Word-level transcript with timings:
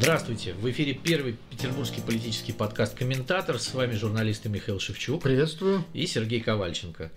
Здравствуйте! 0.00 0.54
В 0.54 0.68
эфире 0.70 0.94
первый 0.94 1.36
петербургский 1.50 2.00
политический 2.00 2.52
подкаст 2.52 2.96
«Комментатор». 2.96 3.58
С 3.58 3.74
вами 3.74 3.94
журналисты 3.94 4.48
Михаил 4.48 4.80
Шевчук. 4.80 5.22
Приветствую. 5.22 5.84
И 5.92 6.06
Сергей 6.06 6.40
Ковальченко. 6.40 7.12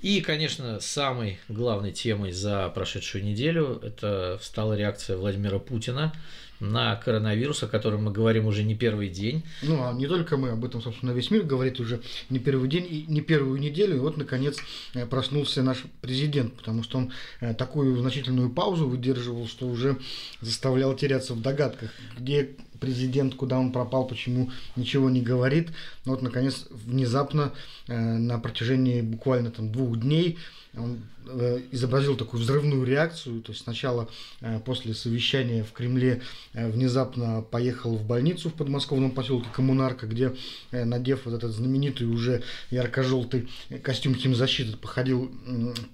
И, 0.00 0.20
конечно, 0.20 0.78
самой 0.78 1.40
главной 1.48 1.90
темой 1.90 2.30
за 2.30 2.68
прошедшую 2.68 3.24
неделю 3.24 3.80
это 3.82 4.38
стала 4.42 4.74
реакция 4.74 5.16
Владимира 5.16 5.58
Путина 5.58 6.12
на 6.60 6.96
коронавирус, 6.96 7.62
о 7.62 7.68
котором 7.68 8.04
мы 8.04 8.12
говорим 8.12 8.46
уже 8.46 8.62
не 8.62 8.74
первый 8.74 9.08
день. 9.08 9.42
Ну, 9.62 9.82
а 9.82 9.92
не 9.92 10.06
только 10.06 10.36
мы, 10.36 10.50
об 10.50 10.64
этом, 10.64 10.82
собственно, 10.82 11.10
весь 11.10 11.30
мир 11.30 11.42
говорит 11.42 11.80
уже 11.80 12.00
не 12.28 12.38
первый 12.38 12.68
день 12.68 12.86
и 12.88 13.04
не 13.08 13.22
первую 13.22 13.58
неделю. 13.58 13.96
И 13.96 13.98
вот, 13.98 14.16
наконец, 14.16 14.58
э, 14.94 15.06
проснулся 15.06 15.62
наш 15.62 15.84
президент, 16.00 16.54
потому 16.54 16.82
что 16.82 16.98
он 16.98 17.12
э, 17.40 17.54
такую 17.54 17.96
значительную 17.96 18.50
паузу 18.50 18.88
выдерживал, 18.88 19.48
что 19.48 19.66
уже 19.66 19.98
заставлял 20.40 20.94
теряться 20.94 21.34
в 21.34 21.40
догадках, 21.40 21.90
где 22.18 22.50
президент, 22.80 23.34
куда 23.34 23.58
он 23.58 23.72
пропал, 23.72 24.06
почему 24.06 24.50
ничего 24.76 25.10
не 25.10 25.22
говорит. 25.22 25.70
Но 26.04 26.12
вот, 26.12 26.22
наконец, 26.22 26.66
внезапно 26.70 27.52
э, 27.86 27.96
на 27.96 28.38
протяжении 28.38 29.00
буквально 29.02 29.50
там 29.50 29.70
двух 29.70 29.98
дней 30.00 30.38
он 30.76 31.02
э, 31.26 31.62
изобразил 31.72 32.16
такую 32.16 32.42
взрывную 32.42 32.84
реакцию, 32.84 33.42
то 33.42 33.52
есть 33.52 33.64
сначала 33.64 34.08
э, 34.40 34.60
после 34.64 34.94
совещания 34.94 35.64
в 35.64 35.72
Кремле 35.72 36.22
э, 36.52 36.70
внезапно 36.70 37.42
поехал 37.42 37.96
в 37.96 38.06
больницу 38.06 38.50
в 38.50 38.54
подмосковном 38.54 39.10
поселке 39.10 39.48
Коммунарка, 39.52 40.06
где, 40.06 40.34
надев 40.70 41.24
вот 41.24 41.34
этот 41.34 41.52
знаменитый 41.52 42.06
уже 42.06 42.42
ярко-желтый 42.70 43.48
костюм 43.82 44.14
химзащиты, 44.14 44.76
походил 44.76 45.30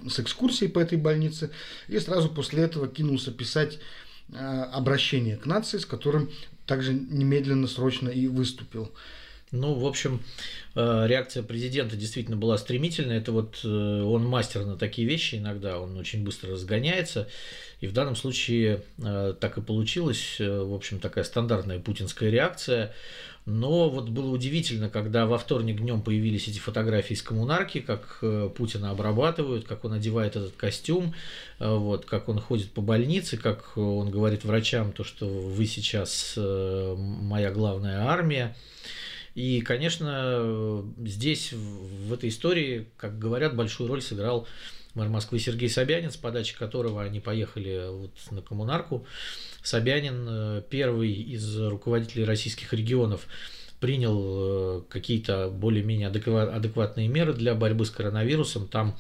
с 0.09 0.21
экскурсией 0.21 0.71
по 0.71 0.79
этой 0.79 0.99
больнице, 0.99 1.51
и 1.89 1.99
сразу 1.99 2.29
после 2.29 2.63
этого 2.63 2.89
кинулся 2.89 3.33
писать 3.33 3.79
обращение 4.33 5.37
к 5.37 5.47
нации, 5.47 5.79
с 5.79 5.87
которым 5.87 6.31
также 6.67 6.95
немедленно, 6.95 7.67
срочно 7.67 8.09
и 8.09 8.27
выступил. 8.27 8.93
Ну, 9.53 9.75
в 9.75 9.87
общем, 9.87 10.23
э, 10.75 11.07
реакция 11.07 11.43
президента 11.43 11.97
действительно 11.97 12.37
была 12.37 12.59
стремительная. 12.59 13.19
Это 13.19 13.31
вот 13.31 13.61
э, 13.63 13.69
он 13.69 14.27
мастер 14.27 14.65
на 14.65 14.77
такие 14.77 15.07
вещи 15.07 15.37
иногда, 15.37 15.79
он 15.79 15.97
очень 15.97 16.25
быстро 16.25 16.51
разгоняется. 16.53 17.29
И 17.81 17.87
в 17.87 17.93
данном 17.93 18.17
случае 18.17 18.83
э, 18.99 19.35
так 19.39 19.57
и 19.59 19.63
получилось, 19.63 20.37
в 20.39 20.75
общем, 20.75 20.99
такая 20.99 21.25
стандартная 21.25 21.79
путинская 21.79 22.31
реакция. 22.31 22.93
Но 23.47 23.89
вот 23.89 24.09
было 24.09 24.29
удивительно, 24.33 24.91
когда 24.91 25.25
во 25.25 25.39
вторник 25.39 25.81
днем 25.81 26.03
появились 26.03 26.49
эти 26.49 26.59
фотографии 26.59 27.15
из 27.15 27.23
коммунарки, 27.23 27.79
как 27.81 28.19
Путина 28.57 28.91
обрабатывают, 28.91 29.67
как 29.69 29.85
он 29.85 29.93
одевает 29.93 30.35
этот 30.35 30.57
костюм, 30.57 31.15
вот, 31.61 32.07
как 32.07 32.29
он 32.29 32.41
ходит 32.41 32.73
по 32.73 32.81
больнице, 32.81 33.37
как 33.37 33.79
он 33.79 34.11
говорит 34.11 34.45
врачам, 34.45 34.91
то, 34.91 35.05
что 35.05 35.27
вы 35.27 35.65
сейчас 35.67 36.35
моя 36.37 37.53
главная 37.53 38.01
армия. 38.01 38.57
И, 39.37 39.61
конечно, 39.61 40.85
здесь, 41.05 41.53
в 41.53 42.13
этой 42.13 42.31
истории, 42.31 42.89
как 42.97 43.19
говорят, 43.19 43.55
большую 43.55 43.89
роль 43.89 44.03
сыграл 44.03 44.49
мэр 44.97 45.09
Москвы 45.09 45.39
Сергей 45.39 45.69
Собянин, 45.69 46.11
с 46.11 46.17
подачи 46.17 46.57
которого 46.57 47.03
они 47.03 47.21
поехали 47.21 47.89
вот 47.91 48.13
на 48.31 48.43
коммунарку. 48.43 49.07
Собянин 49.63 50.27
э, 50.29 50.63
первый 50.69 51.13
из 51.13 51.59
руководителей 51.59 52.25
российских 52.25 52.73
регионов 52.73 53.27
принял 53.81 54.79
э, 54.79 54.83
какие-то 54.89 55.49
более-менее 55.51 56.09
адекватные 56.09 57.09
меры 57.09 57.35
для 57.35 57.55
борьбы 57.55 57.85
с 57.85 57.91
коронавирусом. 57.91 58.69
Там 58.69 58.97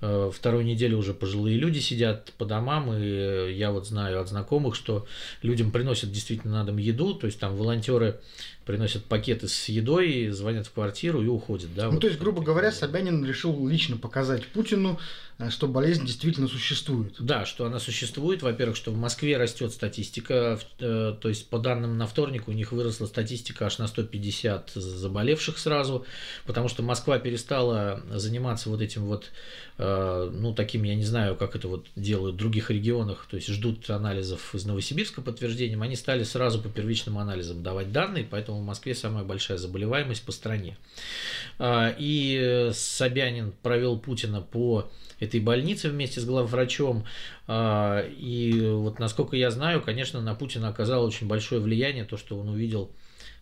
э, 0.00 0.30
вторую 0.34 0.64
неделю 0.64 0.98
уже 0.98 1.14
пожилые 1.14 1.56
люди 1.56 1.78
сидят 1.78 2.32
по 2.36 2.44
домам, 2.44 2.92
и 2.92 3.52
я 3.52 3.70
вот 3.70 3.86
знаю 3.86 4.20
от 4.20 4.28
знакомых, 4.28 4.74
что 4.74 5.06
людям 5.42 5.70
приносят 5.70 6.10
действительно 6.10 6.58
на 6.58 6.64
дом 6.64 6.78
еду, 6.78 7.14
то 7.14 7.26
есть 7.26 7.38
там 7.38 7.54
волонтеры 7.54 8.20
приносят 8.68 9.06
пакеты 9.06 9.48
с 9.48 9.70
едой, 9.70 10.28
звонят 10.28 10.66
в 10.66 10.72
квартиру 10.72 11.22
и 11.22 11.26
уходят. 11.26 11.74
Да, 11.74 11.86
ну, 11.86 11.92
вот. 11.92 12.00
то 12.02 12.06
есть, 12.06 12.18
грубо 12.20 12.42
говоря, 12.42 12.70
Собянин 12.70 13.24
решил 13.24 13.66
лично 13.66 13.96
показать 13.96 14.46
Путину, 14.48 15.00
э, 15.38 15.48
что 15.48 15.68
болезнь 15.68 16.04
действительно 16.04 16.48
существует. 16.48 17.14
Да, 17.18 17.46
что 17.46 17.64
она 17.64 17.80
существует. 17.80 18.42
Во-первых, 18.42 18.76
что 18.76 18.90
в 18.90 18.96
Москве 18.98 19.38
растет 19.38 19.72
статистика, 19.72 20.60
э, 20.80 21.14
то 21.18 21.28
есть 21.30 21.48
по 21.48 21.58
данным 21.58 21.96
на 21.96 22.06
вторник 22.06 22.46
у 22.46 22.52
них 22.52 22.72
выросла 22.72 23.06
статистика 23.06 23.64
аж 23.64 23.78
на 23.78 23.88
150 23.88 24.72
заболевших 24.74 25.56
сразу, 25.56 26.04
потому 26.44 26.68
что 26.68 26.82
Москва 26.82 27.18
перестала 27.18 28.02
заниматься 28.10 28.68
вот 28.68 28.82
этим 28.82 29.06
вот, 29.06 29.30
ну, 29.78 30.52
таким, 30.54 30.82
я 30.82 30.96
не 30.96 31.04
знаю, 31.04 31.36
как 31.36 31.54
это 31.54 31.68
вот 31.68 31.86
делают 31.94 32.34
в 32.34 32.38
других 32.38 32.70
регионах, 32.70 33.26
то 33.30 33.36
есть 33.36 33.48
ждут 33.48 33.88
анализов 33.90 34.52
из 34.54 34.64
Новосибирска 34.64 35.22
подтверждением, 35.22 35.82
они 35.82 35.94
стали 35.94 36.24
сразу 36.24 36.60
по 36.60 36.68
первичным 36.68 37.16
анализам 37.16 37.62
давать 37.62 37.92
данные, 37.92 38.26
поэтому 38.28 38.58
в 38.60 38.64
Москве 38.64 38.96
самая 38.96 39.22
большая 39.22 39.56
заболеваемость 39.56 40.24
по 40.24 40.32
стране. 40.32 40.76
А, 41.58 41.94
и 41.96 42.70
Собянин 42.72 43.52
провел 43.62 43.98
Путина 43.98 44.40
по 44.40 44.90
этой 45.20 45.38
больнице 45.38 45.90
вместе 45.90 46.20
с 46.20 46.24
главврачом. 46.24 47.04
А, 47.46 48.00
и 48.00 48.60
вот 48.60 48.98
насколько 48.98 49.36
я 49.36 49.50
знаю, 49.50 49.80
конечно, 49.80 50.20
на 50.20 50.34
Путина 50.34 50.68
оказало 50.68 51.06
очень 51.06 51.28
большое 51.28 51.60
влияние 51.60 52.04
то, 52.04 52.16
что 52.16 52.38
он 52.38 52.48
увидел 52.48 52.90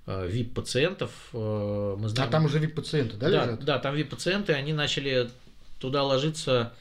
VIP-пациентов. 0.07 1.11
Мы 1.33 2.09
знаем... 2.09 2.29
А 2.29 2.31
там 2.31 2.45
уже 2.45 2.61
VIP-пациенты, 2.61 3.17
да, 3.17 3.31
да 3.31 3.45
лежат? 3.45 3.65
Да, 3.65 3.79
там 3.79 3.95
VIP-пациенты, 3.97 4.53
они 4.53 4.73
начали 4.73 5.31
туда 5.79 6.03
ложиться, 6.03 6.73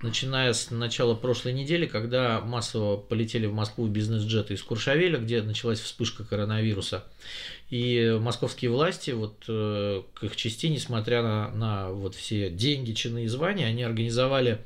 начиная 0.00 0.52
с 0.52 0.70
начала 0.70 1.14
прошлой 1.14 1.52
недели, 1.52 1.86
когда 1.86 2.40
массово 2.40 2.96
полетели 2.96 3.46
в 3.46 3.54
Москву 3.54 3.86
бизнес-джеты 3.86 4.54
из 4.54 4.62
Куршавеля, 4.62 5.18
где 5.18 5.42
началась 5.42 5.80
вспышка 5.80 6.24
коронавируса. 6.24 7.04
И 7.70 8.16
московские 8.20 8.70
власти, 8.70 9.10
вот 9.10 9.44
э, 9.48 10.02
к 10.14 10.24
их 10.24 10.36
части, 10.36 10.66
несмотря 10.66 11.22
на, 11.22 11.50
на 11.50 11.90
вот 11.90 12.14
все 12.14 12.48
деньги, 12.48 12.92
чины 12.92 13.24
и 13.24 13.28
звания, 13.28 13.66
они 13.66 13.82
организовали 13.82 14.60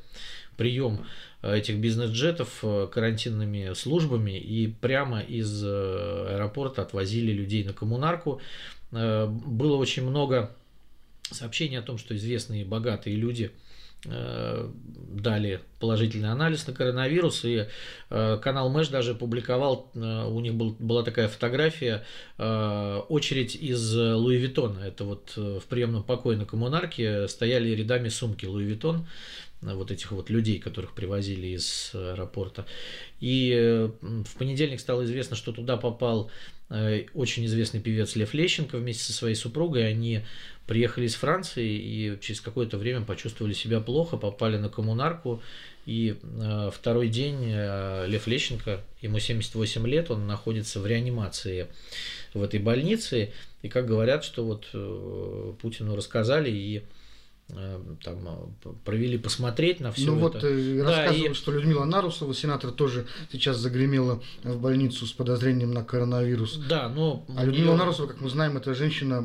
прием 0.58 1.06
э, 1.40 1.56
этих 1.56 1.76
бизнес-джетов 1.78 2.58
э, 2.62 2.88
карантинными 2.92 3.72
службами 3.72 4.38
и 4.38 4.66
прямо 4.66 5.20
из 5.20 5.64
аэропорта 5.64 6.82
отвозили 6.82 7.32
людей 7.32 7.64
на 7.64 7.72
коммунарку. 7.72 8.40
Было 8.90 9.76
очень 9.76 10.02
много 10.02 10.56
сообщений 11.30 11.78
о 11.78 11.82
том, 11.82 11.98
что 11.98 12.16
известные 12.16 12.64
богатые 12.64 13.16
люди– 13.16 13.50
дали 14.04 15.60
положительный 15.80 16.30
анализ 16.30 16.66
на 16.66 16.72
коронавирус, 16.72 17.44
и 17.44 17.66
э, 18.10 18.38
канал 18.42 18.68
Mash 18.68 18.88
даже 18.88 19.14
публиковал, 19.14 19.90
э, 19.94 20.24
у 20.26 20.38
них 20.40 20.54
был, 20.54 20.76
была 20.78 21.02
такая 21.02 21.28
фотография, 21.28 22.04
очередь 22.36 23.56
из 23.56 23.94
Луи 23.94 24.36
Виттона, 24.36 24.80
это 24.80 25.04
вот 25.04 25.32
в 25.36 25.62
приемном 25.68 26.04
покое 26.04 26.38
на 26.38 26.44
коммунарке 26.44 27.26
стояли 27.28 27.70
рядами 27.70 28.08
сумки 28.08 28.46
Louis 28.46 28.64
Vuitton, 28.64 29.06
вот 29.60 29.90
этих 29.90 30.12
вот 30.12 30.30
людей, 30.30 30.60
которых 30.60 30.94
привозили 30.94 31.48
из 31.48 31.90
аэропорта. 31.92 32.64
И 33.18 33.90
в 34.00 34.38
понедельник 34.38 34.78
стало 34.78 35.04
известно, 35.04 35.34
что 35.34 35.52
туда 35.52 35.76
попал 35.76 36.30
очень 36.70 37.46
известный 37.46 37.80
певец 37.80 38.14
Лев 38.14 38.34
Лещенко 38.34 38.76
вместе 38.76 39.04
со 39.04 39.12
своей 39.12 39.34
супругой. 39.34 39.88
Они 39.88 40.20
приехали 40.66 41.06
из 41.06 41.14
Франции 41.14 41.66
и 41.66 42.18
через 42.20 42.40
какое-то 42.40 42.76
время 42.76 43.00
почувствовали 43.00 43.54
себя 43.54 43.80
плохо, 43.80 44.16
попали 44.16 44.58
на 44.58 44.68
коммунарку. 44.68 45.42
И 45.86 46.16
э, 46.22 46.70
второй 46.70 47.08
день 47.08 47.38
э, 47.46 48.06
Лев 48.06 48.26
Лещенко, 48.26 48.82
ему 49.00 49.18
78 49.18 49.86
лет, 49.86 50.10
он 50.10 50.26
находится 50.26 50.80
в 50.80 50.86
реанимации 50.86 51.68
в 52.34 52.42
этой 52.42 52.60
больнице. 52.60 53.32
И 53.62 53.68
как 53.68 53.86
говорят, 53.86 54.22
что 54.22 54.44
вот 54.44 54.68
э, 54.74 55.52
Путину 55.62 55.96
рассказали, 55.96 56.50
и 56.50 56.82
Э, 56.82 56.97
там 57.48 58.28
э, 58.64 58.68
провели 58.84 59.16
посмотреть 59.16 59.80
на 59.80 59.90
все 59.90 60.12
ну, 60.12 60.16
это. 60.16 60.20
вот 60.20 60.44
э, 60.44 60.78
да, 60.78 60.84
рассказывают, 60.84 61.32
и... 61.32 61.34
что 61.34 61.52
Людмила 61.52 61.84
Нарусова, 61.84 62.34
сенатор, 62.34 62.72
тоже 62.72 63.06
сейчас 63.32 63.56
загремела 63.56 64.22
в 64.42 64.60
больницу 64.60 65.06
с 65.06 65.12
подозрением 65.12 65.70
на 65.72 65.82
коронавирус. 65.82 66.60
Да, 66.68 66.88
но... 66.88 67.24
А 67.36 67.44
Людмила 67.44 67.70
нее... 67.70 67.76
Нарусова, 67.76 68.06
как 68.06 68.20
мы 68.20 68.28
знаем, 68.28 68.58
это 68.58 68.74
женщина, 68.74 69.24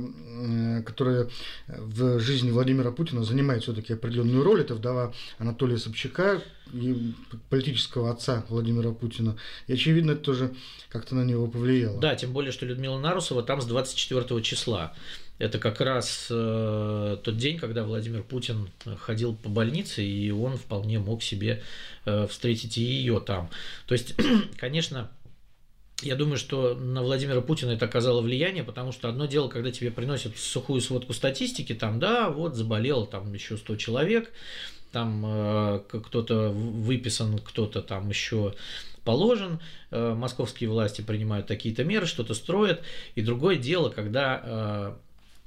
которая 0.86 1.30
в 1.68 2.20
жизни 2.20 2.52
Владимира 2.52 2.92
Путина 2.92 3.24
занимает 3.24 3.64
все-таки 3.64 3.94
определенную 3.94 4.44
роль. 4.44 4.62
Это 4.62 4.76
вдова 4.76 5.14
Анатолия 5.38 5.78
Собчака, 5.78 6.42
и 6.72 7.14
политического 7.50 8.12
отца 8.12 8.46
Владимира 8.50 8.92
Путина. 8.92 9.38
И, 9.68 9.74
очевидно, 9.74 10.12
это 10.12 10.22
тоже 10.22 10.54
как-то 10.90 11.16
на 11.16 11.24
него 11.24 11.48
повлияло. 11.48 12.00
Да, 12.00 12.16
тем 12.16 12.32
более, 12.32 12.52
что 12.52 12.66
Людмила 12.66 12.98
Нарусова 12.98 13.44
там 13.44 13.62
с 13.62 13.66
24 13.66 14.42
числа. 14.42 14.94
Это 15.40 15.58
как 15.58 15.82
раз 15.82 16.28
э, 16.30 17.18
тот 17.24 17.38
день, 17.38 17.58
когда 17.58 17.84
Владимир 17.84 18.22
Путин 18.24 18.70
ходил 19.00 19.36
по 19.36 19.50
больнице, 19.50 20.04
и 20.04 20.30
он 20.32 20.58
вполне 20.58 21.00
мог 21.00 21.24
себе 21.24 21.64
э, 22.06 22.28
встретить 22.28 22.78
и 22.78 22.82
ее 22.82 23.20
там. 23.20 23.50
То 23.88 23.94
есть, 23.94 24.16
конечно, 24.58 25.10
я 26.04 26.16
думаю, 26.16 26.38
что 26.38 26.76
на 26.76 27.02
Владимира 27.02 27.42
Путина 27.42 27.72
это 27.72 27.86
оказало 27.86 28.22
влияние, 28.22 28.64
потому 28.64 28.92
что 28.92 29.10
одно 29.10 29.26
дело, 29.26 29.48
когда 29.48 29.72
тебе 29.72 29.90
приносят 29.90 30.38
сухую 30.38 30.82
сводку 30.82 31.14
статистики, 31.14 31.74
там, 31.74 32.00
да, 32.00 32.30
вот 32.30 32.56
заболело 32.56 33.08
там 33.08 33.34
еще 33.34 33.58
100 33.58 33.76
человек, 33.78 34.32
там 34.92 35.82
кто-то 35.90 36.50
выписан, 36.50 37.40
кто-то 37.40 37.82
там 37.82 38.10
еще 38.10 38.54
положен, 39.04 39.60
московские 39.92 40.70
власти 40.70 41.02
принимают 41.02 41.48
такие-то 41.48 41.84
меры, 41.84 42.06
что-то 42.06 42.34
строят, 42.36 42.82
и 43.16 43.22
другое 43.22 43.56
дело, 43.56 43.90
когда 43.90 44.96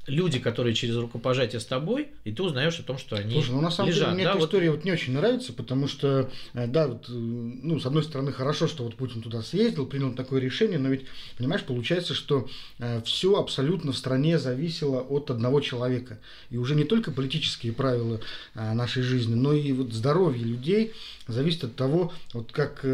люди, 0.07 0.39
которые 0.39 0.75
через 0.75 0.97
рукопожатие 0.97 1.61
с 1.61 1.65
тобой, 1.65 2.09
и 2.25 2.33
ты 2.33 2.43
узнаешь 2.43 2.79
о 2.79 2.83
том, 2.83 2.99
что 2.99 3.17
они 3.17 3.33
Слушай, 3.35 3.51
ну 3.51 3.61
на 3.61 3.71
самом 3.71 3.91
лежат. 3.91 4.05
деле 4.05 4.15
мне 4.15 4.25
да, 4.25 4.31
эта 4.31 4.39
вот... 4.39 4.47
история 4.47 4.71
вот 4.71 4.85
не 4.85 4.93
очень 4.93 5.13
нравится, 5.15 5.53
потому 5.53 5.89
что, 5.89 6.31
э, 6.55 6.67
да, 6.67 6.89
вот, 6.89 7.07
э, 7.09 7.13
ну, 7.13 7.81
с 7.81 7.87
одной 7.87 8.05
стороны, 8.05 8.33
хорошо, 8.33 8.69
что 8.69 8.85
вот 8.85 8.95
Путин 8.95 9.23
туда 9.23 9.43
съездил, 9.43 9.87
принял 9.87 10.13
такое 10.15 10.41
решение, 10.41 10.79
но 10.79 10.89
ведь, 10.89 11.07
понимаешь, 11.37 11.65
получается, 11.65 12.15
что 12.15 12.49
э, 12.79 13.03
все 13.05 13.37
абсолютно 13.37 13.93
в 13.93 13.97
стране 13.97 14.39
зависело 14.39 15.01
от 15.01 15.31
одного 15.31 15.61
человека. 15.61 16.19
И 16.51 16.57
уже 16.57 16.75
не 16.75 16.85
только 16.85 17.11
политические 17.11 17.73
правила 17.73 18.21
нашей 18.55 19.03
жизни, 19.03 19.35
но 19.35 19.53
и 19.53 19.73
вот 19.73 19.93
здоровье 19.93 20.45
людей 20.45 20.93
зависит 21.27 21.65
от 21.65 21.77
того, 21.77 22.13
вот 22.33 22.53
как 22.53 22.85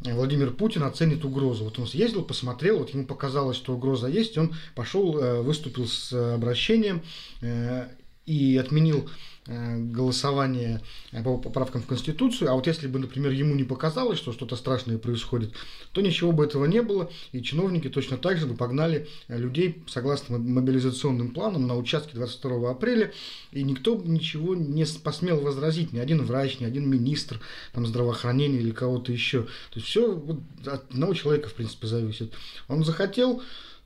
Владимир 0.00 0.50
Путин 0.50 0.82
оценит 0.82 1.24
угрозу. 1.24 1.64
Вот 1.64 1.78
он 1.78 1.86
съездил, 1.86 2.22
посмотрел, 2.22 2.78
вот 2.78 2.90
ему 2.90 3.06
показалось, 3.06 3.56
что 3.56 3.74
угроза 3.74 4.08
есть, 4.08 4.36
он 4.38 4.54
пошел, 4.74 5.42
выступил 5.42 5.86
с 5.86 6.12
обращением 6.40 7.02
э, 7.42 7.88
и 8.26 8.56
отменил 8.56 9.08
э, 9.46 9.76
голосование 9.76 10.80
по 11.24 11.36
поправкам 11.36 11.82
в 11.82 11.86
Конституцию, 11.86 12.50
а 12.50 12.54
вот 12.54 12.66
если 12.66 12.86
бы, 12.86 12.98
например, 12.98 13.32
ему 13.32 13.54
не 13.54 13.64
показалось, 13.64 14.18
что 14.18 14.32
что-то 14.32 14.56
страшное 14.56 14.98
происходит, 14.98 15.52
то 15.92 16.00
ничего 16.00 16.32
бы 16.32 16.44
этого 16.44 16.64
не 16.66 16.80
было, 16.82 17.10
и 17.32 17.42
чиновники 17.42 17.88
точно 17.88 18.16
так 18.16 18.38
же 18.38 18.46
бы 18.46 18.54
погнали 18.54 19.08
людей 19.28 19.82
согласно 19.88 20.38
мобилизационным 20.38 21.32
планам 21.32 21.66
на 21.66 21.76
участке 21.76 22.12
22 22.14 22.70
апреля, 22.70 23.12
и 23.52 23.62
никто 23.62 23.96
ничего 23.96 24.54
не 24.54 24.86
посмел 25.02 25.40
возразить, 25.40 25.92
ни 25.92 25.98
один 25.98 26.24
врач, 26.24 26.60
ни 26.60 26.64
один 26.64 26.88
министр 26.88 27.40
там, 27.72 27.86
здравоохранения 27.86 28.60
или 28.60 28.70
кого-то 28.70 29.12
еще. 29.12 29.42
То 29.42 29.76
есть 29.76 29.86
все 29.86 30.22
от 30.66 30.90
одного 30.90 31.14
человека, 31.14 31.48
в 31.48 31.54
принципе, 31.54 31.86
зависит. 31.86 32.32
Он 32.68 32.84
захотел 32.84 33.42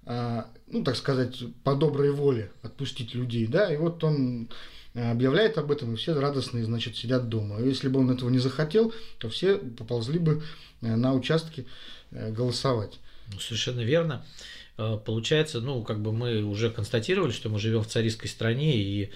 а, 0.06 0.49
ну, 0.75 0.82
так 0.82 0.97
сказать, 0.97 1.41
по 1.62 1.76
доброй 1.76 2.11
воле 2.11 2.50
отпустить 2.62 3.15
людей, 3.15 3.47
да, 3.47 3.73
и 3.73 3.76
вот 3.76 4.03
он 4.03 4.49
а, 4.93 5.12
объявляет 5.12 5.56
об 5.56 5.71
этом, 5.71 5.94
и 5.94 5.97
все 5.97 6.19
радостные, 6.19 6.65
значит, 6.65 6.97
сидят 6.97 7.29
дома. 7.29 7.61
Если 7.61 7.87
бы 7.87 8.00
он 8.00 8.11
этого 8.11 8.29
не 8.29 8.41
захотел, 8.41 8.93
то 9.19 9.29
все 9.29 9.56
поползли 9.56 10.19
бы 10.19 10.43
э, 10.82 10.97
на 10.97 11.15
участки 11.15 11.67
э, 12.11 12.32
голосовать. 12.32 12.99
Ну, 13.32 13.38
совершенно 13.38 13.82
верно. 13.82 14.26
Э, 14.76 14.99
получается, 14.99 15.61
ну, 15.61 15.85
как 15.85 16.00
бы 16.00 16.12
мы 16.12 16.43
уже 16.43 16.71
констатировали, 16.71 17.31
что 17.31 17.50
мы 17.50 17.61
живем 17.61 17.85
в 17.85 17.87
царистской 17.87 18.29
стране, 18.29 18.77
и 18.77 19.12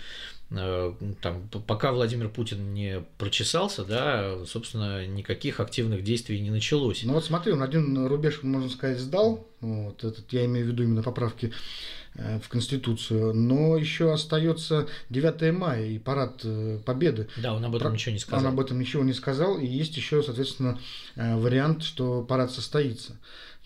Э, 0.51 0.95
там, 1.21 1.49
пока 1.67 1.93
Владимир 1.93 2.31
Путин 2.31 2.73
не 2.73 3.03
прочесался, 3.19 3.85
да, 3.85 4.45
собственно, 4.47 5.07
никаких 5.07 5.61
активных 5.61 6.03
действий 6.03 6.41
не 6.41 6.51
началось. 6.51 7.03
Ну 7.05 7.13
вот 7.13 7.25
смотри, 7.25 7.53
он 7.53 7.63
один 7.63 8.07
рубеж, 8.07 8.43
можно 8.43 8.71
сказать, 8.71 8.99
сдал, 8.99 9.47
вот 9.61 10.05
этот, 10.05 10.33
я 10.33 10.45
имею 10.45 10.67
в 10.67 10.69
виду 10.71 10.85
именно 10.85 11.03
поправки 11.03 11.53
э, 12.15 12.39
в 12.41 12.49
Конституцию, 12.49 13.35
но 13.35 13.77
еще 13.77 14.13
остается 14.13 14.89
9 15.11 15.53
мая 15.53 15.87
и 15.87 15.99
парад 15.99 16.41
э, 16.45 16.79
Победы. 16.85 17.29
Да, 17.37 17.55
он 17.55 17.65
об 17.65 17.75
этом 17.75 17.89
Про... 17.89 17.95
ничего 17.95 18.13
не 18.13 18.19
сказал. 18.19 18.41
Он 18.47 18.53
об 18.53 18.61
этом 18.61 18.79
ничего 18.79 19.05
не 19.05 19.15
сказал, 19.15 19.59
и 19.59 19.67
есть 19.67 19.97
еще, 19.97 20.23
соответственно, 20.23 20.79
вариант, 21.17 21.83
что 21.83 22.23
парад 22.23 22.51
состоится. 22.53 23.17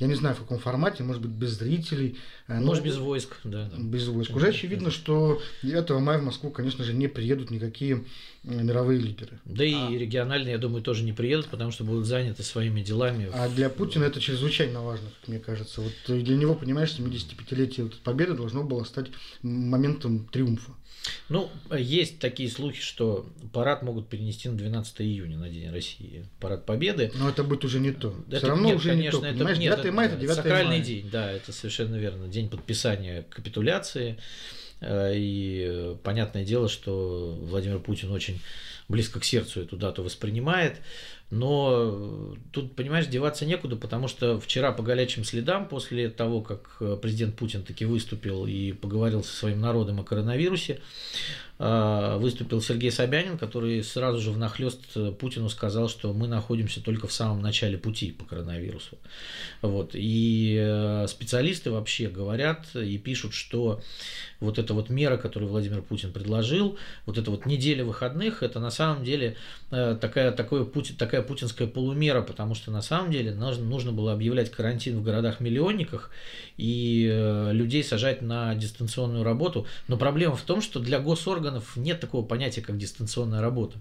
Я 0.02 0.08
не 0.08 0.14
знаю, 0.14 0.34
в 0.34 0.40
каком 0.40 0.58
формате, 0.58 1.04
может 1.04 1.22
быть, 1.22 1.30
без 1.30 1.50
зрителей. 1.50 2.18
Э, 2.48 2.58
может, 2.58 2.82
без 2.82 2.96
войск, 2.96 3.36
да. 3.44 3.70
да. 3.70 3.76
Без 3.80 4.08
войск. 4.08 4.34
Уже 4.34 4.48
очевидно, 4.48 4.90
что 4.90 5.40
9 5.62 5.90
мая 6.00 6.18
в 6.18 6.24
Москву, 6.24 6.50
конечно 6.50 6.82
же, 6.82 6.92
не 6.92 7.06
приедут 7.06 7.50
никакие 7.52 8.04
э, 8.42 8.62
мировые 8.62 8.98
лидеры. 8.98 9.38
Да 9.44 9.64
и 9.64 9.74
а... 9.74 9.90
региональные, 9.90 10.52
я 10.52 10.58
думаю, 10.58 10.82
тоже 10.82 11.04
не 11.04 11.12
приедут, 11.12 11.46
потому 11.46 11.70
что 11.70 11.84
будут 11.84 12.06
заняты 12.06 12.42
своими 12.42 12.80
делами. 12.82 13.28
А 13.32 13.48
для 13.48 13.68
Путина 13.68 14.04
это 14.04 14.20
чрезвычайно 14.20 14.82
важно, 14.82 15.08
как 15.20 15.28
мне 15.28 15.38
кажется. 15.38 15.81
Вот 15.82 16.22
для 16.22 16.36
него, 16.36 16.54
понимаешь, 16.54 16.90
75-летие 16.98 17.92
победы 18.02 18.34
должно 18.34 18.62
было 18.64 18.84
стать 18.84 19.08
моментом 19.42 20.26
триумфа. 20.28 20.72
Ну, 21.28 21.50
есть 21.76 22.18
такие 22.20 22.48
слухи, 22.48 22.80
что 22.80 23.26
парад 23.52 23.82
могут 23.82 24.08
перенести 24.08 24.48
на 24.48 24.56
12 24.56 25.00
июня, 25.00 25.38
на 25.38 25.48
День 25.48 25.70
России. 25.70 26.26
Парад 26.38 26.64
Победы. 26.64 27.10
Но 27.16 27.28
это 27.28 27.42
будет 27.42 27.64
уже 27.64 27.80
не 27.80 27.90
то. 27.90 28.14
Это, 28.28 28.38
Все 28.38 28.46
равно 28.46 28.66
нет, 28.68 28.76
уже 28.76 28.90
конечно, 28.90 29.16
не 29.18 29.22
то. 29.22 29.32
Понимаешь, 29.32 29.58
это, 29.58 29.82
9 29.82 29.94
мая 29.94 30.08
это 30.08 30.16
9 30.16 30.34
Сакральный 30.34 30.76
мая. 30.76 30.84
день, 30.84 31.10
да, 31.10 31.32
это 31.32 31.52
совершенно 31.52 31.96
верно. 31.96 32.28
День 32.28 32.48
подписания 32.48 33.26
капитуляции. 33.30 34.18
Э, 34.80 35.12
и 35.14 35.96
понятное 36.02 36.44
дело, 36.44 36.68
что 36.68 37.36
Владимир 37.40 37.80
Путин 37.80 38.10
очень 38.12 38.40
близко 38.88 39.20
к 39.20 39.24
сердцу 39.24 39.60
эту 39.60 39.76
дату 39.76 40.02
воспринимает. 40.02 40.76
Но 41.32 42.36
тут, 42.52 42.76
понимаешь, 42.76 43.06
деваться 43.06 43.46
некуда, 43.46 43.76
потому 43.76 44.06
что 44.06 44.38
вчера 44.38 44.70
по 44.70 44.82
горячим 44.82 45.24
следам, 45.24 45.66
после 45.66 46.10
того, 46.10 46.42
как 46.42 46.76
президент 47.00 47.36
Путин 47.36 47.62
таки 47.62 47.86
выступил 47.86 48.44
и 48.46 48.72
поговорил 48.72 49.24
со 49.24 49.34
своим 49.34 49.58
народом 49.58 49.98
о 49.98 50.04
коронавирусе, 50.04 50.80
а, 51.64 52.18
выступил 52.18 52.60
Сергей 52.60 52.90
Собянин, 52.90 53.38
который 53.38 53.84
сразу 53.84 54.20
же 54.20 54.32
внахлёст 54.32 54.80
Путину 55.20 55.48
сказал, 55.48 55.88
что 55.88 56.12
мы 56.12 56.26
находимся 56.26 56.82
только 56.82 57.06
в 57.06 57.12
самом 57.12 57.40
начале 57.40 57.78
пути 57.78 58.10
по 58.10 58.24
коронавирусу. 58.24 58.98
Вот. 59.60 59.92
И 59.94 60.58
э, 60.60 61.06
специалисты 61.06 61.70
вообще 61.70 62.08
говорят 62.08 62.74
и 62.74 62.98
пишут, 62.98 63.32
что 63.32 63.80
вот 64.40 64.58
эта 64.58 64.74
вот 64.74 64.90
мера, 64.90 65.16
которую 65.18 65.50
Владимир 65.50 65.82
Путин 65.82 66.12
предложил, 66.12 66.76
вот 67.06 67.16
эта 67.16 67.30
вот 67.30 67.46
неделя 67.46 67.84
выходных, 67.84 68.42
это 68.42 68.58
на 68.58 68.70
самом 68.70 69.04
деле 69.04 69.36
э, 69.70 69.96
такая, 70.00 70.32
такое, 70.32 70.66
такая 70.98 71.21
путинская 71.22 71.66
полумера, 71.66 72.22
потому 72.22 72.54
что 72.54 72.70
на 72.70 72.82
самом 72.82 73.10
деле 73.10 73.32
нужно, 73.32 73.64
нужно 73.64 73.92
было 73.92 74.12
объявлять 74.12 74.50
карантин 74.50 74.98
в 74.98 75.02
городах-миллионниках 75.02 76.10
и 76.56 77.08
э, 77.10 77.52
людей 77.52 77.82
сажать 77.84 78.22
на 78.22 78.54
дистанционную 78.54 79.24
работу. 79.24 79.66
Но 79.88 79.96
проблема 79.96 80.36
в 80.36 80.42
том, 80.42 80.60
что 80.60 80.80
для 80.80 80.98
госорганов 80.98 81.76
нет 81.76 82.00
такого 82.00 82.24
понятия, 82.24 82.60
как 82.60 82.78
дистанционная 82.78 83.40
работа. 83.40 83.78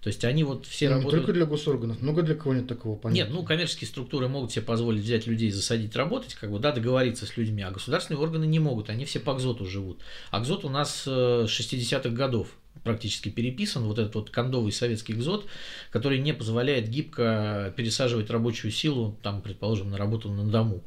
То 0.00 0.08
есть 0.08 0.24
они 0.24 0.44
вот 0.44 0.66
все 0.66 0.88
ну, 0.88 0.96
работают... 0.96 1.14
Не 1.14 1.20
только 1.20 1.32
для 1.32 1.46
госорганов, 1.46 2.02
много 2.02 2.22
для 2.22 2.34
кого 2.34 2.54
нет 2.54 2.66
такого 2.66 2.96
понятия. 2.96 3.24
Нет, 3.24 3.32
ну 3.32 3.42
коммерческие 3.42 3.88
структуры 3.88 4.28
могут 4.28 4.52
себе 4.52 4.62
позволить 4.62 5.02
взять 5.02 5.26
людей, 5.26 5.50
засадить 5.50 5.96
работать, 5.96 6.34
как 6.34 6.50
бы, 6.50 6.58
да, 6.58 6.72
договориться 6.72 7.26
с 7.26 7.36
людьми, 7.36 7.62
а 7.62 7.70
государственные 7.70 8.20
органы 8.20 8.44
не 8.44 8.58
могут, 8.58 8.90
они 8.90 9.04
все 9.04 9.20
по 9.20 9.34
КЗОТу 9.34 9.64
живут. 9.64 10.00
А 10.30 10.40
КЗОТ 10.40 10.64
у 10.64 10.68
нас 10.68 11.04
с 11.04 11.08
60-х 11.08 12.10
годов 12.10 12.48
практически 12.82 13.28
переписан, 13.28 13.84
вот 13.84 13.98
этот 13.98 14.14
вот 14.14 14.30
кондовый 14.30 14.72
советский 14.72 15.12
экзот, 15.12 15.46
который 15.90 16.18
не 16.18 16.34
позволяет 16.34 16.88
гибко 16.88 17.72
пересаживать 17.76 18.30
рабочую 18.30 18.70
силу, 18.72 19.16
там, 19.22 19.40
предположим, 19.40 19.90
на 19.90 19.98
работу 19.98 20.30
на 20.30 20.44
дому. 20.44 20.82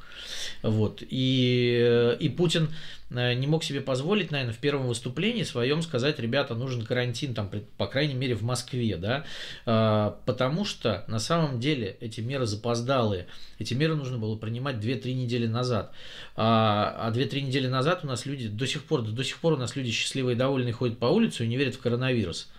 Вот. 0.62 1.02
И, 1.10 2.16
и 2.20 2.30
Путин 2.30 2.70
Э, 3.07 3.07
не 3.10 3.48
мог 3.48 3.64
себе 3.64 3.82
позволить, 3.82 4.32
наверное, 4.32 4.54
в 4.54 4.58
первом 4.58 4.88
выступлении 4.88 5.44
своем 5.44 5.82
сказать, 5.82 6.20
ребята, 6.20 6.56
нужен 6.56 6.86
карантин, 6.86 7.34
там, 7.34 7.50
по 7.78 7.88
крайней 7.88 8.16
мере, 8.16 8.36
в 8.36 8.44
Москве, 8.44 8.98
да, 8.98 9.26
э, 9.66 10.12
потому 10.26 10.66
что 10.66 11.06
на 11.08 11.20
самом 11.20 11.60
деле 11.60 11.98
эти 12.02 12.20
меры 12.20 12.46
запоздалые, 12.46 13.28
эти 13.60 13.74
меры 13.74 13.96
нужно 13.96 14.18
было 14.18 14.36
принимать 14.36 14.78
2-3 14.78 15.14
недели 15.14 15.48
назад, 15.48 15.94
а 16.36 17.12
2-3 17.14 17.38
а 17.38 17.42
недели 17.42 17.68
назад 17.68 18.02
у 18.04 18.08
нас 18.08 18.26
люди 18.26 18.50
до 18.50 18.68
сих 18.68 18.84
пор, 18.84 19.04
до 19.04 19.24
сих 19.24 19.38
пор 19.38 19.54
у 19.54 19.58
нас 19.58 19.76
люди 19.76 19.92
счастливые 19.92 20.36
и 20.36 20.38
довольные 20.38 20.74
ходят 20.74 21.00
по 21.00 21.06
улице 21.06 21.46
и 21.46 21.48
не 21.48 21.58
верят 21.58 21.76
в 21.76 21.80
коронавирус. 21.80 22.50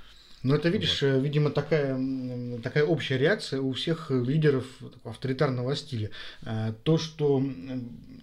Ну, 0.44 0.54
это, 0.54 0.68
видишь, 0.68 1.02
вот. 1.02 1.08
Э, 1.08 1.20
видимо, 1.20 1.50
такая, 1.50 1.98
такая 2.62 2.84
общая 2.84 3.18
реакция 3.18 3.60
у 3.60 3.72
всех 3.72 4.10
лидеров 4.10 4.64
авторитарного 5.04 5.74
стиля. 5.74 6.10
То, 6.84 6.96
что 6.96 7.42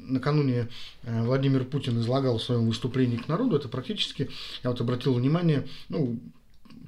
накануне 0.08 0.68
э, 1.04 1.24
Владимир 1.24 1.66
Путин 1.66 2.00
излагал 2.00 2.38
в 2.38 2.44
своем 2.44 2.68
выступлении 2.68 3.18
к 3.18 3.28
народу, 3.28 3.58
это 3.58 3.68
практически, 3.68 4.30
я 4.64 4.70
вот 4.70 4.82
обратил 4.82 5.14
внимание, 5.14 5.68
ну, 5.90 6.20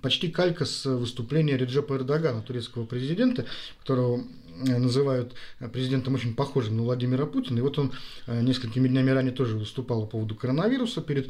почти 0.02 0.30
калька 0.30 0.66
с 0.66 0.86
выступления 0.86 1.58
Реджепа 1.58 1.96
Эрдогана, 1.96 2.42
турецкого 2.42 2.86
президента, 2.86 3.46
которого 3.80 4.24
э, 4.66 4.78
называют 4.78 5.34
президентом 5.74 6.16
очень 6.16 6.36
похожим 6.36 6.78
на 6.78 6.84
Владимира 6.84 7.26
Путина. 7.26 7.60
И 7.60 7.62
вот 7.62 7.78
он 7.80 7.92
э, 8.28 8.42
несколькими 8.42 8.88
днями 8.88 9.10
ранее 9.10 9.34
тоже 9.34 9.58
выступал 9.58 10.02
по 10.02 10.12
поводу 10.12 10.36
коронавируса 10.36 11.02
перед 11.02 11.30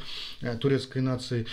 турецкой 0.59 1.01
нацией 1.01 1.47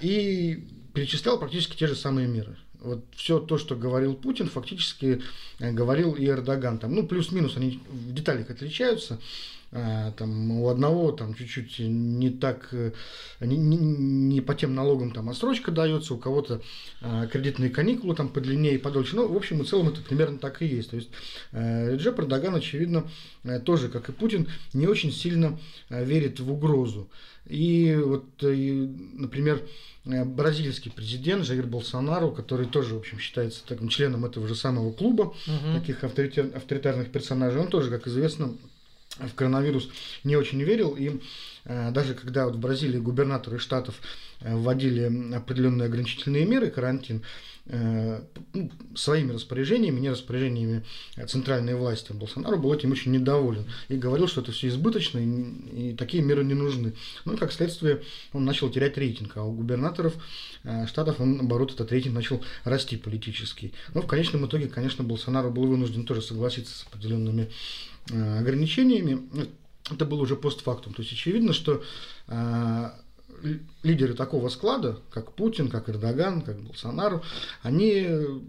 и 0.00 0.64
перечислял 0.94 1.38
практически 1.38 1.76
те 1.76 1.86
же 1.86 1.94
самые 1.94 2.26
меры. 2.26 2.56
Вот 2.80 3.04
все 3.16 3.38
то, 3.38 3.58
что 3.58 3.74
говорил 3.74 4.14
Путин, 4.14 4.48
фактически 4.48 5.22
говорил 5.58 6.12
и 6.12 6.26
Эрдоган. 6.26 6.78
Там, 6.78 6.94
ну, 6.94 7.06
плюс-минус 7.06 7.56
они 7.56 7.80
в 7.90 8.14
деталях 8.14 8.50
отличаются. 8.50 9.18
А, 9.78 10.12
там 10.12 10.52
у 10.52 10.68
одного 10.70 11.12
там 11.12 11.34
чуть-чуть 11.34 11.80
не 11.80 12.30
так, 12.30 12.68
э, 12.72 12.92
не, 13.40 13.58
не, 13.58 13.76
не 13.76 14.40
по 14.40 14.54
тем 14.54 14.74
налогам 14.74 15.10
там 15.10 15.28
отсрочка 15.28 15.70
дается, 15.70 16.14
у 16.14 16.18
кого-то 16.18 16.62
а, 17.02 17.26
кредитные 17.26 17.68
каникулы 17.68 18.14
там 18.14 18.30
подлиннее 18.30 18.76
и 18.76 18.78
подольше. 18.78 19.16
Ну, 19.16 19.28
в 19.28 19.36
общем 19.36 19.60
и 19.60 19.66
целом 19.66 19.88
это 19.88 20.00
примерно 20.00 20.38
так 20.38 20.62
и 20.62 20.66
есть. 20.66 20.90
То 20.90 20.96
есть 20.96 21.10
э, 21.52 21.92
Реджеп 21.92 22.18
Эрдоган, 22.20 22.54
очевидно, 22.54 23.06
э, 23.44 23.60
тоже, 23.60 23.90
как 23.90 24.08
и 24.08 24.12
Путин, 24.12 24.48
не 24.72 24.86
очень 24.86 25.12
сильно 25.12 25.58
верит 25.90 26.40
в 26.40 26.50
угрозу. 26.50 27.10
И 27.46 27.96
вот, 28.02 28.24
например, 28.42 29.62
бразильский 30.04 30.90
президент 30.90 31.44
Жаир 31.44 31.66
Болсонару, 31.66 32.32
который 32.32 32.66
тоже, 32.66 32.94
в 32.94 32.98
общем, 32.98 33.18
считается 33.18 33.62
таким 33.66 33.88
членом 33.88 34.24
этого 34.24 34.48
же 34.48 34.54
самого 34.54 34.90
клуба, 34.92 35.34
угу. 35.46 35.78
таких 35.78 36.02
авторитарных 36.02 37.12
персонажей, 37.12 37.60
он 37.60 37.68
тоже, 37.68 37.90
как 37.90 38.08
известно, 38.08 38.54
в 39.18 39.34
коронавирус 39.34 39.88
не 40.24 40.36
очень 40.36 40.62
верил. 40.62 40.94
И 40.96 41.20
э, 41.64 41.90
даже 41.90 42.14
когда 42.14 42.46
вот 42.46 42.56
в 42.56 42.58
Бразилии 42.58 42.98
губернаторы 42.98 43.58
штатов 43.58 43.94
э, 44.40 44.54
вводили 44.54 45.34
определенные 45.34 45.86
ограничительные 45.86 46.44
меры, 46.44 46.70
карантин, 46.70 47.22
э, 47.66 48.20
ну, 48.52 48.70
своими 48.94 49.32
распоряжениями, 49.32 50.00
не 50.00 50.10
распоряжениями 50.10 50.84
центральной 51.26 51.74
власти, 51.74 52.12
Болсонaro 52.12 52.56
был 52.56 52.72
этим 52.74 52.92
очень 52.92 53.12
недоволен 53.12 53.64
и 53.88 53.96
говорил, 53.96 54.28
что 54.28 54.42
это 54.42 54.52
все 54.52 54.68
избыточно 54.68 55.18
и, 55.18 55.90
и 55.90 55.96
такие 55.96 56.22
меры 56.22 56.44
не 56.44 56.54
нужны. 56.54 56.92
Ну 57.24 57.34
и 57.34 57.36
как 57.36 57.52
следствие 57.52 58.02
он 58.32 58.44
начал 58.44 58.68
терять 58.70 58.98
рейтинг, 58.98 59.36
а 59.36 59.44
у 59.44 59.52
губернаторов 59.52 60.14
штатов 60.86 61.20
он, 61.20 61.36
наоборот, 61.36 61.72
этот 61.72 61.90
рейтинг 61.92 62.14
начал 62.14 62.42
расти 62.64 62.96
политический. 62.96 63.72
Но 63.94 64.02
в 64.02 64.06
конечном 64.06 64.46
итоге, 64.46 64.68
конечно, 64.68 65.02
Болсонaro 65.02 65.50
был 65.50 65.66
вынужден 65.66 66.04
тоже 66.04 66.22
согласиться 66.22 66.76
с 66.76 66.86
определенными 66.86 67.48
Э, 67.48 67.95
ограничениями, 68.10 69.22
это 69.90 70.04
было 70.04 70.22
уже 70.22 70.36
постфактум. 70.36 70.94
То 70.94 71.02
есть 71.02 71.12
очевидно, 71.12 71.52
что 71.52 71.82
э, 72.28 72.90
лидеры 73.82 74.14
такого 74.14 74.48
склада, 74.48 74.98
как 75.10 75.32
Путин, 75.32 75.68
как 75.68 75.88
Эрдоган, 75.88 76.42
как 76.42 76.60
Болсонару, 76.60 77.22
они 77.62 78.06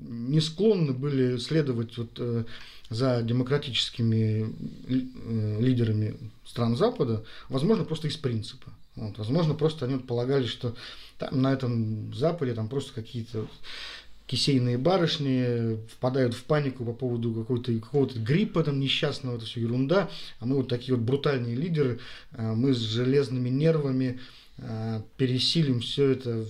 не 0.07 0.41
склонны 0.41 0.93
были 0.93 1.37
следовать 1.37 1.97
вот, 1.97 2.11
э, 2.17 2.45
за 2.89 3.21
демократическими 3.21 4.53
лидерами 5.61 6.17
стран 6.45 6.77
Запада, 6.77 7.23
возможно, 7.49 7.83
просто 7.83 8.07
из 8.07 8.15
принципа. 8.15 8.71
Вот, 8.95 9.17
возможно, 9.17 9.53
просто 9.53 9.85
они 9.85 9.99
полагали, 9.99 10.47
что 10.47 10.75
там 11.19 11.41
на 11.41 11.53
этом 11.53 12.13
Западе 12.13 12.53
там 12.53 12.67
просто 12.69 12.93
какие-то 12.93 13.47
кисейные 14.27 14.77
барышни 14.77 15.77
впадают 15.87 16.35
в 16.35 16.43
панику 16.43 16.85
по 16.85 16.93
поводу 16.93 17.33
какого-то 17.33 17.73
какого 17.79 18.05
гриппа 18.07 18.63
там 18.63 18.79
несчастного, 18.79 19.37
это 19.37 19.45
все 19.45 19.61
ерунда, 19.61 20.09
а 20.39 20.45
мы 20.45 20.57
вот 20.57 20.67
такие 20.67 20.95
вот 20.95 21.03
брутальные 21.03 21.55
лидеры, 21.55 21.99
а 22.33 22.53
мы 22.53 22.73
с 22.73 22.77
железными 22.77 23.49
нервами, 23.49 24.19
пересилим 25.17 25.81
все 25.81 26.11
это. 26.11 26.45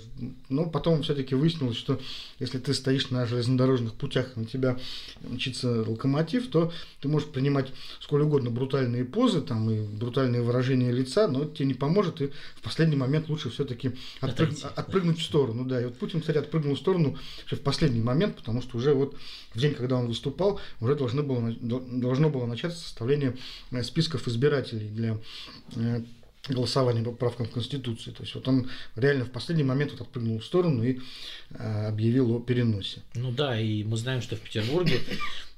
Но 0.48 0.66
потом 0.66 1.04
все-таки 1.04 1.36
выяснилось, 1.36 1.76
что 1.76 2.00
если 2.40 2.58
ты 2.58 2.74
стоишь 2.74 3.10
на 3.10 3.26
железнодорожных 3.26 3.96
путях, 3.96 4.36
на 4.38 4.46
тебя 4.46 4.78
мчится 5.22 5.84
локомотив, 5.84 6.50
то 6.50 6.72
ты 7.02 7.10
можешь 7.10 7.28
принимать 7.28 7.68
сколь 8.00 8.22
угодно 8.22 8.50
брутальные 8.50 9.04
позы 9.04 9.42
там, 9.42 9.70
и 9.70 9.82
брутальные 9.82 10.42
выражения 10.42 10.92
лица, 10.92 11.28
но 11.28 11.44
это 11.44 11.56
тебе 11.58 11.68
не 11.68 11.74
поможет, 11.74 12.22
и 12.22 12.28
в 12.56 12.62
последний 12.62 12.96
момент 12.96 13.28
лучше 13.28 13.50
все-таки 13.50 13.92
отпрыг... 14.22 14.52
отпрыгнуть 14.76 15.20
в 15.20 15.24
сторону. 15.24 15.66
Да. 15.66 15.82
И 15.82 15.86
вот 15.86 15.98
Путин, 15.98 16.22
кстати, 16.22 16.38
отпрыгнул 16.38 16.76
в 16.76 16.80
сторону 16.80 17.18
в 17.52 17.58
последний 17.58 18.02
момент, 18.02 18.38
потому 18.38 18.62
что 18.62 18.78
уже 18.78 18.94
вот 18.94 19.18
в 19.54 19.60
день, 19.60 19.74
когда 19.74 19.98
он 19.98 20.08
выступал, 20.08 20.62
уже 20.80 20.96
должно 20.96 21.24
было, 21.24 21.52
должно 21.60 22.30
было 22.30 22.46
начаться 22.46 22.80
составление 22.80 23.36
э, 23.72 23.84
списков 23.84 24.28
избирателей 24.28 24.88
для 24.88 25.20
голосования 26.50 27.04
по 27.04 27.12
поправкам 27.12 27.46
в 27.48 27.52
Конституции. 27.52 28.12
То 28.12 28.24
есть 28.24 28.36
вот 28.36 28.48
он 28.48 28.70
реально 28.96 29.26
в 29.26 29.32
последний 29.32 29.64
момент 29.64 29.92
вот 29.92 30.02
отпрыгнул 30.02 30.40
в 30.40 30.46
сторону 30.46 30.84
и 30.84 31.00
э, 31.52 31.88
объявил 31.88 32.36
о 32.36 32.40
переносе. 32.40 33.02
Ну 33.16 33.32
да, 33.32 33.60
и 33.60 33.84
мы 33.84 33.98
знаем, 33.98 34.22
что 34.22 34.36
в 34.36 34.42
Петербурге 34.42 35.00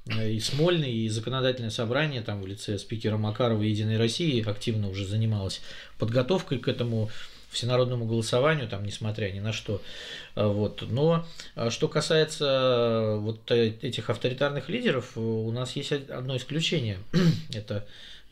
э, 0.06 0.30
и 0.30 0.40
Смольный, 0.40 0.92
и 0.92 1.08
законодательное 1.08 1.70
собрание 1.70 2.22
там 2.22 2.42
в 2.42 2.46
лице 2.46 2.78
спикера 2.78 3.16
Макарова 3.16 3.62
Единой 3.62 3.96
России 3.96 4.42
активно 4.48 4.88
уже 4.88 5.06
занималось 5.06 5.60
подготовкой 5.98 6.58
к 6.58 6.68
этому 6.68 7.10
всенародному 7.50 8.06
голосованию, 8.06 8.68
там, 8.68 8.84
несмотря 8.84 9.30
ни 9.30 9.40
на 9.40 9.52
что. 9.52 9.82
Э, 10.34 10.46
вот. 10.46 10.82
Но 10.88 11.26
что 11.70 11.88
касается 11.88 13.16
вот 13.18 13.50
этих 13.50 14.10
авторитарных 14.10 14.68
лидеров, 14.68 15.16
у 15.16 15.50
нас 15.52 15.76
есть 15.76 15.92
одно 15.92 16.36
исключение. 16.36 16.98
Это 17.54 17.86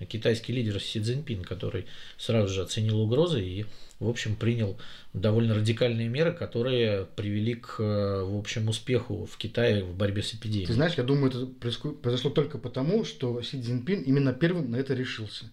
китайский 0.06 0.52
лидер 0.52 0.80
Си 0.80 1.00
Цзиньпин, 1.00 1.42
который 1.42 1.86
сразу 2.16 2.52
же 2.52 2.62
оценил 2.62 3.00
угрозы 3.00 3.42
и, 3.42 3.66
в 3.98 4.08
общем, 4.08 4.36
принял 4.36 4.78
довольно 5.12 5.54
радикальные 5.54 6.08
меры, 6.08 6.32
которые 6.32 7.06
привели 7.16 7.54
к, 7.54 7.78
в 7.78 8.38
общем, 8.38 8.68
успеху 8.68 9.26
в 9.26 9.36
Китае 9.36 9.84
в 9.84 9.94
борьбе 9.94 10.22
с 10.22 10.34
эпидемией. 10.34 10.66
Ты 10.66 10.74
знаешь, 10.74 10.94
я 10.94 11.04
думаю, 11.04 11.30
это 11.30 11.46
произошло 11.46 12.30
только 12.30 12.58
потому, 12.58 13.04
что 13.04 13.42
Си 13.42 13.60
Цзиньпин 13.60 14.02
именно 14.02 14.32
первым 14.32 14.70
на 14.70 14.76
это 14.76 14.94
решился. 14.94 15.50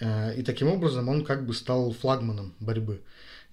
Э, 0.00 0.34
и 0.34 0.42
таким 0.42 0.68
образом 0.68 1.08
он 1.08 1.24
как 1.24 1.46
бы 1.46 1.54
стал 1.54 1.92
флагманом 1.92 2.54
борьбы. 2.60 3.02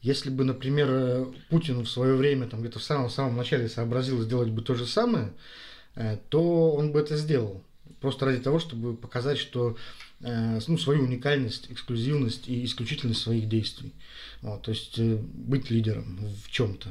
Если 0.01 0.29
бы, 0.29 0.43
например, 0.43 1.29
Путин 1.49 1.81
в 1.81 1.89
свое 1.89 2.15
время, 2.15 2.47
там 2.47 2.61
где-то 2.61 2.79
в 2.79 2.83
самом-самом 2.83 3.35
начале 3.35 3.67
сообразил 3.67 4.21
сделать 4.21 4.49
бы 4.49 4.61
то 4.61 4.75
же 4.75 4.85
самое, 4.85 5.33
э, 5.95 6.17
то 6.29 6.71
он 6.73 6.91
бы 6.91 6.99
это 6.99 7.17
сделал. 7.17 7.63
Просто 8.05 8.27
ради 8.27 8.37
того, 8.37 8.59
чтобы 8.59 8.95
показать, 8.95 9.39
что 9.39 9.77
э, 10.21 10.59
ну, 10.67 10.77
свою 10.77 11.01
уникальность, 11.05 11.71
эксклюзивность 11.71 12.47
и 12.47 12.63
исключительность 12.63 13.19
своих 13.19 13.49
действий. 13.49 13.93
Вот, 14.45 14.61
то 14.61 14.69
есть 14.69 14.99
э, 14.99 15.17
быть 15.33 15.71
лидером 15.71 16.19
в 16.43 16.51
чем-то. 16.51 16.89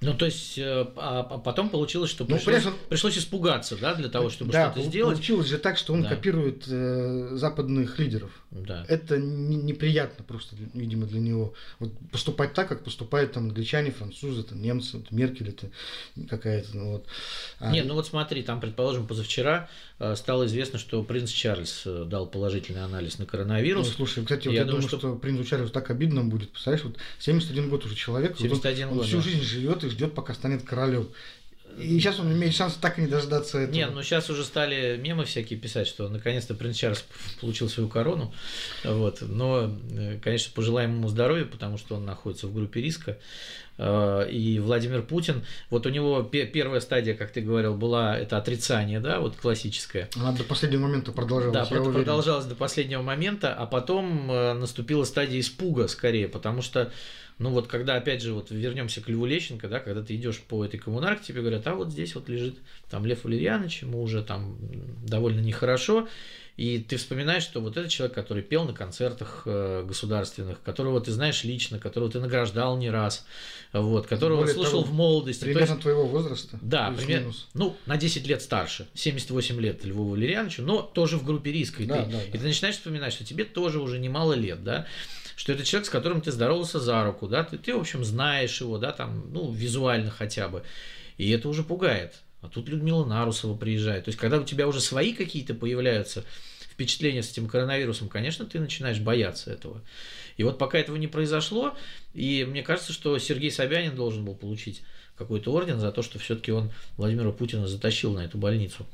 Ну, 0.00 0.14
то 0.14 0.26
есть, 0.26 0.58
э, 0.58 0.86
а, 0.96 1.26
а 1.28 1.38
потом 1.38 1.70
получилось, 1.70 2.08
что 2.08 2.24
ну, 2.24 2.36
пришлось, 2.36 2.54
пришлось, 2.54 2.74
пришлось 2.88 3.18
испугаться, 3.18 3.76
да, 3.76 3.94
для 3.94 4.08
того, 4.08 4.30
чтобы 4.30 4.52
да, 4.52 4.70
что-то 4.70 4.86
сделать. 4.86 5.16
Получилось 5.16 5.48
же 5.48 5.58
так, 5.58 5.76
что 5.76 5.92
он 5.92 6.02
да. 6.02 6.10
копирует 6.10 6.64
э, 6.68 7.30
западных 7.32 7.98
лидеров. 7.98 8.30
Да. 8.52 8.84
Это 8.88 9.18
не, 9.18 9.56
неприятно 9.56 10.24
просто, 10.24 10.54
видимо, 10.74 11.06
для 11.06 11.20
него. 11.20 11.54
Вот 11.80 11.92
поступать 12.12 12.54
так, 12.54 12.68
как 12.68 12.84
поступают 12.84 13.32
там 13.32 13.44
англичане, 13.44 13.90
французы, 13.90 14.44
там, 14.44 14.60
немцы, 14.60 14.98
вот, 14.98 15.10
Меркель 15.10 15.48
это 15.48 15.70
какая-то. 16.28 16.76
Ну, 16.76 16.92
вот. 16.92 17.06
А... 17.58 17.72
Не, 17.72 17.82
ну 17.82 17.94
вот 17.94 18.06
смотри, 18.06 18.42
там, 18.42 18.60
предположим, 18.60 19.06
позавчера 19.08 19.68
э, 19.98 20.14
стало 20.16 20.46
известно, 20.46 20.78
что 20.78 21.02
принц 21.02 21.30
Чарльз 21.30 21.82
дал 21.84 22.26
положительный 22.26 22.84
анализ 22.84 23.18
на 23.18 23.26
коронавирус. 23.26 23.88
Ну, 23.88 23.94
слушай, 23.94 24.22
кстати, 24.22 24.46
вот 24.48 24.54
я, 24.54 24.60
я 24.60 24.66
думаю, 24.66 24.82
что... 24.82 24.98
что 24.98 25.16
принцу 25.16 25.44
Чарльзу 25.44 25.72
так 25.72 25.90
обидно 25.90 26.24
будет. 26.24 26.51
Представляешь, 26.52 26.84
вот 26.84 26.96
71 27.18 27.68
год 27.68 27.84
уже 27.84 27.94
человек, 27.94 28.36
71 28.36 28.88
вот 28.88 28.92
он, 28.92 28.98
год, 28.98 29.02
он 29.02 29.08
всю 29.08 29.16
да. 29.16 29.22
жизнь 29.22 29.42
живет 29.42 29.84
и 29.84 29.88
ждет, 29.88 30.14
пока 30.14 30.34
станет 30.34 30.62
королем. 30.62 31.08
И 31.78 31.98
сейчас 31.98 32.18
он 32.20 32.32
имеет 32.32 32.54
шанс 32.54 32.74
так 32.74 32.98
и 32.98 33.02
не 33.02 33.06
дождаться 33.06 33.58
этого. 33.58 33.74
Нет, 33.74 33.90
ну 33.92 34.02
сейчас 34.02 34.30
уже 34.30 34.44
стали 34.44 34.96
мемы 34.96 35.24
всякие 35.24 35.58
писать, 35.58 35.86
что 35.86 36.08
наконец-то 36.08 36.54
принц 36.54 36.76
Чарльз 36.76 37.04
получил 37.40 37.68
свою 37.68 37.88
корону. 37.88 38.32
Вот. 38.84 39.18
Но, 39.20 39.76
э, 39.90 40.18
конечно, 40.22 40.52
пожелаем 40.54 40.96
ему 40.96 41.08
здоровья, 41.08 41.44
потому 41.44 41.78
что 41.78 41.96
он 41.96 42.04
находится 42.04 42.46
в 42.46 42.54
группе 42.54 42.80
риска. 42.80 43.18
Э, 43.78 44.28
и 44.30 44.58
Владимир 44.58 45.02
Путин, 45.02 45.44
вот 45.70 45.86
у 45.86 45.88
него 45.88 46.22
первая 46.22 46.80
стадия, 46.80 47.14
как 47.14 47.32
ты 47.32 47.40
говорил, 47.40 47.74
была 47.74 48.18
это 48.18 48.36
отрицание, 48.36 49.00
да, 49.00 49.20
вот 49.20 49.36
классическое. 49.36 50.08
Она 50.16 50.32
до 50.32 50.44
последнего 50.44 50.82
момента 50.82 51.12
продолжалась. 51.12 51.68
Да, 51.68 51.80
продолжалась 51.80 52.44
до 52.44 52.54
последнего 52.54 53.02
момента, 53.02 53.54
а 53.54 53.66
потом 53.66 54.30
э, 54.30 54.52
наступила 54.54 55.04
стадия 55.04 55.40
испуга 55.40 55.88
скорее, 55.88 56.28
потому 56.28 56.62
что 56.62 56.92
ну 57.42 57.50
вот 57.50 57.66
когда, 57.66 57.96
опять 57.96 58.22
же, 58.22 58.32
вот 58.32 58.50
вернемся 58.50 59.00
к 59.00 59.08
Льву 59.08 59.26
Лещенко, 59.26 59.68
да, 59.68 59.80
когда 59.80 60.02
ты 60.02 60.14
идешь 60.14 60.40
по 60.40 60.64
этой 60.64 60.78
коммунарке, 60.78 61.26
тебе 61.26 61.40
говорят, 61.40 61.66
а 61.66 61.74
вот 61.74 61.90
здесь 61.90 62.14
вот 62.14 62.28
лежит 62.28 62.56
там 62.88 63.04
Лев 63.04 63.24
Валерьянович, 63.24 63.82
ему 63.82 64.00
уже 64.00 64.22
там 64.22 64.56
довольно 65.04 65.40
нехорошо, 65.40 66.08
и 66.56 66.78
ты 66.78 66.98
вспоминаешь, 66.98 67.42
что 67.42 67.60
вот 67.60 67.76
этот 67.76 67.90
человек, 67.90 68.14
который 68.14 68.42
пел 68.42 68.64
на 68.64 68.74
концертах 68.74 69.42
э, 69.46 69.84
государственных, 69.84 70.62
которого 70.62 71.00
ты 71.00 71.10
знаешь 71.10 71.42
лично, 71.42 71.80
которого 71.80 72.10
ты 72.10 72.20
награждал 72.20 72.76
не 72.76 72.90
раз, 72.90 73.26
вот, 73.72 74.06
которого 74.06 74.40
Более 74.40 74.54
слушал 74.54 74.82
того, 74.82 74.92
в 74.92 74.94
молодости. 74.94 75.44
Примерно 75.44 75.72
есть, 75.72 75.82
твоего 75.82 76.06
возраста. 76.06 76.58
Да, 76.62 76.94
примерно. 76.96 77.32
Ну, 77.54 77.76
на 77.86 77.96
10 77.96 78.26
лет 78.28 78.42
старше, 78.42 78.86
78 78.94 79.60
лет 79.60 79.84
Льву 79.84 80.04
Валерьяновичу, 80.04 80.62
но 80.62 80.82
тоже 80.82 81.16
в 81.16 81.24
группе 81.24 81.50
риска. 81.50 81.82
И, 81.82 81.86
да, 81.86 82.04
ты, 82.04 82.10
да, 82.12 82.18
да. 82.18 82.24
и 82.24 82.38
ты 82.38 82.44
начинаешь 82.44 82.76
вспоминать, 82.76 83.14
что 83.14 83.24
тебе 83.24 83.44
тоже 83.44 83.80
уже 83.80 83.98
немало 83.98 84.34
лет, 84.34 84.62
да, 84.62 84.86
что 85.36 85.52
это 85.52 85.64
человек, 85.64 85.86
с 85.86 85.90
которым 85.90 86.20
ты 86.20 86.32
здоровался 86.32 86.80
за 86.80 87.04
руку, 87.04 87.28
да, 87.28 87.44
ты, 87.44 87.58
ты 87.58 87.74
в 87.74 87.80
общем, 87.80 88.04
знаешь 88.04 88.60
его, 88.60 88.78
да, 88.78 88.92
там, 88.92 89.32
ну, 89.32 89.50
визуально 89.50 90.10
хотя 90.10 90.48
бы. 90.48 90.62
И 91.18 91.30
это 91.30 91.48
уже 91.48 91.62
пугает. 91.62 92.14
А 92.40 92.48
тут 92.48 92.68
Людмила 92.68 93.04
Нарусова 93.04 93.56
приезжает. 93.56 94.04
То 94.04 94.08
есть, 94.08 94.18
когда 94.18 94.38
у 94.38 94.44
тебя 94.44 94.66
уже 94.66 94.80
свои 94.80 95.12
какие-то 95.12 95.54
появляются 95.54 96.24
впечатления 96.60 97.22
с 97.22 97.30
этим 97.30 97.48
коронавирусом, 97.48 98.08
конечно, 98.08 98.44
ты 98.44 98.58
начинаешь 98.58 98.98
бояться 98.98 99.52
этого. 99.52 99.82
И 100.36 100.42
вот 100.42 100.58
пока 100.58 100.78
этого 100.78 100.96
не 100.96 101.06
произошло, 101.06 101.76
и 102.14 102.44
мне 102.48 102.62
кажется, 102.62 102.92
что 102.92 103.16
Сергей 103.18 103.50
Собянин 103.50 103.94
должен 103.94 104.24
был 104.24 104.34
получить 104.34 104.82
какой-то 105.16 105.52
орден 105.52 105.78
за 105.78 105.92
то, 105.92 106.02
что 106.02 106.18
все-таки 106.18 106.50
он 106.50 106.72
Владимира 106.96 107.30
Путина 107.30 107.68
затащил 107.68 108.12
на 108.12 108.24
эту 108.24 108.38
больницу. 108.38 108.86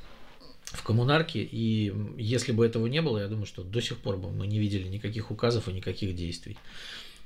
В 0.73 0.83
коммунарке, 0.83 1.41
и 1.41 1.93
если 2.19 2.53
бы 2.53 2.67
этого 2.67 2.87
не 2.87 3.01
было, 3.01 3.19
я 3.19 3.29
думаю, 3.29 3.47
что 3.47 3.63
до 3.63 3.81
сих 3.81 3.99
пор 3.99 4.17
бы 4.17 4.31
мы 4.31 4.47
не 4.47 4.59
видели 4.59 4.87
никаких 4.89 5.31
указов 5.31 5.69
и 5.69 5.73
никаких 5.73 6.15
действий. 6.15 6.57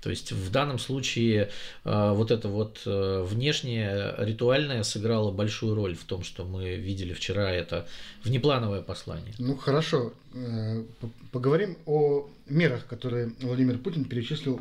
То 0.03 0.11
есть 0.11 0.33
в 0.33 0.51
данном 0.51 0.81
случае 0.81 1.51
э, 1.85 2.13
вот 2.13 2.33
это 2.33 2.49
вот 2.49 2.83
э, 2.87 3.25
внешнее 3.25 4.15
ритуальное 4.19 4.83
сыграло 4.83 5.31
большую 5.31 5.77
роль 5.77 5.95
в 5.95 6.03
том, 6.03 6.25
что 6.25 6.45
мы 6.45 6.75
видели 6.75 7.13
вчера 7.13 7.53
это 7.53 7.87
внеплановое 8.25 8.83
послание. 8.83 9.33
Ну 9.39 9.57
хорошо, 9.57 10.13
э, 10.35 10.83
поговорим 11.31 11.79
о 11.87 12.29
мерах, 12.49 12.87
которые 12.87 13.33
Владимир 13.41 13.79
Путин 13.79 14.05
перечислил 14.05 14.61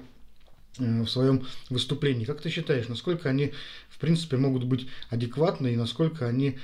в 0.78 1.08
своем 1.08 1.48
выступлении. 1.70 2.26
Как 2.26 2.42
ты 2.42 2.50
считаешь, 2.50 2.88
насколько 2.88 3.30
они, 3.30 3.54
в 3.90 4.00
принципе, 4.00 4.38
могут 4.38 4.64
быть 4.64 4.88
адекватны 5.10 5.74
и 5.74 5.76
насколько 5.76 6.28
они 6.28 6.58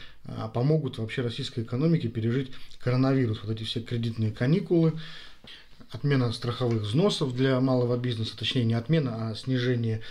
помогут 0.54 0.98
вообще 0.98 1.22
российской 1.22 1.64
экономике 1.64 2.08
пережить 2.08 2.52
коронавирус? 2.80 3.40
Вот 3.44 3.52
эти 3.52 3.64
все 3.64 3.82
кредитные 3.82 4.32
каникулы, 4.32 4.94
отмена 5.92 6.32
страховых 6.34 6.84
взносов 6.84 7.36
для 7.36 7.60
малого 7.60 7.98
бизнеса, 7.98 8.38
точнее 8.38 8.66
не 8.66 8.74
отмена, 8.74 9.30
а 9.30 9.36
снижение 9.36 10.02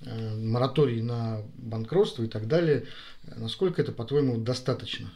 э, 0.00 0.36
мораторий 0.36 1.02
на 1.02 1.42
банкротство 1.56 2.22
и 2.22 2.28
так 2.28 2.46
далее. 2.46 2.84
Насколько 3.36 3.82
это, 3.82 3.92
по-твоему, 3.92 4.38
достаточно? 4.38 5.10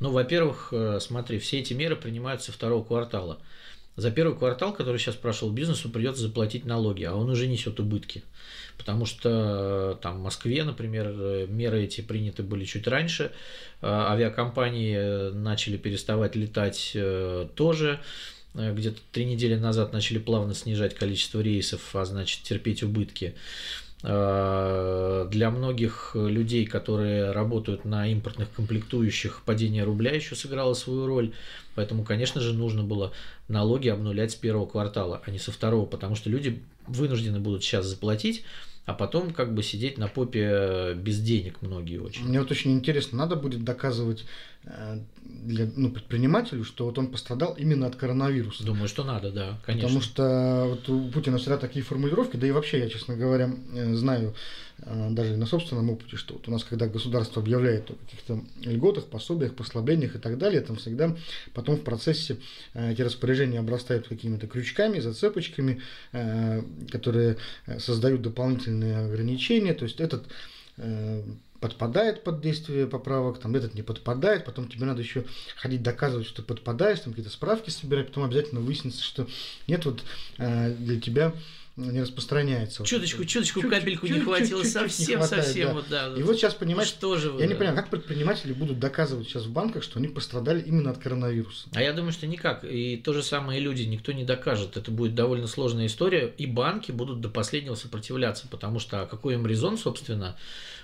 Ну, 0.00 0.10
во-первых, 0.12 0.68
э, 0.72 0.98
смотри, 1.00 1.38
все 1.38 1.60
эти 1.60 1.74
меры 1.74 1.96
принимаются 1.96 2.52
второго 2.52 2.84
квартала. 2.84 3.38
За 3.98 4.12
первый 4.12 4.38
квартал, 4.38 4.72
который 4.72 4.98
сейчас 4.98 5.16
прошел 5.16 5.50
бизнесу, 5.50 5.88
придется 5.88 6.22
заплатить 6.22 6.64
налоги, 6.64 7.02
а 7.02 7.14
он 7.14 7.28
уже 7.30 7.48
несет 7.48 7.80
убытки. 7.80 8.22
Потому 8.76 9.06
что 9.06 9.96
э, 9.98 10.02
там 10.02 10.18
в 10.18 10.22
Москве, 10.22 10.62
например, 10.62 11.08
меры 11.48 11.82
эти 11.82 12.00
приняты 12.00 12.44
были 12.44 12.64
чуть 12.64 12.86
раньше, 12.86 13.32
авиакомпании 13.82 15.32
начали 15.32 15.76
переставать 15.76 16.36
летать 16.36 16.96
тоже. 17.56 18.00
Э, 18.54 18.72
где-то 18.72 19.00
три 19.12 19.24
недели 19.24 19.54
назад 19.54 19.92
начали 19.92 20.18
плавно 20.18 20.54
снижать 20.54 20.94
количество 20.94 21.40
рейсов, 21.40 21.94
а 21.94 22.04
значит 22.04 22.42
терпеть 22.42 22.82
убытки. 22.82 23.34
Э, 24.04 25.26
для 25.28 25.50
многих 25.50 26.12
людей, 26.14 26.66
которые 26.66 27.32
работают 27.32 27.84
на 27.84 28.06
импортных 28.06 28.52
комплектующих, 28.52 29.42
падение 29.44 29.82
рубля 29.82 30.14
еще 30.14 30.36
сыграло 30.36 30.74
свою 30.74 31.06
роль. 31.06 31.32
Поэтому, 31.74 32.04
конечно 32.04 32.40
же, 32.40 32.54
нужно 32.54 32.84
было 32.84 33.12
налоги 33.48 33.88
обнулять 33.88 34.32
с 34.32 34.34
первого 34.36 34.66
квартала, 34.66 35.20
а 35.26 35.30
не 35.30 35.38
со 35.38 35.50
второго, 35.50 35.84
потому 35.84 36.14
что 36.14 36.30
люди 36.30 36.62
вынуждены 36.86 37.40
будут 37.40 37.64
сейчас 37.64 37.86
заплатить, 37.86 38.44
а 38.86 38.94
потом 38.94 39.32
как 39.32 39.52
бы 39.52 39.62
сидеть 39.62 39.98
на 39.98 40.06
попе 40.06 40.94
без 40.94 41.20
денег 41.20 41.60
многие 41.60 41.98
очень. 41.98 42.24
Мне 42.24 42.40
вот 42.40 42.50
очень 42.50 42.72
интересно, 42.72 43.18
надо 43.18 43.36
будет 43.36 43.64
доказывать 43.64 44.24
для 45.24 45.68
ну, 45.76 45.90
предпринимателю, 45.90 46.64
что 46.64 46.86
вот 46.86 46.98
он 46.98 47.08
пострадал 47.08 47.54
именно 47.54 47.86
от 47.86 47.96
коронавируса. 47.96 48.64
Думаю, 48.64 48.88
что 48.88 49.04
надо, 49.04 49.30
да, 49.30 49.58
конечно. 49.64 49.88
Потому 49.88 50.02
что 50.02 50.64
вот 50.68 50.88
у 50.88 51.10
Путина 51.10 51.38
всегда 51.38 51.56
такие 51.56 51.84
формулировки, 51.84 52.36
да 52.36 52.46
и 52.46 52.50
вообще 52.50 52.80
я, 52.80 52.88
честно 52.88 53.16
говоря, 53.16 53.50
э, 53.74 53.94
знаю 53.94 54.34
э, 54.80 55.08
даже 55.10 55.36
на 55.36 55.46
собственном 55.46 55.90
опыте, 55.90 56.16
что 56.16 56.34
вот 56.34 56.48
у 56.48 56.50
нас, 56.50 56.64
когда 56.64 56.86
государство 56.86 57.40
объявляет 57.40 57.90
о 57.90 57.94
каких-то 57.94 58.44
льготах, 58.62 59.06
пособиях, 59.06 59.54
послаблениях 59.54 60.16
и 60.16 60.18
так 60.18 60.36
далее, 60.38 60.60
там 60.60 60.76
всегда 60.76 61.16
потом 61.54 61.76
в 61.76 61.82
процессе 61.82 62.36
эти 62.74 63.00
распоряжения 63.00 63.60
обрастают 63.60 64.08
какими-то 64.08 64.48
крючками, 64.48 64.98
зацепочками, 64.98 65.80
которые 66.90 67.38
создают 67.78 68.22
дополнительные 68.22 68.98
ограничения. 68.98 69.72
То 69.72 69.84
есть 69.84 70.00
этот 70.00 70.26
подпадает 71.60 72.24
под 72.24 72.40
действие 72.40 72.86
поправок, 72.86 73.38
там 73.38 73.54
этот 73.54 73.74
не 73.74 73.82
подпадает, 73.82 74.44
потом 74.44 74.68
тебе 74.68 74.86
надо 74.86 75.02
еще 75.02 75.24
ходить 75.56 75.82
доказывать, 75.82 76.26
что 76.26 76.42
ты 76.42 76.42
подпадаешь, 76.42 77.00
там 77.00 77.12
какие-то 77.12 77.32
справки 77.32 77.70
собирать, 77.70 78.08
потом 78.08 78.24
обязательно 78.24 78.60
выяснится, 78.60 79.02
что 79.02 79.26
нет, 79.66 79.84
вот 79.84 80.02
э, 80.38 80.74
для 80.74 81.00
тебя 81.00 81.32
не 81.78 82.00
распространяется. 82.00 82.82
Чуточку, 82.84 83.24
чуточку 83.24 83.60
чуть, 83.62 83.70
капельку 83.70 84.06
чуть, 84.06 84.16
не 84.16 84.22
хватило, 84.22 84.62
чуть, 84.62 84.72
совсем, 84.72 85.08
не 85.08 85.16
хватает, 85.16 85.44
совсем. 85.44 85.68
Да. 85.68 85.74
Вот, 85.74 85.84
да. 85.88 86.14
И 86.16 86.22
вот 86.22 86.36
сейчас, 86.36 86.54
понимаешь, 86.54 86.88
что 86.88 87.16
же 87.16 87.30
вы, 87.30 87.40
я 87.40 87.46
да. 87.46 87.52
не 87.52 87.58
понимаю, 87.58 87.76
как 87.76 87.88
предприниматели 87.88 88.52
будут 88.52 88.80
доказывать 88.80 89.28
сейчас 89.28 89.44
в 89.44 89.52
банках, 89.52 89.84
что 89.84 90.00
они 90.00 90.08
пострадали 90.08 90.60
именно 90.60 90.90
от 90.90 90.98
коронавируса? 90.98 91.68
А 91.72 91.80
я 91.80 91.92
думаю, 91.92 92.12
что 92.12 92.26
никак. 92.26 92.64
И 92.64 92.96
то 92.96 93.12
же 93.12 93.22
самое 93.22 93.60
и 93.60 93.62
люди, 93.62 93.82
никто 93.82 94.10
не 94.10 94.24
докажет. 94.24 94.76
Это 94.76 94.90
будет 94.90 95.14
довольно 95.14 95.46
сложная 95.46 95.86
история, 95.86 96.26
и 96.36 96.46
банки 96.46 96.90
будут 96.90 97.20
до 97.20 97.28
последнего 97.28 97.76
сопротивляться, 97.76 98.48
потому 98.48 98.80
что 98.80 99.02
а 99.02 99.06
какой 99.06 99.34
им 99.34 99.46
резон, 99.46 99.78
собственно, 99.78 100.36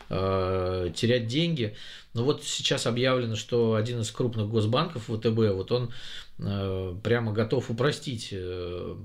э, 0.08 0.90
терять 0.94 1.26
деньги. 1.26 1.75
Но 2.14 2.25
вот 2.25 2.44
сейчас 2.44 2.87
объявлено, 2.87 3.37
что 3.37 3.75
один 3.75 4.00
из 4.00 4.11
крупных 4.11 4.49
госбанков, 4.49 5.04
ВТБ, 5.04 5.52
вот 5.54 5.72
он 5.72 5.90
э, 6.38 6.96
прямо 7.02 7.33
готов 7.33 7.70
упростить 7.70 8.29
э, 8.31 8.96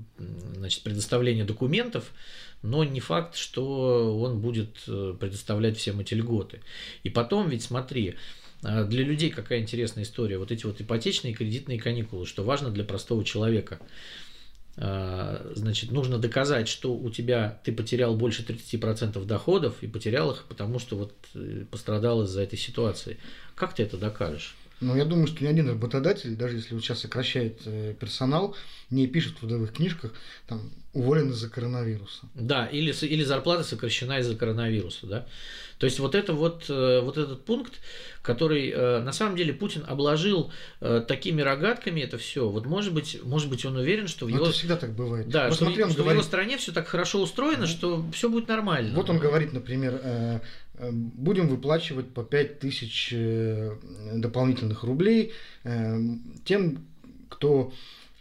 значит, 0.56 0.84
предоставление 0.84 1.46
документов, 1.46 2.12
но 2.62 2.84
не 2.84 3.00
факт, 3.00 3.36
что 3.36 4.20
он 4.20 4.40
будет 4.40 4.78
э, 4.88 5.16
предоставлять 5.20 5.78
всем 5.78 6.00
эти 6.00 6.14
льготы. 6.14 6.62
И 7.04 7.10
потом, 7.10 7.50
ведь 7.50 7.64
смотри, 7.64 8.16
э, 8.64 8.86
для 8.86 9.04
людей 9.04 9.30
какая 9.30 9.60
интересная 9.60 10.04
история. 10.04 10.38
Вот 10.38 10.52
эти 10.52 10.66
вот 10.66 10.82
ипотечные 10.82 11.34
кредитные 11.34 11.80
каникулы, 11.80 12.26
что 12.26 12.44
важно 12.44 12.70
для 12.70 12.84
простого 12.84 13.24
человека. 13.24 13.80
А, 14.78 15.52
значит, 15.56 15.92
нужно 15.92 16.20
доказать, 16.20 16.68
что 16.68 16.94
у 16.94 17.10
тебя 17.10 17.60
ты 17.64 17.72
потерял 17.72 18.16
больше 18.16 18.44
30% 18.44 19.24
доходов 19.26 19.76
и 19.82 19.88
потерял 19.88 20.32
их, 20.32 20.46
потому 20.48 20.80
что 20.80 20.96
вот 20.96 21.14
э, 21.36 21.66
пострадал 21.70 22.24
из-за 22.24 22.42
этой 22.42 22.58
ситуации. 22.58 23.18
Как 23.56 23.74
ты 23.76 23.84
это 23.84 23.98
докажешь? 23.98 24.56
Ну, 24.82 24.96
я 24.96 25.06
думаю, 25.06 25.28
что 25.28 25.44
ни 25.44 25.48
один 25.48 25.70
работодатель, 25.70 26.36
даже 26.36 26.56
если 26.56 26.74
он 26.74 26.82
сейчас 26.82 27.00
сокращает 27.00 27.62
э, 27.66 27.94
персонал, 28.00 28.56
не 28.90 29.08
пишет 29.08 29.34
в 29.34 29.40
трудовых 29.40 29.74
книжках, 29.74 30.14
там, 30.48 30.72
уволен 30.94 31.32
из-за 31.32 31.50
коронавируса. 31.50 32.22
Да, 32.34 32.66
или, 32.66 32.94
или 33.06 33.24
зарплата 33.24 33.64
сокращена 33.64 34.20
из-за 34.20 34.36
коронавируса, 34.36 35.06
да. 35.06 35.28
То 35.80 35.86
есть 35.86 36.00
вот 36.00 36.16
это 36.16 36.34
вот, 36.34 36.66
э, 36.70 37.02
вот 37.02 37.18
этот 37.18 37.44
пункт, 37.44 37.74
который 38.22 38.70
э, 38.70 39.00
на 39.02 39.12
самом 39.12 39.36
деле 39.36 39.54
Путин 39.54 39.84
обложил 39.88 40.52
такими 40.80 41.42
рогатками 41.42 42.02
это 42.02 42.18
все. 42.18 42.48
Вот 42.48 42.66
может 42.66 42.94
быть, 42.94 43.20
может 43.24 43.50
быть 43.50 43.66
он 43.66 43.76
уверен, 43.76 44.08
что 44.08 44.26
в 44.26 44.30
Но 44.30 44.38
его 44.38 44.46
это 44.46 44.56
всегда 44.56 44.78
так 44.78 44.94
бывает. 44.94 45.28
Да, 45.30 45.48
вот 45.48 45.56
что, 45.56 45.66
смотри, 45.66 45.84
он 45.84 45.90
что 45.92 46.04
говорит... 46.04 46.20
в 46.20 46.22
его 46.22 46.28
стране 46.28 46.58
все 46.58 46.72
так 46.72 46.88
хорошо 46.88 47.22
устроено, 47.22 47.68
что 47.68 48.06
все 48.14 48.30
будет 48.30 48.48
нормально. 48.48 48.96
Вот 48.96 49.10
он 49.10 49.20
говорит, 49.20 49.52
например, 49.52 50.42
будем 50.80 51.48
выплачивать 51.48 52.14
по 52.14 52.24
5 52.24 52.60
тысяч 52.60 53.14
дополнительных 54.14 54.84
рублей 54.84 55.34
тем, 56.46 56.86
кто 57.28 57.74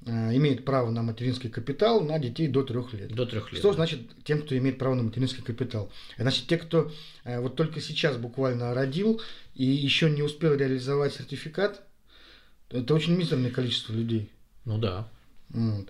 Э, 0.09 0.35
имеет 0.35 0.65
право 0.65 0.91
на 0.91 1.03
материнский 1.03 1.51
капитал 1.51 2.01
на 2.01 2.19
детей 2.19 2.49
до 2.49 2.63
трех 2.63 2.95
лет. 2.95 3.13
До 3.15 3.27
трех 3.27 3.53
лет. 3.53 3.59
Что 3.59 3.71
да. 3.71 3.75
значит 3.75 4.01
тем, 4.25 4.43
кто 4.43 4.57
имеет 4.57 4.79
право 4.79 4.95
на 4.95 5.03
материнский 5.03 5.43
капитал? 5.43 5.93
Значит, 6.17 6.47
те, 6.47 6.57
кто 6.57 6.91
э, 7.25 7.41
вот 7.41 7.57
только 7.57 7.81
сейчас 7.81 8.17
буквально 8.17 8.75
родил 8.75 9.21
и 9.55 9.65
еще 9.65 10.09
не 10.09 10.23
успел 10.23 10.55
реализовать 10.55 11.15
сертификат, 11.15 11.83
это 12.71 12.95
очень 12.95 13.17
мизерное 13.17 13.51
количество 13.51 13.93
людей. 13.93 14.31
Ну 14.65 14.79
да. 14.79 15.09
Вот. 15.51 15.89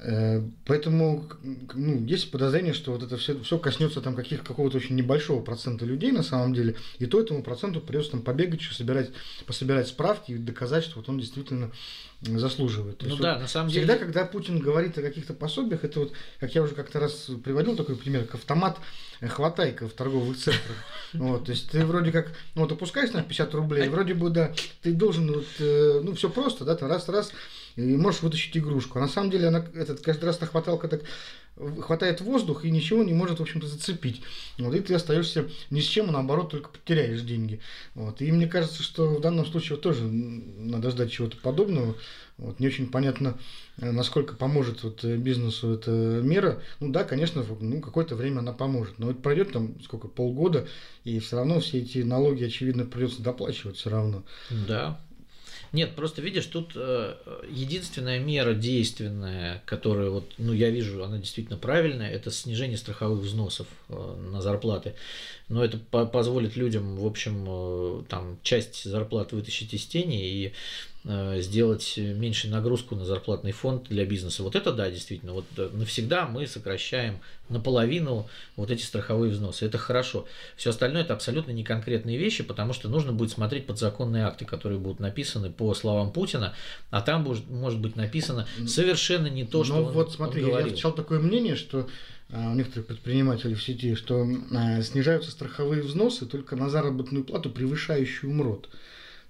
Э, 0.00 0.42
поэтому 0.64 1.28
ну, 1.42 2.04
есть 2.06 2.30
подозрение, 2.30 2.72
что 2.72 2.92
вот 2.92 3.02
это 3.02 3.16
все, 3.16 3.38
все 3.40 3.58
коснется 3.58 4.00
там 4.00 4.14
каких, 4.14 4.42
какого-то 4.42 4.78
очень 4.78 4.96
небольшого 4.96 5.42
процента 5.42 5.84
людей 5.84 6.10
на 6.10 6.22
самом 6.22 6.54
деле, 6.54 6.76
и 6.98 7.06
то 7.06 7.20
этому 7.20 7.42
проценту 7.42 7.80
придется 7.80 8.12
там 8.12 8.22
побегать, 8.22 8.60
еще 8.60 8.74
собирать, 8.74 9.10
пособирать 9.46 9.88
справки 9.88 10.32
и 10.32 10.38
доказать, 10.38 10.84
что 10.84 10.96
вот 10.96 11.08
он 11.08 11.18
действительно 11.18 11.70
заслуживает. 12.22 12.98
То 12.98 13.06
ну 13.06 13.16
да, 13.16 13.34
вот 13.34 13.42
на 13.42 13.48
самом 13.48 13.70
всегда, 13.70 13.94
деле. 13.94 14.06
когда 14.06 14.24
Путин 14.24 14.58
говорит 14.58 14.96
о 14.96 15.02
каких-то 15.02 15.34
пособиях, 15.34 15.84
это 15.84 16.00
вот, 16.00 16.12
как 16.40 16.54
я 16.54 16.62
уже 16.62 16.74
как-то 16.74 16.98
раз 17.00 17.30
приводил 17.44 17.76
такой 17.76 17.96
пример, 17.96 18.24
как 18.24 18.36
автомат 18.36 18.78
э, 19.20 19.28
хватайка 19.28 19.88
в 19.88 19.92
торговых 19.92 20.36
центрах. 20.38 20.76
Вот, 21.12 21.44
то 21.44 21.52
есть 21.52 21.70
ты 21.70 21.84
вроде 21.84 22.10
как, 22.10 22.32
ну 22.54 22.62
вот 22.62 22.72
опускаешь 22.72 23.12
на 23.12 23.22
50 23.22 23.54
рублей, 23.54 23.88
вроде 23.88 24.14
бы, 24.14 24.30
да, 24.30 24.52
ты 24.82 24.92
должен, 24.92 25.32
вот, 25.32 25.46
э, 25.58 26.00
ну 26.02 26.14
все 26.14 26.28
просто, 26.28 26.64
да, 26.64 26.74
там 26.74 26.88
раз-раз, 26.88 27.32
и 27.76 27.96
можешь 27.96 28.22
вытащить 28.22 28.56
игрушку. 28.56 28.98
А 28.98 29.02
на 29.02 29.08
самом 29.08 29.30
деле 29.30 29.48
она, 29.48 29.64
этот, 29.74 30.00
каждый 30.00 30.26
раз 30.26 30.38
та 30.38 30.46
хваталка 30.46 30.88
так 30.88 31.02
хватает 31.56 32.20
воздух 32.20 32.64
и 32.64 32.70
ничего 32.70 33.04
не 33.04 33.12
может, 33.12 33.38
в 33.38 33.42
общем-то, 33.42 33.66
зацепить. 33.66 34.22
Вот, 34.58 34.74
и 34.74 34.80
ты 34.80 34.94
остаешься 34.94 35.48
ни 35.70 35.80
с 35.80 35.84
чем, 35.84 36.08
а 36.08 36.12
наоборот, 36.12 36.50
только 36.50 36.68
потеряешь 36.68 37.20
деньги. 37.20 37.60
Вот. 37.94 38.20
И 38.20 38.32
мне 38.32 38.48
кажется, 38.48 38.82
что 38.82 39.14
в 39.14 39.20
данном 39.20 39.46
случае 39.46 39.76
вот 39.76 39.82
тоже 39.82 40.04
надо 40.04 40.90
ждать 40.90 41.12
чего-то 41.12 41.36
подобного. 41.36 41.94
Вот, 42.36 42.58
не 42.58 42.66
очень 42.66 42.88
понятно, 42.88 43.38
э, 43.76 43.92
насколько 43.92 44.34
поможет 44.34 44.82
вот 44.82 45.04
э, 45.04 45.16
бизнесу 45.16 45.74
эта 45.74 45.92
мера. 45.92 46.60
Ну 46.80 46.90
да, 46.90 47.04
конечно, 47.04 47.44
ну, 47.60 47.80
какое-то 47.80 48.16
время 48.16 48.40
она 48.40 48.52
поможет. 48.52 48.98
Но 48.98 49.06
вот 49.06 49.22
пройдет 49.22 49.52
там 49.52 49.80
сколько, 49.84 50.08
полгода, 50.08 50.66
и 51.04 51.20
все 51.20 51.36
равно 51.36 51.60
все 51.60 51.78
эти 51.78 51.98
налоги, 51.98 52.42
очевидно, 52.42 52.86
придется 52.86 53.22
доплачивать 53.22 53.76
все 53.76 53.90
равно. 53.90 54.24
Да, 54.50 55.00
нет, 55.74 55.96
просто 55.96 56.22
видишь, 56.22 56.46
тут 56.46 56.72
э, 56.76 57.16
единственная 57.50 58.20
мера 58.20 58.54
действенная, 58.54 59.60
которая 59.66 60.08
вот, 60.08 60.32
ну 60.38 60.52
я 60.52 60.70
вижу, 60.70 61.02
она 61.02 61.18
действительно 61.18 61.58
правильная, 61.58 62.08
это 62.08 62.30
снижение 62.30 62.78
страховых 62.78 63.24
взносов 63.24 63.66
э, 63.88 64.16
на 64.30 64.40
зарплаты. 64.40 64.94
Но 65.54 65.64
это 65.64 65.78
по 65.78 66.04
позволит 66.04 66.56
людям, 66.56 66.96
в 66.96 67.06
общем, 67.06 67.44
э, 67.46 68.02
там 68.08 68.38
часть 68.42 68.82
зарплат 68.82 69.30
вытащить 69.30 69.72
из 69.72 69.86
тени 69.86 70.28
и 70.28 70.52
э, 71.04 71.40
сделать 71.40 71.94
меньшую 71.96 72.50
нагрузку 72.52 72.96
на 72.96 73.04
зарплатный 73.04 73.52
фонд 73.52 73.84
для 73.88 74.04
бизнеса. 74.04 74.42
Вот 74.42 74.56
это 74.56 74.72
да, 74.72 74.90
действительно. 74.90 75.32
Вот 75.32 75.44
э, 75.56 75.70
навсегда 75.72 76.26
мы 76.26 76.48
сокращаем 76.48 77.20
наполовину 77.48 78.26
вот 78.56 78.72
эти 78.72 78.82
страховые 78.82 79.30
взносы. 79.30 79.64
Это 79.64 79.78
хорошо. 79.78 80.26
Все 80.56 80.70
остальное 80.70 81.02
это 81.02 81.14
абсолютно 81.14 81.52
не 81.52 81.62
конкретные 81.62 82.18
вещи, 82.18 82.42
потому 82.42 82.72
что 82.72 82.88
нужно 82.88 83.12
будет 83.12 83.30
смотреть 83.30 83.66
подзаконные 83.66 84.24
акты, 84.24 84.44
которые 84.46 84.80
будут 84.80 84.98
написаны 84.98 85.50
по 85.50 85.72
словам 85.74 86.10
Путина, 86.10 86.54
а 86.90 87.00
там 87.00 87.22
может 87.48 87.78
быть 87.78 87.94
написано 87.94 88.48
совершенно 88.66 89.28
не 89.28 89.44
то, 89.44 89.62
что 89.62 89.76
Ну 89.76 89.84
он, 89.84 89.92
вот 89.92 90.12
смотри, 90.12 90.42
он 90.42 90.48
я 90.48 90.52
говорил. 90.54 90.72
встречал 90.72 90.92
такое 90.92 91.20
мнение, 91.20 91.54
что 91.54 91.86
у 92.30 92.54
некоторых 92.54 92.86
предпринимателей 92.86 93.54
в 93.54 93.62
сети, 93.62 93.94
что 93.94 94.26
а, 94.52 94.82
снижаются 94.82 95.30
страховые 95.30 95.82
взносы 95.82 96.26
только 96.26 96.56
на 96.56 96.68
заработную 96.68 97.24
плату, 97.24 97.50
превышающую 97.50 98.32
МРОД. 98.32 98.68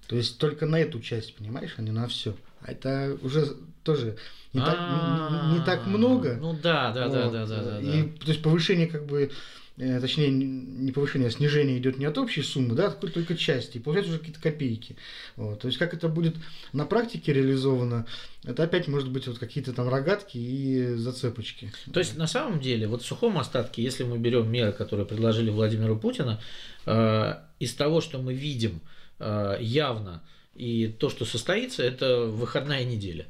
То 0.07 0.15
есть 0.15 0.37
только 0.37 0.65
на 0.65 0.79
эту 0.79 0.99
часть, 1.01 1.35
понимаешь, 1.35 1.75
а 1.77 1.81
не 1.81 1.91
на 1.91 2.07
все. 2.07 2.35
А 2.61 2.71
это 2.71 3.17
уже 3.21 3.55
тоже 3.83 4.17
не, 4.53 4.61
так, 4.61 4.79
не- 4.79 5.59
не, 5.59 5.65
так 5.65 5.85
много. 5.85 6.37
Ну 6.39 6.53
да, 6.53 6.91
да, 6.91 7.09
да, 7.09 7.23
Вот. 7.25 7.33
да, 7.33 7.45
да, 7.45 7.63
да. 7.63 7.79
И, 7.79 8.03
да. 8.03 8.19
то 8.19 8.27
есть 8.27 8.41
повышение 8.41 8.87
как 8.87 9.05
бы, 9.05 9.23
э, 9.23 9.29
точнее, 9.77 10.29
не 10.29 10.91
повышение, 10.91 11.27
а 11.27 11.31
снижение 11.31 11.77
идет 11.77 11.97
не 11.97 12.05
от 12.05 12.17
общей 12.17 12.41
суммы, 12.41 12.75
да, 12.75 12.85
а 12.85 12.89
от 12.89 12.99
только 13.13 13.35
части. 13.35 13.77
И 13.77 13.79
получается 13.81 14.11
уже 14.11 14.19
какие-то 14.19 14.41
копейки. 14.41 14.95
Вот. 15.35 15.59
То 15.59 15.67
есть 15.67 15.77
как 15.77 15.93
это 15.93 16.07
будет 16.07 16.35
на 16.71 16.85
практике 16.85 17.33
реализовано, 17.33 18.05
это 18.43 18.63
опять 18.63 18.87
может 18.87 19.11
быть 19.11 19.27
вот 19.27 19.37
какие-то 19.37 19.73
там 19.73 19.89
рогатки 19.89 20.37
и 20.37 20.95
зацепочки. 20.95 21.71
То 21.91 21.99
есть 21.99 22.15
на 22.15 22.27
самом 22.27 22.61
деле, 22.61 22.87
вот 22.87 23.01
в 23.01 23.05
сухом 23.05 23.37
остатке, 23.37 23.83
если 23.83 24.03
мы 24.03 24.17
берем 24.17 24.49
меры, 24.49 24.71
которые 24.71 25.05
предложили 25.05 25.49
Владимиру 25.49 25.97
Путину, 25.97 26.39
э, 26.85 27.33
из 27.59 27.73
того, 27.73 27.99
что 27.99 28.19
мы 28.19 28.33
видим 28.33 28.79
э, 29.19 29.57
явно, 29.59 30.23
и 30.53 30.87
то, 30.87 31.09
что 31.09 31.25
состоится, 31.25 31.83
это 31.83 32.27
выходная 32.27 32.85
неделя. 32.85 33.27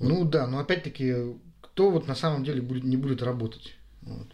Ну 0.00 0.24
да, 0.24 0.48
но 0.48 0.58
опять-таки, 0.58 1.14
кто 1.60 1.90
вот 1.90 2.08
на 2.08 2.16
самом 2.16 2.44
деле 2.44 2.60
будет, 2.62 2.82
не 2.82 2.96
будет 2.96 3.22
работать? 3.22 3.74
Вот. 4.02 4.33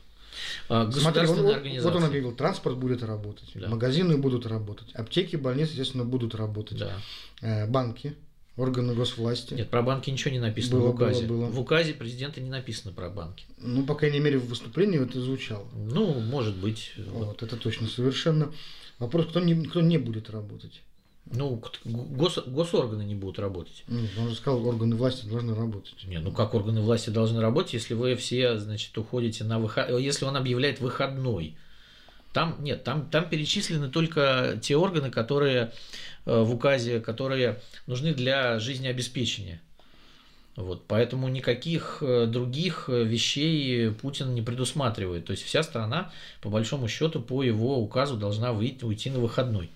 А, 0.69 0.91
Смотри, 0.91 1.27
он, 1.27 1.43
вот 1.43 1.95
он 1.97 2.05
объявил, 2.05 2.33
транспорт 2.33 2.77
будет 2.77 3.03
работать, 3.03 3.51
Да. 3.55 3.69
магазины 3.69 4.17
будут 4.17 4.47
работать, 4.47 4.93
аптеки, 4.95 5.37
больницы, 5.37 5.73
естественно, 5.73 6.05
будут 6.05 6.35
работать, 6.35 6.79
Да. 6.79 6.93
Э, 7.41 7.67
банки, 7.67 8.15
органы 8.57 8.95
госвласти. 8.95 9.55
Нет, 9.55 9.71
про 9.71 9.83
банки 9.83 10.11
ничего 10.11 10.33
не 10.33 10.39
написано 10.39 10.81
Было, 10.81 10.89
в 10.89 10.95
указе. 10.95 11.27
было, 11.27 11.47
было. 11.47 11.51
В 11.51 11.61
указе 11.61 11.95
президента 11.95 12.41
не 12.41 12.51
написано 12.51 12.93
про 12.93 13.09
банки. 13.11 13.45
Ну, 13.59 13.85
по 13.85 13.95
крайней 13.95 14.21
мере, 14.21 14.39
в 14.39 14.47
выступлении 14.47 15.01
это 15.03 15.21
звучало. 15.21 15.67
Ну, 15.75 16.21
может 16.21 16.57
быть. 16.57 16.93
вот. 16.97 17.27
Вот, 17.27 17.43
это 17.43 17.57
точно 17.57 17.89
совершенно. 17.89 18.53
Вопрос, 18.99 19.27
кто 19.27 19.41
не, 19.41 19.55
кто 19.65 19.81
не 19.81 19.99
будет 19.99 20.31
работать. 20.31 20.83
Ну, 21.27 21.63
гос- 21.85 22.51
госорганы 22.51 23.03
не 23.03 23.15
будут 23.15 23.39
работать. 23.39 23.85
Ну, 23.87 24.01
он 24.19 24.31
же 24.31 24.35
сказал, 24.35 24.67
органы 24.67 24.97
власти 24.97 25.27
должны 25.27 25.55
работать. 25.55 25.95
Не, 26.05 26.19
ну 26.19 26.33
как 26.33 26.55
органы 26.55 26.81
власти 26.81 27.11
должны 27.11 27.41
работать, 27.41 27.75
если 27.75 27.95
вы 27.95 28.17
все, 28.17 28.59
значит, 28.59 28.97
уходите 28.99 29.45
на 29.45 29.59
выход... 29.59 29.89
Если 30.01 30.25
он 30.25 30.37
объявляет 30.37 30.81
выходной. 30.81 31.57
Там, 32.33 32.57
нет, 32.61 32.85
там, 32.85 33.09
там 33.11 33.29
перечислены 33.29 33.91
только 33.91 34.59
те 34.63 34.77
органы, 34.77 35.11
которые 35.11 35.73
э, 36.27 36.43
в 36.43 36.55
указе, 36.55 37.01
которые 37.01 37.61
нужны 37.87 38.15
для 38.15 38.59
жизнеобеспечения. 38.59 39.61
Вот, 40.57 40.85
поэтому 40.87 41.29
никаких 41.29 41.99
э, 42.03 42.27
других 42.27 42.85
э, 42.89 43.05
вещей 43.05 43.91
Путин 43.93 44.35
не 44.35 44.43
предусматривает. 44.43 45.27
То 45.27 45.33
есть 45.33 45.45
вся 45.45 45.63
страна, 45.63 46.13
по 46.41 46.51
большому 46.51 46.89
счету, 46.89 47.21
по 47.21 47.43
его 47.43 47.79
указу 47.79 48.17
должна 48.17 48.53
выйти, 48.53 48.85
уйти 48.85 49.11
на 49.11 49.21
выходной. 49.21 49.71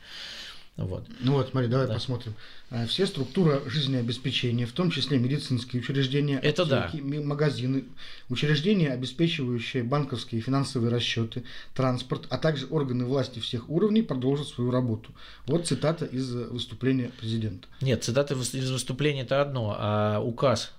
Вот. 0.76 1.06
Ну 1.20 1.34
вот, 1.34 1.50
смотри, 1.50 1.68
давай 1.68 1.86
Да. 1.86 1.94
посмотрим. 1.94 2.34
А, 2.70 2.84
Все 2.86 3.06
структуры 3.06 3.62
жизнеобеспечения, 3.66 4.66
в 4.66 4.72
том 4.72 4.90
числе 4.90 5.18
медицинские 5.18 5.80
учреждения, 5.80 6.40
Это 6.42 6.64
да. 6.64 6.90
магазины, 7.00 7.84
учреждения, 8.28 8.90
обеспечивающие 8.90 9.84
банковские 9.84 10.40
и 10.40 10.42
финансовые 10.42 10.90
расчеты, 10.90 11.44
транспорт, 11.74 12.26
а 12.28 12.38
также 12.38 12.66
органы 12.66 13.04
власти 13.04 13.38
всех 13.38 13.70
уровней 13.70 14.02
продолжат 14.02 14.48
свою 14.48 14.72
работу. 14.72 15.12
Вот 15.46 15.64
цитата 15.68 16.06
из 16.06 16.34
э, 16.34 16.44
выступления 16.48 17.10
президента. 17.20 17.68
Нет, 17.80 18.02
цитаты 18.02 18.34
выс- 18.34 18.58
из 18.58 18.68
выступления 18.70 19.20
это 19.22 19.40
одно, 19.40 19.76
а 19.78 20.18
указ. 20.20 20.72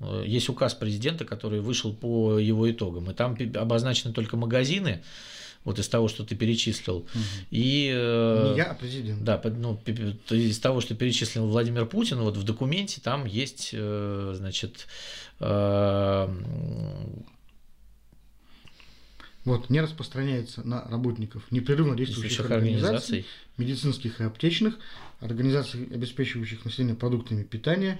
э, 0.00 0.24
Есть 0.26 0.50
указ 0.50 0.74
президента, 0.74 1.24
который 1.24 1.60
вышел 1.60 1.94
по 1.94 2.38
его 2.38 2.70
итогам. 2.70 3.10
И 3.10 3.14
там 3.14 3.34
обозначены 3.54 4.12
только 4.12 4.36
магазины, 4.36 5.02
вот 5.68 5.78
из 5.78 5.88
того, 5.88 6.08
что 6.08 6.24
ты 6.24 6.34
перечислил. 6.34 7.06
И 7.50 7.92
э, 7.94 8.50
Не 8.52 8.56
я, 8.56 8.64
а 8.70 8.74
президент. 8.74 9.22
да, 9.22 9.40
ну, 9.44 9.78
из 10.30 10.58
того, 10.58 10.80
что 10.80 10.94
перечислил 10.94 11.46
Владимир 11.46 11.84
Путин, 11.84 12.20
вот 12.20 12.36
в 12.38 12.42
документе 12.42 13.00
там 13.02 13.26
есть, 13.26 13.70
э, 13.74 14.32
значит, 14.34 14.86
э, 15.40 16.28
Вот, 19.44 19.70
не 19.70 19.80
распространяется 19.80 20.62
на 20.66 20.84
работников 20.88 21.42
непрерывно 21.50 21.96
действующих 21.96 22.38
действующих 22.38 22.50
организаций, 22.50 23.18
организаций. 23.18 23.26
медицинских 23.56 24.20
и 24.20 24.24
аптечных, 24.24 24.74
организаций, 25.20 25.84
обеспечивающих 25.84 26.64
население 26.66 26.94
продуктами 26.96 27.44
питания, 27.44 27.98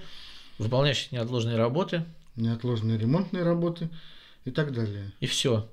выполняющих 0.59 1.11
неотложные 1.11 1.57
работы, 1.57 2.03
неотложные 2.35 2.99
ремонтные 2.99 3.43
работы 3.43 3.89
и 4.45 4.51
так 4.51 4.73
далее. 4.73 5.11
и 5.21 5.25
все. 5.25 5.67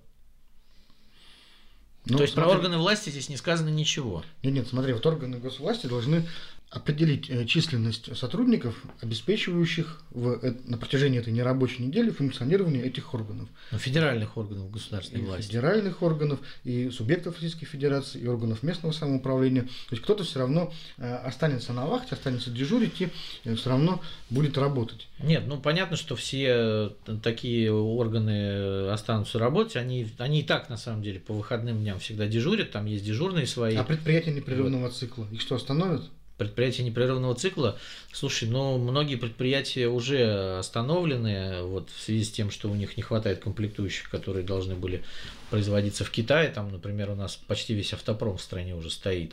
Ну, 2.08 2.18
То 2.18 2.22
есть 2.22 2.34
про 2.34 2.44
смотри- 2.44 2.58
органы 2.58 2.78
власти 2.78 3.10
здесь 3.10 3.28
не 3.28 3.36
сказано 3.36 3.68
ничего. 3.68 4.22
Нет, 4.42 4.54
нет, 4.54 4.68
смотри, 4.68 4.92
вот 4.92 5.04
органы 5.04 5.38
госвласти 5.38 5.86
должны 5.86 6.26
определить 6.70 7.30
э, 7.30 7.44
численность 7.46 8.16
сотрудников, 8.16 8.82
обеспечивающих 9.00 10.02
в, 10.10 10.40
э, 10.42 10.54
на 10.64 10.76
протяжении 10.76 11.20
этой 11.20 11.32
нерабочей 11.32 11.84
недели 11.84 12.10
функционирование 12.10 12.84
этих 12.84 13.14
органов. 13.14 13.48
Ну, 13.70 13.78
федеральных 13.78 14.36
органов 14.36 14.70
государственной 14.72 15.22
И 15.22 15.24
власти. 15.24 15.48
федеральных 15.48 16.02
органов, 16.02 16.40
и 16.64 16.90
субъектов 16.90 17.36
Российской 17.36 17.66
Федерации, 17.66 18.20
и 18.20 18.26
органов 18.26 18.64
местного 18.64 18.92
самоуправления. 18.92 19.62
То 19.62 19.92
есть 19.92 20.02
кто-то 20.02 20.24
все 20.24 20.40
равно 20.40 20.72
э, 20.98 21.14
останется 21.14 21.72
на 21.72 21.86
вахте, 21.86 22.16
останется 22.16 22.50
дежурить 22.50 23.00
и 23.00 23.10
все 23.54 23.70
равно 23.70 24.02
будет 24.28 24.58
работать. 24.58 25.06
Нет, 25.20 25.44
ну 25.46 25.58
понятно, 25.60 25.96
что 25.96 26.16
все 26.16 26.92
такие 27.22 27.72
органы 27.72 28.88
останутся 28.88 29.38
работать. 29.38 29.76
Они, 29.76 30.08
они 30.18 30.40
и 30.40 30.42
так, 30.42 30.68
на 30.68 30.76
самом 30.76 31.02
деле, 31.02 31.20
по 31.20 31.32
выходным 31.32 31.78
дням 31.78 32.00
всегда 32.00 32.26
дежурят. 32.26 32.72
Там 32.72 32.86
есть 32.86 33.04
дежурные 33.04 33.46
свои. 33.46 33.76
А 33.76 33.84
предприятия 33.84 34.32
непрерывного 34.32 34.90
цикла, 34.90 35.26
их 35.30 35.40
что, 35.40 35.54
остановят? 35.54 36.02
Предприятия 36.38 36.82
непрерывного 36.82 37.34
цикла. 37.34 37.78
Слушай, 38.12 38.48
ну 38.48 38.76
многие 38.76 39.16
предприятия 39.16 39.88
уже 39.88 40.58
остановлены 40.58 41.62
вот, 41.62 41.88
в 41.90 42.02
связи 42.02 42.24
с 42.24 42.30
тем, 42.30 42.50
что 42.50 42.70
у 42.70 42.74
них 42.74 42.96
не 42.96 43.02
хватает 43.02 43.38
комплектующих, 43.38 44.10
которые 44.10 44.44
должны 44.44 44.74
были 44.74 45.02
производиться 45.50 46.04
в 46.04 46.10
Китае. 46.10 46.50
Там, 46.50 46.70
например, 46.70 47.10
у 47.10 47.14
нас 47.14 47.36
почти 47.36 47.72
весь 47.74 47.92
автопром 47.94 48.36
в 48.36 48.42
стране 48.42 48.74
уже 48.74 48.90
стоит. 48.90 49.32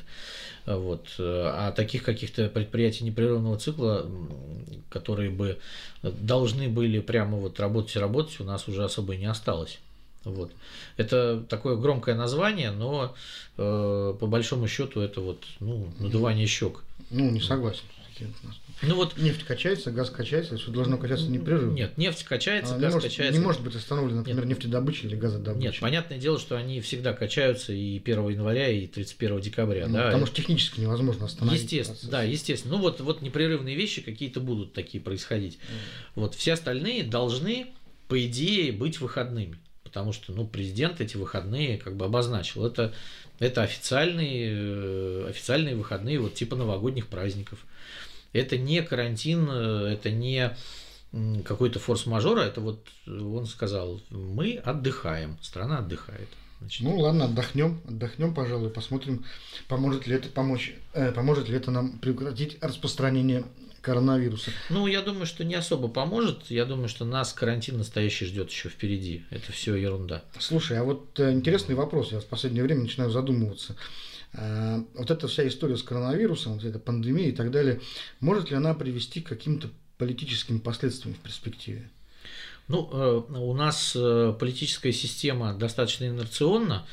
Вот. 0.66 1.08
А 1.20 1.74
таких 1.76 2.04
каких-то 2.04 2.48
предприятий 2.48 3.04
непрерывного 3.04 3.58
цикла, 3.60 4.10
которые 4.89 5.30
бы 5.30 5.60
должны 6.04 6.70
были 6.70 7.00
прямо 7.00 7.38
вот 7.38 7.60
работать 7.60 7.96
и 7.96 8.00
работать, 8.00 8.39
у 8.39 8.46
нас 8.46 8.68
уже 8.68 8.84
особо 8.84 9.16
и 9.16 9.18
не 9.18 9.26
осталось. 9.26 9.80
Вот. 10.24 10.52
Это 10.96 11.44
такое 11.50 11.76
громкое 11.76 12.16
название, 12.16 12.72
но 12.72 13.13
э, 13.58 14.16
по 14.18 14.28
большому 14.28 14.68
счету 14.68 15.02
это 15.02 15.20
вот 15.20 15.44
ну, 15.60 15.89
надувание 16.00 16.48
щек. 16.48 16.82
Ну, 17.13 17.30
не 17.32 17.39
согласен. 17.39 17.84
Ну 18.84 18.95
вот 18.95 19.17
Нефть 19.17 19.43
качается, 19.43 19.91
газ 19.91 20.10
качается, 20.10 20.58
все 20.58 20.71
должно 20.71 20.97
качаться 20.97 21.30
непрерывно. 21.30 21.73
нет, 21.73 21.97
нефть 21.97 22.23
качается, 22.23 22.76
А, 22.76 22.78
газ 22.78 22.89
не, 22.89 22.93
может, 22.95 23.10
качается. 23.10 23.39
не 23.39 23.43
может 23.45 23.62
быть 23.63 23.76
остановлена, 23.76 24.19
например, 24.19 24.45
Нет. 24.45 24.58
нефтедобыча 24.58 25.08
или 25.08 25.15
газодобыча. 25.15 25.62
Нет, 25.67 25.80
понятное 25.80 26.17
дело, 26.17 26.38
что 26.39 26.56
они 26.58 26.80
всегда 26.82 27.13
качаются 27.13 27.73
и 27.73 27.99
1 27.99 28.30
января, 28.30 28.69
и 28.69 28.88
31 28.88 29.39
декабря. 29.41 29.88
Ну, 29.88 29.93
да, 29.95 30.06
потому 30.08 30.26
что 30.26 30.36
технически 30.36 30.80
невозможно 30.82 31.26
остановить. 31.26 31.62
Естественно, 31.63 31.95
процесс. 31.95 32.10
да, 32.10 32.23
естественно. 32.23 32.76
Ну 32.76 32.82
вот, 32.82 32.99
вот 33.02 33.21
непрерывные 33.21 33.76
вещи 33.76 34.02
какие-то 34.02 34.39
будут 34.41 34.73
такие 34.73 35.02
происходить. 35.02 35.58
Вот 36.15 36.36
все 36.36 36.54
остальные 36.54 37.04
должны, 37.04 37.67
по 38.10 38.23
идее, 38.26 38.71
быть 38.73 38.99
выходными. 38.99 39.58
Потому 39.84 40.12
что, 40.12 40.34
ну, 40.34 40.47
президент 40.47 41.02
эти 41.02 41.17
выходные 41.17 41.78
как 41.78 41.95
бы 41.95 42.06
обозначил. 42.06 42.65
Это, 42.65 42.93
это 43.44 43.64
официальные, 43.64 44.54
э, 44.56 45.26
официальные 45.30 45.76
выходные, 45.76 46.20
вот 46.20 46.34
типа 46.34 46.56
новогодних 46.56 47.08
праздников. 47.08 47.60
Это 48.32 48.58
не 48.58 48.82
карантин, 48.82 49.48
э, 49.50 49.94
это 49.94 50.10
не 50.12 50.56
какой-то 51.46 51.78
форс-мажор, 51.78 52.40
а 52.40 52.46
это 52.46 52.60
вот 52.60 52.88
он 53.06 53.46
сказал, 53.46 54.02
мы 54.10 54.56
отдыхаем, 54.56 55.38
страна 55.42 55.80
отдыхает. 55.80 56.28
Значит, 56.60 56.82
Ну 56.82 56.98
ладно, 56.98 57.26
отдохнем, 57.26 57.82
отдохнем, 57.88 58.34
пожалуй, 58.34 58.70
посмотрим, 58.70 59.26
поможет 59.68 60.08
ли 60.08 60.16
это 60.16 60.30
помочь, 60.30 60.74
э, 60.94 61.12
поможет 61.12 61.50
ли 61.50 61.58
это 61.58 61.70
нам 61.70 62.00
прекратить 62.00 62.58
распространение 62.62 63.44
коронавируса. 63.84 64.50
Ну, 64.72 64.88
я 64.88 65.04
думаю, 65.04 65.28
что 65.28 65.43
не 65.43 65.54
особо 65.54 65.88
поможет. 65.88 66.50
Я 66.50 66.65
думаю, 66.65 66.89
что 66.89 67.06
нас 67.06 67.34
карантин 67.34 67.78
настоящий 67.78 68.26
ждет 68.26 68.50
еще 68.50 68.69
впереди. 68.69 69.24
Это 69.30 69.52
все 69.52 69.76
ерунда. 69.76 70.24
Слушай, 70.39 70.80
а 70.80 70.84
вот 70.84 71.19
э, 71.19 71.32
интересный 71.32 71.76
вопрос, 71.76 72.12
я 72.12 72.19
в 72.19 72.26
последнее 72.26 72.63
время 72.63 72.82
начинаю 72.82 73.12
задумываться. 73.12 73.76
Вот 74.96 75.12
эта 75.12 75.28
вся 75.28 75.48
история 75.48 75.78
с 75.78 75.84
коронавирусом, 75.84 76.54
вот 76.54 76.63
эта 76.63 76.80
пандемия 76.80 77.30
и 77.30 77.34
так 77.34 77.52
далее, 77.52 77.82
может 78.19 78.50
ли 78.50 78.56
она 78.56 78.74
привести 78.74 79.22
к 79.22 79.30
каким-то 79.30 79.69
политическим 80.00 80.60
последствиям 80.60 81.13
в 81.13 81.19
перспективе? 81.19 81.88
Ну, 82.67 82.89
э, 82.91 83.22
у 83.38 83.54
нас 83.54 83.93
э, 83.96 84.34
политическая 84.39 84.93
система 84.93 85.54
достаточно 85.54 86.06
инерционна, 86.06 86.86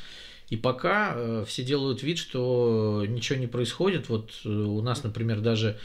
и 0.49 0.57
пока 0.57 1.13
э, 1.15 1.45
все 1.47 1.63
делают 1.63 2.03
вид, 2.03 2.17
что 2.17 3.05
ничего 3.07 3.39
не 3.39 3.47
происходит. 3.47 4.09
Вот 4.09 4.45
у 4.45 4.81
нас, 4.81 5.03
например, 5.03 5.39
даже 5.39 5.79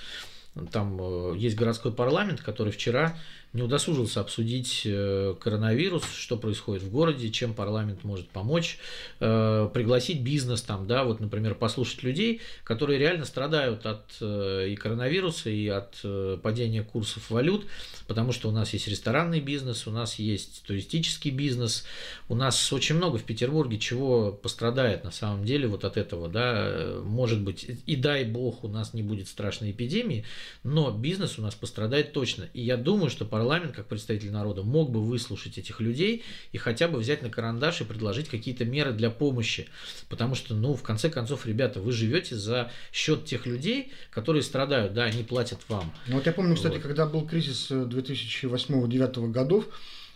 там 0.72 1.34
есть 1.34 1.56
городской 1.56 1.92
парламент, 1.92 2.40
который 2.40 2.72
вчера 2.72 3.16
не 3.56 3.62
удосужился 3.62 4.20
обсудить 4.20 4.82
э, 4.84 5.34
коронавирус, 5.40 6.04
что 6.14 6.36
происходит 6.36 6.82
в 6.82 6.90
городе, 6.90 7.30
чем 7.30 7.54
парламент 7.54 8.04
может 8.04 8.28
помочь, 8.28 8.78
э, 9.18 9.70
пригласить 9.72 10.20
бизнес 10.20 10.60
там, 10.60 10.86
да, 10.86 11.04
вот, 11.04 11.20
например, 11.20 11.54
послушать 11.54 12.02
людей, 12.02 12.42
которые 12.64 12.98
реально 12.98 13.24
страдают 13.24 13.86
от 13.86 14.04
э, 14.20 14.68
и 14.68 14.76
коронавируса, 14.76 15.48
и 15.48 15.66
от 15.68 16.04
падения 16.42 16.82
курсов 16.82 17.30
валют, 17.30 17.66
потому 18.06 18.32
что 18.32 18.50
у 18.50 18.52
нас 18.52 18.74
есть 18.74 18.88
ресторанный 18.88 19.40
бизнес, 19.40 19.86
у 19.86 19.90
нас 19.90 20.16
есть 20.16 20.62
туристический 20.66 21.30
бизнес, 21.30 21.86
у 22.28 22.34
нас 22.34 22.72
очень 22.72 22.96
много 22.96 23.16
в 23.16 23.24
Петербурге 23.24 23.78
чего 23.78 24.32
пострадает 24.32 25.02
на 25.02 25.10
самом 25.10 25.46
деле 25.46 25.66
вот 25.66 25.84
от 25.84 25.96
этого, 25.96 26.28
да, 26.28 27.00
может 27.02 27.40
быть, 27.40 27.66
и 27.86 27.96
дай 27.96 28.24
бог 28.24 28.64
у 28.64 28.68
нас 28.68 28.92
не 28.92 29.02
будет 29.02 29.28
страшной 29.28 29.70
эпидемии, 29.70 30.26
но 30.62 30.90
бизнес 30.90 31.38
у 31.38 31.42
нас 31.42 31.54
пострадает 31.54 32.12
точно, 32.12 32.48
и 32.52 32.60
я 32.60 32.76
думаю, 32.76 33.08
что 33.08 33.24
парламент 33.24 33.45
парламент, 33.46 33.76
как 33.76 33.86
представитель 33.86 34.32
народа, 34.32 34.64
мог 34.64 34.90
бы 34.90 35.00
выслушать 35.00 35.56
этих 35.56 35.80
людей 35.80 36.24
и 36.50 36.58
хотя 36.58 36.88
бы 36.88 36.98
взять 36.98 37.22
на 37.22 37.30
карандаш 37.30 37.80
и 37.80 37.84
предложить 37.84 38.28
какие-то 38.28 38.64
меры 38.64 38.92
для 38.92 39.08
помощи. 39.08 39.68
Потому 40.08 40.34
что, 40.34 40.54
ну, 40.54 40.74
в 40.74 40.82
конце 40.82 41.10
концов, 41.10 41.46
ребята, 41.46 41.80
вы 41.80 41.92
живете 41.92 42.34
за 42.34 42.72
счет 42.92 43.24
тех 43.24 43.46
людей, 43.46 43.92
которые 44.10 44.42
страдают, 44.42 44.94
да, 44.94 45.04
они 45.04 45.22
платят 45.22 45.60
вам. 45.68 45.92
Ну, 46.08 46.16
вот 46.16 46.26
я 46.26 46.32
помню, 46.32 46.56
кстати, 46.56 46.74
вот. 46.74 46.82
когда 46.82 47.06
был 47.06 47.24
кризис 47.24 47.70
2008-2009 47.70 49.30
годов, 49.30 49.68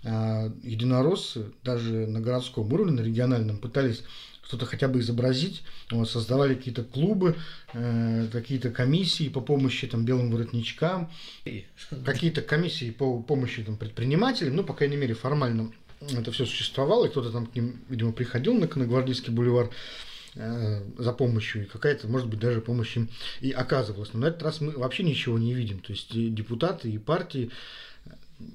а, 0.03 0.53
единороссы 0.65 1.53
даже 1.63 2.09
на 2.09 2.21
городском 2.21 2.73
уровне, 2.73 3.01
на 3.01 3.05
региональном 3.05 3.59
пытались 3.59 4.03
что-то 4.51 4.67
хотя 4.67 4.89
бы 4.89 4.99
изобразить. 4.99 5.63
Вот, 5.93 6.11
создавали 6.11 6.55
какие-то 6.55 6.83
клубы, 6.83 7.37
э, 7.73 8.27
какие-то 8.33 8.71
комиссии 8.71 9.29
по 9.29 9.41
помощи 9.41 9.87
там, 9.87 10.05
белым 10.05 10.33
воротничкам, 10.33 11.09
какие-то 12.05 12.43
комиссии 12.43 12.91
по 12.91 13.23
помощи 13.23 13.63
там, 13.63 13.77
предпринимателям, 13.77 14.57
ну, 14.57 14.65
по 14.65 14.75
крайней 14.75 14.97
мере, 14.97 15.15
формально 15.15 15.73
это 16.01 16.33
все 16.33 16.47
существовало, 16.47 17.07
и 17.07 17.11
кто-то 17.11 17.31
там 17.31 17.47
к 17.47 17.55
ним, 17.55 17.81
видимо, 17.89 18.13
приходил 18.13 18.55
на, 18.55 18.69
на 18.75 18.87
Гвардейский 18.87 19.33
бульвар 19.33 19.71
э, 20.35 20.83
за 20.99 21.13
помощью, 21.13 21.63
и 21.63 21.67
какая-то, 21.67 22.09
может 22.09 22.27
быть, 22.27 22.41
даже 22.41 22.61
помощь 22.61 22.97
им 22.97 23.09
и 23.41 23.53
оказывалась. 23.53 24.13
Но 24.15 24.21
на 24.21 24.27
этот 24.27 24.43
раз 24.43 24.61
мы 24.61 24.73
вообще 24.73 25.05
ничего 25.05 25.39
не 25.39 25.55
видим. 25.55 25.79
То 25.79 25.93
есть 25.93 26.13
и 26.13 26.29
депутаты, 26.29 26.91
и 26.91 26.99
партии 26.99 27.51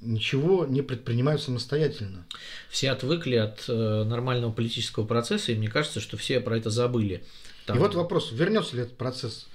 ничего 0.01 0.65
не 0.65 0.81
предпринимают 0.81 1.41
самостоятельно. 1.41 2.25
Все 2.69 2.91
отвыкли 2.91 3.35
от 3.35 3.65
э, 3.67 4.03
нормального 4.03 4.51
политического 4.51 5.05
процесса, 5.05 5.51
и 5.51 5.55
мне 5.55 5.69
кажется, 5.69 5.99
что 5.99 6.17
все 6.17 6.39
про 6.39 6.57
это 6.57 6.69
забыли. 6.69 7.23
Там... 7.65 7.77
И 7.77 7.79
вот 7.79 7.95
вопрос, 7.95 8.31
вернется 8.31 8.75
ли 8.75 8.83
этот 8.83 8.97
процесс? 8.97 9.47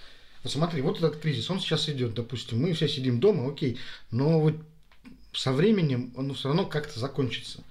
Вот 0.42 0.52
смотри, 0.52 0.82
вот 0.82 0.98
этот 0.98 1.16
кризис, 1.16 1.50
он 1.50 1.60
сейчас 1.60 1.88
идет, 1.88 2.14
допустим, 2.14 2.60
мы 2.60 2.72
все 2.72 2.88
сидим 2.88 3.20
дома, 3.20 3.50
окей, 3.50 3.78
но 4.10 4.40
вот 4.40 4.54
со 5.32 5.52
временем 5.52 6.12
он 6.16 6.34
все 6.34 6.48
равно 6.48 6.66
как-то 6.66 6.98
закончится. 6.98 7.62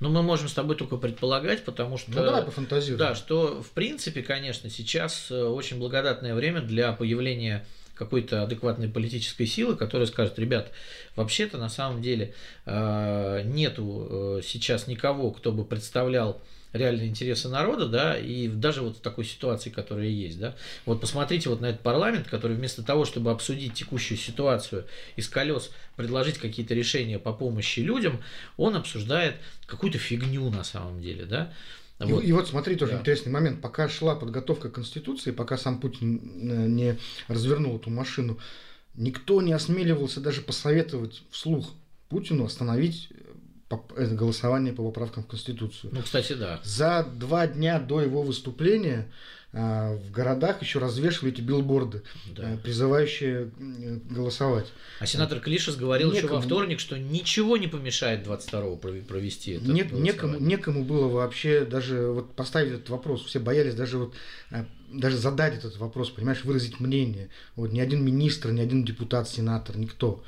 Но 0.00 0.08
мы 0.08 0.22
можем 0.22 0.48
с 0.48 0.54
тобой 0.54 0.76
только 0.76 0.96
предполагать, 0.96 1.64
потому 1.64 1.98
что... 1.98 2.10
Ну 2.10 2.16
давай 2.16 2.42
пофантазируем. 2.42 2.98
Да, 2.98 3.14
что 3.14 3.62
в 3.62 3.70
принципе, 3.70 4.22
конечно, 4.22 4.70
сейчас 4.70 5.30
э, 5.30 5.42
очень 5.42 5.78
благодатное 5.78 6.34
время 6.34 6.62
для 6.62 6.92
появления 6.92 7.66
какой-то 8.00 8.44
адекватной 8.44 8.88
политической 8.88 9.44
силы, 9.44 9.76
которая 9.76 10.06
скажет, 10.06 10.38
ребят, 10.38 10.72
вообще-то 11.16 11.58
на 11.58 11.68
самом 11.68 12.00
деле 12.00 12.32
э, 12.64 13.42
нету 13.44 14.08
э, 14.08 14.40
сейчас 14.42 14.86
никого, 14.86 15.30
кто 15.32 15.52
бы 15.52 15.66
представлял 15.66 16.40
реальные 16.72 17.08
интересы 17.08 17.50
народа, 17.50 17.86
да, 17.88 18.16
и 18.16 18.48
даже 18.48 18.80
вот 18.80 18.96
в 18.96 19.00
такой 19.00 19.26
ситуации, 19.26 19.68
которая 19.68 20.06
есть, 20.06 20.38
да. 20.38 20.56
Вот 20.86 21.02
посмотрите 21.02 21.50
вот 21.50 21.60
на 21.60 21.66
этот 21.66 21.82
парламент, 21.82 22.26
который 22.26 22.56
вместо 22.56 22.82
того, 22.82 23.04
чтобы 23.04 23.32
обсудить 23.32 23.74
текущую 23.74 24.16
ситуацию 24.16 24.86
из 25.16 25.28
колес, 25.28 25.70
предложить 25.96 26.38
какие-то 26.38 26.72
решения 26.72 27.18
по 27.18 27.34
помощи 27.34 27.80
людям, 27.80 28.22
он 28.56 28.76
обсуждает 28.76 29.34
какую-то 29.66 29.98
фигню 29.98 30.48
на 30.48 30.64
самом 30.64 31.02
деле, 31.02 31.26
да. 31.26 31.52
Вот. 32.00 32.24
И, 32.24 32.28
и 32.28 32.32
вот 32.32 32.48
смотри, 32.48 32.76
тоже 32.76 32.92
да. 32.92 33.00
интересный 33.00 33.30
момент. 33.30 33.60
Пока 33.60 33.88
шла 33.88 34.14
подготовка 34.14 34.70
к 34.70 34.74
Конституции, 34.74 35.30
пока 35.30 35.58
сам 35.58 35.80
Путин 35.80 36.18
э, 36.50 36.66
не 36.66 36.98
развернул 37.28 37.76
эту 37.76 37.90
машину, 37.90 38.38
никто 38.94 39.42
не 39.42 39.52
осмеливался 39.52 40.20
даже 40.20 40.40
посоветовать 40.40 41.22
вслух 41.30 41.70
Путину 42.08 42.44
остановить 42.44 43.08
э, 43.10 43.76
это 43.96 44.14
голосование 44.14 44.72
по 44.72 44.82
поправкам 44.84 45.22
в 45.24 45.26
Конституцию. 45.26 45.92
Ну, 45.94 46.02
кстати, 46.02 46.32
да. 46.32 46.60
За 46.64 47.04
два 47.04 47.46
дня 47.46 47.78
до 47.78 48.00
его 48.00 48.22
выступления 48.22 49.10
в 49.52 50.10
городах 50.12 50.62
еще 50.62 50.78
развешивали 50.78 51.32
эти 51.32 51.40
билборды, 51.40 52.02
да. 52.36 52.52
Э, 52.52 52.56
призывающие 52.56 53.50
голосовать. 54.08 54.66
А 55.00 55.06
сенатор 55.06 55.40
Клишес 55.40 55.74
говорил 55.74 56.12
некому, 56.12 56.26
еще 56.26 56.34
во 56.36 56.40
вторник, 56.40 56.78
что 56.78 56.96
ничего 56.98 57.56
не 57.56 57.66
помешает 57.66 58.24
22-го 58.24 58.76
провести 58.76 59.52
это. 59.52 59.64
Не, 59.64 59.82
некому, 59.82 60.38
некому 60.38 60.84
было 60.84 61.08
вообще 61.08 61.64
даже 61.64 62.10
вот 62.12 62.34
поставить 62.36 62.72
этот 62.74 62.90
вопрос. 62.90 63.24
Все 63.24 63.40
боялись 63.40 63.74
даже 63.74 63.98
вот 63.98 64.14
э, 64.50 64.66
даже 64.92 65.16
задать 65.16 65.56
этот 65.56 65.76
вопрос, 65.78 66.10
понимаешь, 66.10 66.44
выразить 66.44 66.78
мнение. 66.78 67.28
Вот 67.56 67.72
ни 67.72 67.80
один 67.80 68.04
министр, 68.04 68.52
ни 68.52 68.60
один 68.60 68.84
депутат, 68.84 69.28
сенатор, 69.28 69.76
никто. 69.76 70.22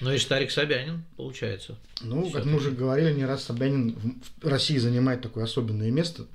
Ну 0.00 0.12
и 0.12 0.18
Старик 0.18 0.50
Собянин, 0.50 1.04
получается. 1.16 1.76
Ну, 2.00 2.28
как 2.30 2.44
мы 2.44 2.56
уже 2.56 2.70
говорили, 2.72 3.12
не 3.12 3.24
раз 3.24 3.44
Собянин 3.44 3.96
в 4.42 4.48
России 4.48 4.76
занимает 4.78 5.22
такое 5.22 5.44
особенное 5.44 5.90
место. 5.90 6.26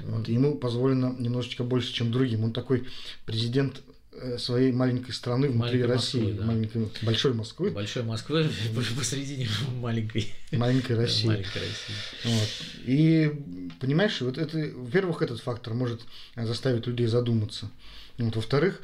Вот, 0.00 0.28
ему 0.28 0.56
позволено 0.56 1.14
немножечко 1.18 1.64
больше, 1.64 1.92
чем 1.92 2.12
другим. 2.12 2.44
Он 2.44 2.52
такой 2.52 2.86
президент 3.24 3.80
э, 4.12 4.36
своей 4.36 4.70
маленькой 4.70 5.12
страны 5.12 5.48
внутри 5.48 5.78
маленькой 5.78 5.86
России, 5.86 6.20
Москвы, 6.20 6.38
да. 6.38 6.44
маленькой, 6.44 6.88
большой 7.02 7.34
Москвы. 7.34 7.70
Большой 7.70 8.02
Москвы 8.02 8.50
посередине 8.98 9.48
маленькой. 9.80 10.34
Маленькой 10.52 10.96
России. 10.96 11.26
Маленькой 11.26 11.62
России. 11.62 11.96
Вот. 12.24 12.48
И 12.84 13.32
понимаешь, 13.80 14.20
вот 14.20 14.36
это, 14.36 14.58
во-первых, 14.74 15.22
этот 15.22 15.40
фактор 15.40 15.72
может 15.72 16.02
заставить 16.36 16.86
людей 16.86 17.06
задуматься. 17.06 17.70
Вот, 18.18 18.36
во-вторых, 18.36 18.82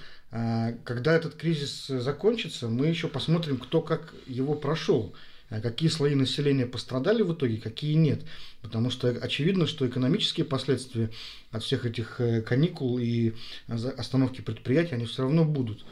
когда 0.85 1.15
этот 1.15 1.35
кризис 1.35 1.89
закончится, 1.89 2.69
мы 2.69 2.87
еще 2.87 3.09
посмотрим, 3.09 3.59
кто 3.59 3.83
как 3.83 4.15
его 4.27 4.55
прошел, 4.55 5.15
а 5.53 5.61
какие 5.61 5.91
слои 5.91 6.15
населения 6.15 6.65
пострадали 6.65 7.23
в 7.23 7.35
итоге, 7.35 7.59
какие 7.59 7.93
нет. 7.93 8.23
Потому 8.63 8.89
что 8.89 9.09
очевидно, 9.09 9.67
что 9.67 9.87
экономические 9.87 10.47
последствия 10.47 11.11
от 11.51 11.63
всех 11.63 11.85
этих 11.85 12.21
э, 12.21 12.41
каникул 12.41 12.99
и 12.99 13.35
остановки 13.69 14.41
предприятий, 14.41 14.95
они 14.95 15.05
все 15.05 15.23
равно 15.23 15.45
будут. 15.45 15.85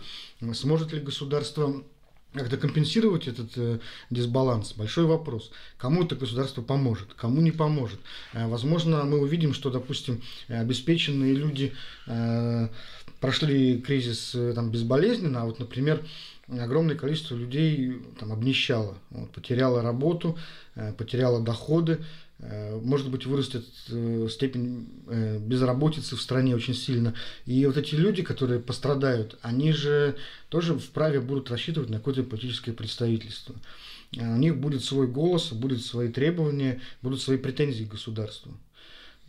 Сможет 0.55 0.95
ли 0.95 1.01
государство 1.01 1.85
как-то 2.33 2.57
компенсировать 2.57 3.27
этот 3.27 3.51
э, 3.57 3.81
дисбаланс? 4.09 4.73
Большой 4.75 5.05
вопрос. 5.05 5.51
Кому 5.77 6.05
это 6.05 6.15
государство 6.15 6.63
поможет, 6.63 7.13
кому 7.15 7.41
не 7.41 7.51
поможет. 7.51 8.01
Э, 8.33 8.47
возможно, 8.47 9.05
мы 9.05 9.19
увидим, 9.19 9.53
что, 9.53 9.71
допустим, 9.71 10.23
обеспеченные 10.49 11.35
люди 11.35 11.75
э, 12.07 12.69
прошли 13.21 13.81
кризис 13.81 14.35
э, 14.35 14.53
там, 14.55 14.71
безболезненно, 14.71 15.43
а 15.43 15.45
вот, 15.45 15.59
например, 15.59 16.03
огромное 16.49 16.97
количество 16.97 17.37
людей 17.37 18.01
там, 18.19 18.33
обнищало, 18.33 18.99
вот, 19.11 19.31
потеряло 19.31 19.83
работу, 19.83 20.39
э, 20.75 20.93
потеряло 20.95 21.41
доходы, 21.41 21.99
э, 22.39 22.81
может 22.83 23.11
быть, 23.11 23.27
вырастет 23.27 23.67
степень 24.31 24.89
безработицы 25.41 26.17
в 26.17 26.23
стране 26.23 26.57
очень 26.57 26.75
сильно. 26.75 27.15
И 27.45 27.65
вот 27.67 27.77
эти 27.77 27.95
люди, 27.95 28.23
которые 28.23 28.61
пострадают, 28.61 29.39
они 29.43 29.73
же 29.73 30.17
тоже 30.49 30.79
вправе 30.79 31.21
будут 31.21 31.51
рассчитывать 31.51 31.91
на 31.91 31.99
какое-то 31.99 32.23
политическое 32.23 32.73
представительство. 32.73 33.55
У 34.17 34.37
них 34.39 34.57
будет 34.59 34.83
свой 34.83 35.07
голос, 35.07 35.53
будут 35.53 35.85
свои 35.85 36.09
требования, 36.09 36.81
будут 37.01 37.21
свои 37.21 37.37
претензии 37.37 37.85
к 37.85 37.93
государству. 37.93 38.53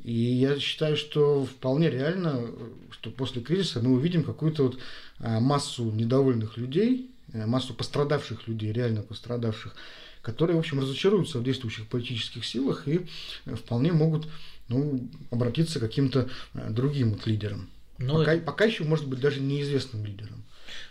И 0.03 0.13
я 0.13 0.59
считаю, 0.59 0.97
что 0.97 1.45
вполне 1.45 1.89
реально, 1.89 2.47
что 2.89 3.11
после 3.11 3.41
кризиса 3.41 3.81
мы 3.81 3.93
увидим 3.93 4.23
какую-то 4.23 4.63
вот 4.63 4.79
а, 5.19 5.39
массу 5.39 5.91
недовольных 5.91 6.57
людей, 6.57 7.11
э, 7.33 7.45
массу 7.45 7.73
пострадавших 7.73 8.47
людей, 8.47 8.71
реально 8.71 9.03
пострадавших, 9.03 9.75
которые, 10.21 10.55
в 10.55 10.59
общем, 10.59 10.79
разочаруются 10.79 11.39
в 11.39 11.43
действующих 11.43 11.87
политических 11.87 12.45
силах 12.45 12.87
и 12.87 13.05
э, 13.45 13.55
вполне 13.55 13.91
могут 13.91 14.27
ну, 14.69 15.07
обратиться 15.29 15.79
к 15.79 15.83
каким-то 15.83 16.29
э, 16.53 16.69
другим 16.71 17.11
вот 17.11 17.27
лидерам. 17.27 17.69
Но 17.99 18.19
пока, 18.19 18.33
это... 18.33 18.43
пока 18.43 18.65
еще, 18.65 18.83
может 18.83 19.07
быть, 19.07 19.19
даже 19.19 19.39
неизвестным 19.39 20.03
лидерам. 20.05 20.43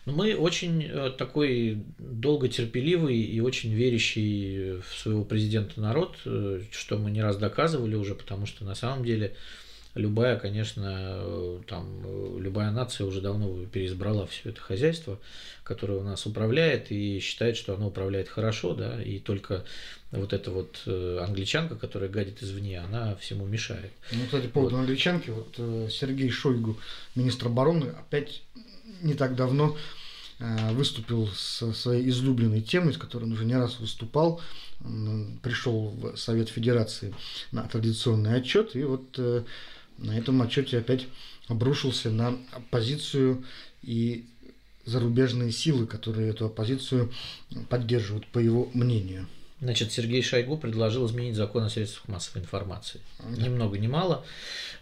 Но 0.04 0.12
мы 0.12 0.34
очень 0.34 0.84
э, 0.84 1.10
такой 1.16 1.82
долготерпеливый 1.98 3.16
и 3.16 3.40
очень 3.40 3.72
верящий 3.72 4.80
в 4.80 4.98
своего 4.98 5.24
президента 5.24 5.80
народ, 5.80 6.16
э, 6.24 6.62
что 6.72 6.98
мы 6.98 7.10
не 7.10 7.22
раз 7.22 7.36
доказывали 7.36 7.94
уже, 7.94 8.14
потому 8.14 8.46
что 8.46 8.64
на 8.64 8.74
самом 8.74 9.04
деле 9.04 9.34
любая, 9.94 10.38
конечно, 10.38 11.60
там, 11.66 12.38
любая 12.40 12.70
нация 12.70 13.06
уже 13.06 13.20
давно 13.20 13.64
переизбрала 13.66 14.26
все 14.26 14.50
это 14.50 14.60
хозяйство, 14.60 15.18
которое 15.64 15.98
у 15.98 16.02
нас 16.02 16.26
управляет 16.26 16.90
и 16.90 17.18
считает, 17.20 17.56
что 17.56 17.74
оно 17.74 17.88
управляет 17.88 18.28
хорошо, 18.28 18.74
да, 18.74 19.02
и 19.02 19.18
только 19.18 19.64
вот 20.10 20.32
эта 20.32 20.50
вот 20.50 20.82
э, 20.86 21.18
англичанка, 21.22 21.76
которая 21.76 22.08
гадит 22.08 22.42
извне, 22.42 22.80
она 22.80 23.14
всему 23.16 23.46
мешает. 23.46 23.92
Ну, 24.12 24.24
кстати, 24.24 24.46
по 24.46 24.54
поводу 24.54 24.76
вот. 24.76 24.82
англичанки, 24.82 25.30
вот 25.30 25.54
э, 25.58 25.88
Сергей 25.90 26.30
Шойгу, 26.30 26.76
министр 27.14 27.46
обороны, 27.46 27.90
опять 27.90 28.42
не 29.02 29.14
так 29.14 29.36
давно 29.36 29.76
э, 30.38 30.72
выступил 30.72 31.28
со 31.28 31.72
своей 31.72 32.08
излюбленной 32.08 32.60
темой, 32.60 32.94
с 32.94 32.98
которой 32.98 33.24
он 33.24 33.32
уже 33.32 33.44
не 33.44 33.56
раз 33.56 33.78
выступал, 33.80 34.40
пришел 35.42 35.90
в 35.90 36.16
Совет 36.16 36.48
Федерации 36.48 37.14
на 37.52 37.64
традиционный 37.64 38.36
отчет, 38.36 38.74
и 38.74 38.82
вот 38.82 39.18
на 39.98 40.16
этом 40.18 40.40
отчете 40.40 40.78
опять 40.78 41.06
обрушился 41.48 42.10
на 42.10 42.38
оппозицию 42.52 43.44
и 43.82 44.24
зарубежные 44.86 45.52
силы, 45.52 45.86
которые 45.86 46.30
эту 46.30 46.46
оппозицию 46.46 47.12
поддерживают, 47.68 48.26
по 48.28 48.38
его 48.38 48.70
мнению. 48.72 49.26
Значит, 49.60 49.92
Сергей 49.92 50.22
Шойгу 50.22 50.56
предложил 50.56 51.06
изменить 51.06 51.36
закон 51.36 51.64
о 51.64 51.70
средствах 51.70 52.08
массовой 52.08 52.42
информации. 52.42 53.00
Да. 53.18 53.42
Ни 53.42 53.48
много 53.48 53.78
ни 53.78 53.88
мало. 53.88 54.24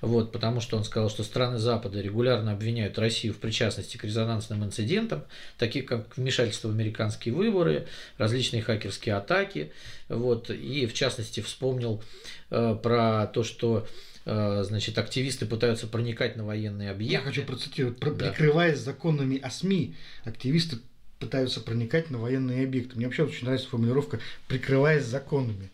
Вот, 0.01 0.31
потому 0.31 0.61
что 0.61 0.77
он 0.77 0.85
сказал, 0.85 1.11
что 1.11 1.25
страны 1.25 1.59
Запада 1.59 2.01
регулярно 2.01 2.53
обвиняют 2.53 2.99
Россию 2.99 3.35
в 3.35 3.39
причастности 3.39 3.97
к 3.97 4.05
резонансным 4.05 4.65
инцидентам, 4.65 5.25
таких 5.59 5.87
как 5.87 6.17
вмешательство 6.17 6.69
в 6.69 6.71
американские 6.73 7.35
выборы, 7.35 7.89
различные 8.17 8.63
хакерские 8.63 9.17
атаки. 9.17 9.73
Вот, 10.09 10.51
и 10.51 10.87
в 10.87 10.95
частности 10.95 11.41
вспомнил 11.41 12.03
э, 12.51 12.79
про 12.81 13.27
то, 13.27 13.43
что 13.43 13.89
э, 14.25 14.63
значит, 14.65 14.97
активисты 14.99 15.47
пытаются 15.47 15.89
проникать 15.89 16.37
на 16.37 16.45
военные 16.45 16.93
объекты. 16.93 17.15
Я 17.15 17.21
хочу 17.21 17.43
процитировать. 17.43 17.99
Да. 17.99 18.11
Прикрываясь 18.11 18.79
законами 18.79 19.41
о 19.41 19.51
СМИ, 19.51 19.97
активисты 20.25 20.79
пытаются 21.19 21.61
проникать 21.61 22.11
на 22.11 22.19
военные 22.19 22.65
объекты. 22.65 22.97
Мне 22.97 23.07
вообще 23.07 23.25
очень 23.25 23.45
нравится 23.45 23.69
формулировка 23.69 24.21
«прикрываясь 24.47 25.05
законами». 25.05 25.71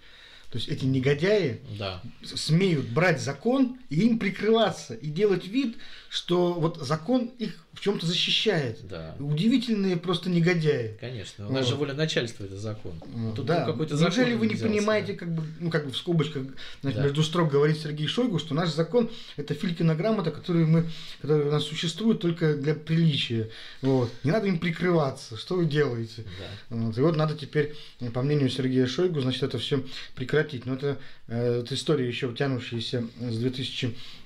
То 0.51 0.59
есть 0.59 0.69
эти 0.69 0.85
негодяи 0.85 1.61
да. 1.77 2.01
смеют 2.23 2.87
брать 2.87 3.21
закон 3.21 3.77
и 3.91 4.03
им 4.03 4.21
прикрываться, 4.21 4.95
и 4.95 5.09
делать 5.09 5.49
вид, 5.49 5.77
что 6.15 6.53
вот 6.53 6.77
закон 6.81 7.33
их 7.41 7.57
в 7.73 7.81
чем-то 7.81 8.07
защищает. 8.07 8.87
Да. 8.87 9.17
Удивительные 9.19 9.97
просто 9.97 10.31
негодяи. 10.31 10.97
Конечно. 11.01 11.49
У 11.49 11.53
нас 11.53 11.65
вот. 11.65 11.71
же 11.71 11.75
воля 11.75 11.93
начальства 11.93 12.45
это 12.45 12.57
закон. 12.57 12.93
Тут 13.35 13.47
да. 13.47 13.65
какой-то 13.65 13.97
закон 13.97 14.15
Неужели 14.17 14.37
вы 14.37 14.47
не 14.47 14.55
взялся, 14.55 14.73
понимаете, 14.73 15.15
как 15.15 15.35
бы, 15.35 15.43
ну 15.59 15.71
как 15.71 15.87
бы 15.87 15.91
в 15.91 15.97
скобочках, 15.97 16.45
значит, 16.83 17.01
да. 17.01 17.07
между 17.07 17.25
строк 17.25 17.51
говорит 17.51 17.79
Сергей 17.79 18.07
Шойгу, 18.07 18.39
что 18.39 18.55
наш 18.55 18.73
закон 18.73 19.11
это 19.37 19.55
Филькина 19.55 19.97
грамота, 19.97 20.31
которую 20.31 20.69
мы, 20.69 20.89
которая 21.21 21.49
у 21.49 21.51
нас 21.51 21.65
существует 21.65 22.21
только 22.21 22.55
для 22.55 22.77
приличия. 22.77 23.51
Вот. 23.83 24.13
Не 24.23 24.31
надо 24.31 24.47
им 24.47 24.61
прикрываться. 24.61 25.37
Что 25.37 25.57
вы 25.57 25.65
делаете? 25.65 26.25
Да. 26.39 26.77
Вот. 26.77 26.97
И 26.97 27.01
вот 27.01 27.17
надо 27.17 27.35
теперь, 27.35 27.75
по 28.13 28.23
мнению 28.23 28.51
Сергея 28.51 28.87
Шойгу, 28.87 29.21
значит, 29.21 29.43
это 29.43 29.59
все 29.59 29.85
прекратить. 30.15 30.65
Но 30.65 30.75
это, 30.75 30.97
э, 31.27 31.63
это 31.65 31.75
история 31.75 32.07
еще 32.07 32.33
тянущаяся 32.33 33.05
с 33.19 33.37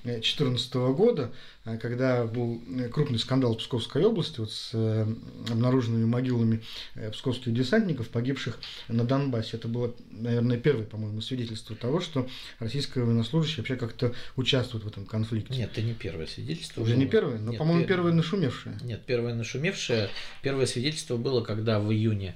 2014 0.03 0.73
года. 0.95 1.31
А 1.65 1.77
когда 1.77 2.25
был 2.25 2.61
э, 2.77 2.87
крупный 2.89 3.19
скандал 3.19 3.53
в 3.53 3.57
Псковской 3.57 4.03
области 4.03 4.39
вот 4.39 4.51
с 4.51 4.71
э, 4.73 5.05
обнаруженными 5.49 6.05
могилами 6.05 6.63
э, 6.95 7.11
псковских 7.11 7.53
десантников, 7.53 8.09
погибших 8.09 8.59
на 8.87 9.03
Донбассе. 9.03 9.57
Это 9.57 9.67
было, 9.67 9.93
наверное, 10.09 10.57
первое, 10.57 10.85
по-моему, 10.85 11.21
свидетельство 11.21 11.75
того, 11.75 11.99
что 11.99 12.27
российские 12.59 13.03
военнослужащие 13.03 13.57
вообще 13.57 13.75
как-то 13.75 14.13
участвуют 14.35 14.85
в 14.85 14.87
этом 14.87 15.05
конфликте. 15.05 15.53
Нет, 15.55 15.71
это 15.71 15.81
не 15.81 15.93
первое 15.93 16.27
свидетельство. 16.27 16.81
Уже 16.81 16.93
было. 16.93 16.99
не 17.01 17.07
первое, 17.07 17.37
но, 17.37 17.53
по-моему, 17.53 17.81
пер... 17.81 17.97
первое 17.97 18.13
нашумевшее. 18.13 18.77
Нет, 18.81 19.01
первое 19.05 19.35
нашумевшее. 19.35 20.09
Первое 20.41 20.65
свидетельство 20.65 21.17
было, 21.17 21.41
когда 21.41 21.79
в 21.79 21.91
июне 21.91 22.35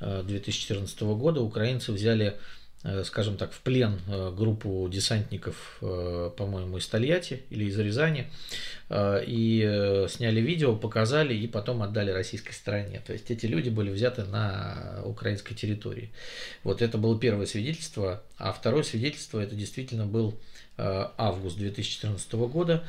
2014 0.00 1.00
года 1.00 1.40
украинцы 1.40 1.90
взяли 1.90 2.26
Э, 2.26 2.34
скажем 3.02 3.36
так, 3.36 3.52
в 3.52 3.60
плен 3.60 4.00
э, 4.08 4.32
группу 4.36 4.88
десантников, 4.88 5.78
э, 5.82 6.30
по-моему, 6.36 6.78
из 6.78 6.86
Тольятти 6.86 7.42
или 7.50 7.64
из 7.64 7.78
Рязани, 7.78 8.30
и 8.90 10.06
сняли 10.08 10.40
видео, 10.40 10.74
показали 10.74 11.34
и 11.34 11.46
потом 11.46 11.82
отдали 11.82 12.10
российской 12.10 12.54
стороне. 12.54 13.02
То 13.06 13.12
есть 13.12 13.30
эти 13.30 13.44
люди 13.44 13.68
были 13.68 13.90
взяты 13.90 14.24
на 14.24 15.02
украинской 15.04 15.54
территории. 15.54 16.10
Вот 16.64 16.80
это 16.80 16.96
было 16.96 17.20
первое 17.20 17.44
свидетельство, 17.44 18.22
а 18.38 18.50
второе 18.50 18.84
свидетельство 18.84 19.40
это 19.40 19.54
действительно 19.54 20.06
был 20.06 20.38
август 20.78 21.58
2014 21.58 22.32
года, 22.32 22.82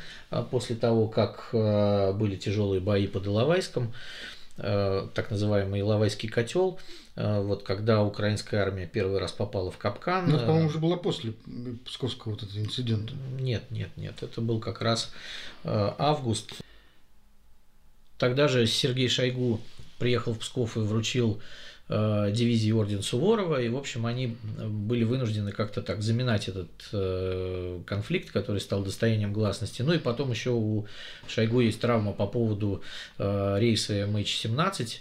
после 0.52 0.78
того, 0.78 1.10
как 1.10 1.50
были 1.52 2.38
тяжелые 2.38 2.80
бои 2.80 3.06
под 3.06 3.28
Иловайском, 3.28 3.94
так 4.60 5.32
называемый 5.32 5.82
Иловайский 5.82 6.30
котел, 6.30 6.80
Э, 7.20 7.42
вот 7.42 7.64
когда 7.64 8.02
украинская 8.02 8.62
армия 8.62 8.88
первый 8.88 9.20
раз 9.20 9.34
попала 9.34 9.72
в 9.72 9.78
капкан. 9.78 10.30
Ну, 10.30 10.38
это, 10.38 10.46
по-моему, 10.46 10.68
уже 10.68 10.80
было 10.80 10.96
после 10.96 11.34
Псковского 11.84 12.32
вот 12.32 12.44
этого 12.44 12.58
инцидента. 12.60 13.14
Нет, 13.38 13.70
нет, 13.72 13.90
нет. 13.98 14.24
Это 14.24 14.40
был 14.40 14.62
как 14.62 14.82
раз 14.82 15.12
э, 15.66 15.94
август. 15.98 16.54
Тогда 18.18 18.48
же 18.48 18.66
Сергей 18.68 19.10
Шойгу 19.10 19.60
приехал 19.98 20.34
в 20.34 20.40
Псков 20.40 20.78
и 20.78 20.80
вручил 20.80 21.42
э, 21.42 21.42
дивизии 21.90 22.72
орден 22.72 23.02
Суворова, 23.02 23.60
и, 23.60 23.68
в 23.68 23.76
общем, 23.76 24.06
они 24.06 24.38
были 24.64 25.04
вынуждены 25.04 25.52
как-то 25.52 25.82
так 25.82 26.04
заминать 26.04 26.48
этот 26.48 26.70
э, 26.94 27.80
конфликт, 27.88 28.30
который 28.30 28.62
стал 28.62 28.84
достоянием 28.84 29.34
гласности. 29.34 29.82
Ну 29.82 29.94
и 29.94 29.98
потом 29.98 30.30
еще 30.30 30.52
у 30.52 30.86
Шойгу 31.28 31.62
есть 31.62 31.82
травма 31.82 32.14
по 32.14 32.28
поводу 32.28 32.84
э, 33.18 33.56
рейса 33.60 34.02
MH17, 34.02 35.00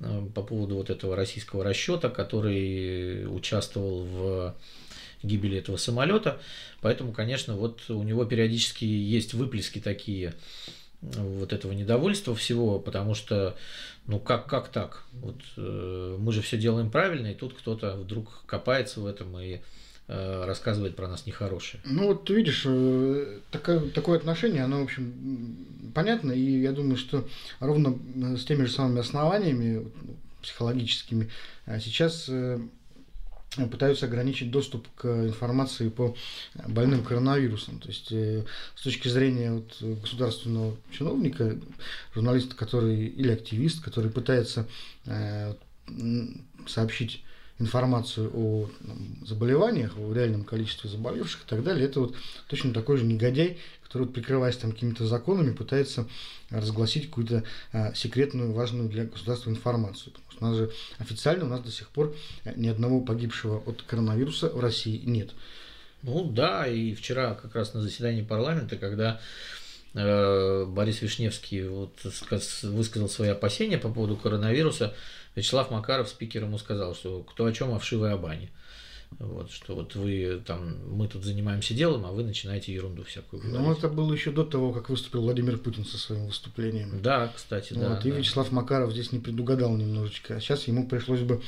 Э, 0.00 0.26
по 0.34 0.42
поводу 0.42 0.76
вот 0.76 0.90
этого 0.90 1.14
российского 1.14 1.64
расчета, 1.64 2.08
который 2.08 3.26
участвовал 3.26 4.04
в 4.04 4.56
гибели 5.22 5.58
этого 5.58 5.76
самолета. 5.76 6.40
Поэтому, 6.80 7.12
конечно, 7.12 7.54
вот 7.56 7.90
у 7.90 8.02
него 8.02 8.24
периодически 8.24 8.84
есть 8.84 9.34
выплески 9.34 9.78
такие 9.78 10.34
вот 11.02 11.52
этого 11.52 11.72
недовольства 11.72 12.34
всего, 12.34 12.78
потому 12.78 13.14
что, 13.14 13.56
ну 14.06 14.18
как, 14.18 14.46
как 14.46 14.68
так? 14.68 15.04
Вот, 15.12 15.36
э, 15.56 16.16
мы 16.18 16.32
же 16.32 16.42
все 16.42 16.58
делаем 16.58 16.90
правильно, 16.90 17.28
и 17.28 17.34
тут 17.34 17.54
кто-то 17.54 17.96
вдруг 17.96 18.42
копается 18.46 19.00
в 19.00 19.06
этом 19.06 19.38
и 19.38 19.60
Э, 20.12 20.44
рассказывает 20.44 20.96
про 20.96 21.06
нас 21.06 21.24
нехорошее. 21.24 21.80
Ну 21.84 22.08
вот 22.08 22.24
ты 22.24 22.34
видишь, 22.34 22.64
э, 22.66 23.38
такое, 23.52 23.78
такое 23.90 24.18
отношение, 24.18 24.64
оно, 24.64 24.80
в 24.80 24.82
общем, 24.82 25.56
понятно, 25.94 26.32
и 26.32 26.62
я 26.62 26.72
думаю, 26.72 26.96
что 26.96 27.28
ровно 27.60 27.96
э, 28.16 28.36
с 28.36 28.44
теми 28.44 28.64
же 28.64 28.72
самыми 28.72 28.98
основаниями 28.98 29.86
психологическими 30.42 31.30
сейчас 31.78 32.28
пытаются 33.70 34.06
ограничить 34.06 34.50
доступ 34.50 34.86
к 34.94 35.06
информации 35.06 35.88
по 35.88 36.14
больным 36.68 37.02
коронавирусом. 37.02 37.80
То 37.80 37.88
есть 37.88 38.10
с 38.10 38.82
точки 38.82 39.08
зрения 39.08 39.52
вот 39.52 39.76
государственного 40.00 40.76
чиновника, 40.92 41.58
журналиста, 42.14 42.54
который 42.54 43.06
или 43.06 43.32
активист, 43.32 43.82
который 43.82 44.10
пытается 44.10 44.68
сообщить 46.66 47.24
информацию 47.60 48.30
о 48.34 48.68
заболеваниях, 49.24 49.96
о 49.98 50.12
реальном 50.12 50.44
количестве 50.44 50.88
заболевших 50.88 51.42
и 51.42 51.48
так 51.48 51.62
далее, 51.62 51.86
это 51.86 52.00
вот 52.00 52.16
точно 52.48 52.72
такой 52.72 52.96
же 52.96 53.04
негодяй, 53.04 53.58
который, 53.82 54.04
вот, 54.04 54.14
прикрываясь 54.14 54.56
там 54.56 54.72
какими-то 54.72 55.06
законами, 55.06 55.52
пытается 55.52 56.08
разгласить 56.48 57.08
какую-то 57.08 57.44
а, 57.72 57.92
секретную, 57.94 58.52
важную 58.52 58.88
для 58.88 59.04
государства 59.04 59.50
информацию. 59.50 60.12
У 60.40 60.44
нас 60.44 60.56
же 60.56 60.70
официально 60.98 61.44
у 61.44 61.48
нас 61.48 61.60
до 61.60 61.70
сих 61.70 61.88
пор 61.90 62.14
э, 62.44 62.52
ни 62.56 62.68
одного 62.68 63.00
погибшего 63.00 63.62
от 63.66 63.82
коронавируса 63.82 64.48
в 64.48 64.60
России 64.60 65.02
нет. 65.04 65.30
Ну 66.02 66.24
да, 66.24 66.66
и 66.66 66.94
вчера 66.94 67.34
как 67.34 67.54
раз 67.54 67.74
на 67.74 67.82
заседании 67.82 68.22
парламента, 68.22 68.76
когда 68.76 69.20
э, 69.94 70.64
Борис 70.66 71.02
Вишневский 71.02 71.68
вот 71.68 71.94
высказал 72.62 73.08
свои 73.08 73.28
опасения 73.28 73.78
по 73.78 73.90
поводу 73.90 74.16
коронавируса, 74.16 74.94
Вячеслав 75.34 75.70
Макаров, 75.70 76.08
спикер, 76.08 76.44
ему 76.44 76.58
сказал, 76.58 76.94
что 76.94 77.22
кто 77.22 77.44
о 77.44 77.52
чем, 77.52 77.74
а 77.74 77.78
вшивой 77.78 78.12
о 78.12 78.16
бане. 78.16 78.50
Вот, 79.18 79.50
что 79.50 79.74
вот 79.74 79.96
вы 79.96 80.40
там, 80.46 80.78
мы 80.88 81.08
тут 81.08 81.24
занимаемся 81.24 81.74
делом, 81.74 82.06
а 82.06 82.12
вы 82.12 82.22
начинаете 82.22 82.72
ерунду 82.72 83.02
всякую 83.02 83.42
говорить. 83.42 83.60
Ну, 83.60 83.72
это 83.72 83.88
было 83.88 84.12
еще 84.12 84.30
до 84.30 84.44
того, 84.44 84.72
как 84.72 84.88
выступил 84.88 85.22
Владимир 85.22 85.58
Путин 85.58 85.84
со 85.84 85.98
своим 85.98 86.26
выступлением. 86.26 87.02
Да, 87.02 87.32
кстати, 87.34 87.74
да. 87.74 87.90
Вот, 87.90 88.06
и 88.06 88.10
да. 88.10 88.16
Вячеслав 88.16 88.50
Макаров 88.52 88.92
здесь 88.92 89.12
не 89.12 89.18
предугадал 89.18 89.76
немножечко. 89.76 90.36
А 90.36 90.40
сейчас 90.40 90.68
ему 90.68 90.86
пришлось 90.86 91.20
бы 91.20 91.42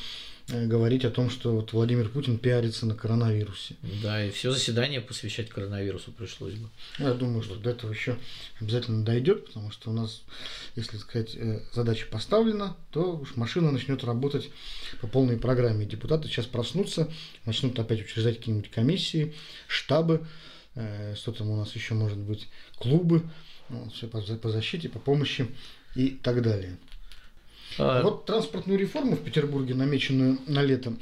говорить 0.53 1.05
о 1.05 1.11
том, 1.11 1.31
что 1.31 1.55
вот 1.55 1.73
Владимир 1.73 2.09
Путин 2.09 2.39
пиарится 2.39 2.87
на 2.87 2.95
коронавирусе. 2.95 3.77
Да, 4.03 4.25
и 4.25 4.31
все 4.31 4.51
заседание 4.51 5.01
посвящать 5.01 5.49
коронавирусу 5.49 6.13
пришлось 6.13 6.55
бы. 6.55 6.69
Я 6.99 7.15
думаю, 7.15 7.43
что 7.43 7.57
до 7.57 7.71
этого 7.71 7.93
еще 7.93 8.19
обязательно 8.61 9.05
дойдет, 9.05 9.47
потому 9.47 9.71
что 9.71 9.91
у 9.91 9.93
нас, 9.93 10.23
если 10.77 10.99
сказать, 10.99 11.35
э, 11.35 11.61
задача 11.73 12.07
поставлена, 12.11 12.77
то 12.91 13.17
уж 13.17 13.37
машина 13.37 13.71
начнет 13.71 14.05
работать 14.05 14.51
по 15.01 15.07
полной 15.07 15.39
программе. 15.39 15.87
Депутаты 15.87 16.29
сейчас 16.29 16.47
проснутся, 16.47 17.11
начнут 17.45 17.79
опять 17.79 18.03
учреждать 18.03 18.39
какие-нибудь 18.39 18.71
комиссии, 18.71 19.35
штабы, 19.69 20.27
э, 20.75 21.15
что 21.17 21.33
там 21.33 21.51
у 21.51 21.57
нас 21.57 21.75
еще 21.75 21.95
может 21.95 22.19
быть, 22.19 22.49
клубы, 22.79 23.23
ну, 23.69 23.89
все 23.91 24.07
по 24.07 24.51
защите, 24.51 24.89
по 24.89 24.99
помощи 24.99 25.47
и 25.95 26.11
так 26.11 26.43
далее. 26.43 26.77
А... 27.79 28.03
Вот 28.03 28.27
транспортную 28.27 28.79
реформу 28.79 29.17
в 29.17 29.23
Петербурге, 29.23 29.75
намеченную 29.75 30.39
на 30.47 30.63
лето, 30.63 30.95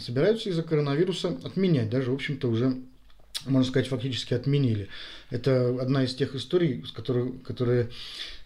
собираются 0.00 0.50
из-за 0.50 0.62
коронавируса 0.62 1.36
отменять. 1.44 1.90
Даже, 1.90 2.10
в 2.10 2.14
общем-то, 2.14 2.48
уже, 2.48 2.76
можно 3.44 3.68
сказать, 3.68 3.88
фактически 3.88 4.34
отменили. 4.34 4.88
Это 5.30 5.80
одна 5.80 6.04
из 6.04 6.14
тех 6.14 6.34
историй, 6.34 6.84
с 6.86 6.92
которой, 6.92 7.32
которые 7.44 7.90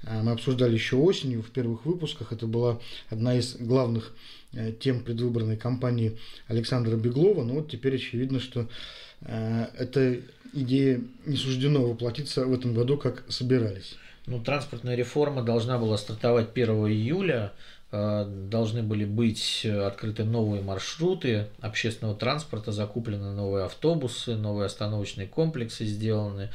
э, 0.02 0.22
мы 0.22 0.32
обсуждали 0.32 0.74
еще 0.74 0.96
осенью 0.96 1.42
в 1.42 1.50
первых 1.50 1.84
выпусках. 1.84 2.32
Это 2.32 2.46
была 2.46 2.80
одна 3.10 3.36
из 3.36 3.56
главных 3.56 4.14
э, 4.52 4.72
тем 4.72 5.00
предвыборной 5.00 5.56
кампании 5.56 6.18
Александра 6.48 6.96
Беглова. 6.96 7.44
Но 7.44 7.54
вот 7.54 7.70
теперь 7.70 7.96
очевидно, 7.96 8.40
что 8.40 8.68
э, 9.20 9.66
эта 9.78 10.20
идея 10.52 11.00
не 11.26 11.36
суждено 11.36 11.86
воплотиться 11.86 12.46
в 12.46 12.52
этом 12.52 12.74
году, 12.74 12.96
как 12.96 13.24
собирались. 13.28 13.96
Ну, 14.26 14.40
транспортная 14.40 14.94
реформа 14.94 15.42
должна 15.42 15.78
была 15.78 15.96
стартовать 15.96 16.50
1 16.54 16.68
июля. 16.88 17.52
Э, 17.92 18.24
должны 18.24 18.82
были 18.82 19.04
быть 19.04 19.66
открыты 19.66 20.24
новые 20.24 20.62
маршруты 20.62 21.48
общественного 21.60 22.16
транспорта, 22.16 22.70
закуплены 22.70 23.32
новые 23.32 23.64
автобусы, 23.64 24.36
новые 24.36 24.66
остановочные 24.66 25.26
комплексы 25.26 25.84
сделаны, 25.84 26.50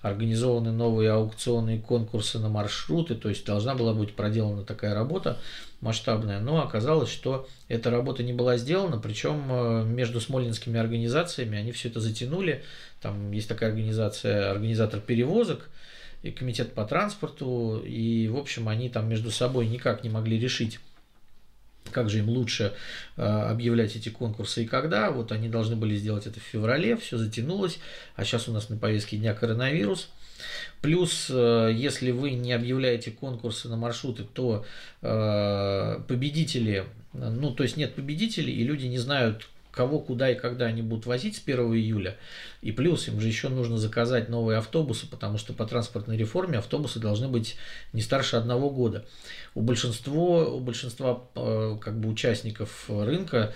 организованы 0.00 0.72
новые 0.72 1.12
аукционные 1.12 1.78
конкурсы 1.78 2.38
на 2.38 2.48
маршруты, 2.48 3.14
то 3.14 3.28
есть 3.28 3.44
должна 3.44 3.74
была 3.74 3.92
быть 3.92 4.16
проделана 4.16 4.64
такая 4.64 4.94
работа 4.94 5.38
масштабная, 5.80 6.40
но 6.40 6.62
оказалось, 6.62 7.10
что 7.10 7.46
эта 7.68 7.90
работа 7.90 8.22
не 8.22 8.32
была 8.32 8.56
сделана, 8.56 8.98
причем 8.98 9.44
э, 9.48 9.84
между 9.84 10.20
смольнинскими 10.20 10.78
организациями 10.78 11.58
они 11.58 11.72
все 11.72 11.88
это 11.88 12.00
затянули, 12.00 12.64
там 13.00 13.30
есть 13.30 13.48
такая 13.48 13.70
организация, 13.70 14.50
организатор 14.50 15.00
перевозок, 15.00 15.70
и 16.22 16.30
комитет 16.30 16.74
по 16.74 16.84
транспорту, 16.84 17.82
и, 17.84 18.28
в 18.28 18.36
общем, 18.36 18.68
они 18.68 18.88
там 18.88 19.08
между 19.08 19.30
собой 19.30 19.66
никак 19.66 20.04
не 20.04 20.10
могли 20.10 20.38
решить, 20.38 20.78
как 21.90 22.10
же 22.10 22.18
им 22.18 22.28
лучше 22.28 22.74
э, 23.16 23.22
объявлять 23.22 23.96
эти 23.96 24.10
конкурсы 24.10 24.64
и 24.64 24.66
когда. 24.66 25.10
Вот 25.10 25.32
они 25.32 25.48
должны 25.48 25.76
были 25.76 25.96
сделать 25.96 26.26
это 26.26 26.38
в 26.38 26.42
феврале, 26.42 26.96
все 26.96 27.16
затянулось, 27.16 27.78
а 28.16 28.24
сейчас 28.24 28.48
у 28.48 28.52
нас 28.52 28.68
на 28.68 28.76
повестке 28.76 29.16
дня 29.16 29.34
коронавирус. 29.34 30.10
Плюс, 30.82 31.28
э, 31.30 31.70
если 31.74 32.10
вы 32.10 32.32
не 32.32 32.52
объявляете 32.52 33.10
конкурсы 33.10 33.68
на 33.68 33.76
маршруты, 33.76 34.24
то 34.24 34.64
э, 35.02 36.00
победители, 36.06 36.84
ну, 37.12 37.52
то 37.52 37.62
есть 37.62 37.76
нет 37.76 37.94
победителей, 37.94 38.52
и 38.52 38.64
люди 38.64 38.86
не 38.86 38.98
знают, 38.98 39.48
кого, 39.70 39.98
куда 39.98 40.30
и 40.30 40.34
когда 40.34 40.66
они 40.66 40.82
будут 40.82 41.06
возить 41.06 41.36
с 41.36 41.42
1 41.44 41.58
июля. 41.74 42.16
И 42.62 42.72
плюс 42.72 43.08
им 43.08 43.20
же 43.20 43.28
еще 43.28 43.48
нужно 43.48 43.78
заказать 43.78 44.28
новые 44.28 44.58
автобусы, 44.58 45.06
потому 45.06 45.38
что 45.38 45.52
по 45.52 45.66
транспортной 45.66 46.16
реформе 46.16 46.58
автобусы 46.58 46.98
должны 46.98 47.28
быть 47.28 47.56
не 47.92 48.02
старше 48.02 48.36
одного 48.36 48.70
года. 48.70 49.04
У 49.54 49.60
большинства, 49.60 50.46
у 50.46 50.60
большинства 50.60 51.24
э, 51.34 51.76
как 51.80 51.98
бы 51.98 52.08
участников 52.08 52.84
рынка 52.88 53.52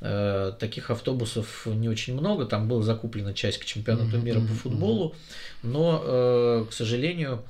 э, 0.00 0.52
таких 0.58 0.90
автобусов 0.90 1.66
не 1.66 1.88
очень 1.88 2.14
много. 2.14 2.46
Там 2.46 2.68
была 2.68 2.82
закуплена 2.82 3.34
часть 3.34 3.58
к 3.58 3.64
чемпионату 3.64 4.18
мира 4.18 4.40
по 4.40 4.54
футболу, 4.54 5.14
но, 5.62 6.02
э, 6.04 6.66
к 6.70 6.72
сожалению, 6.72 7.44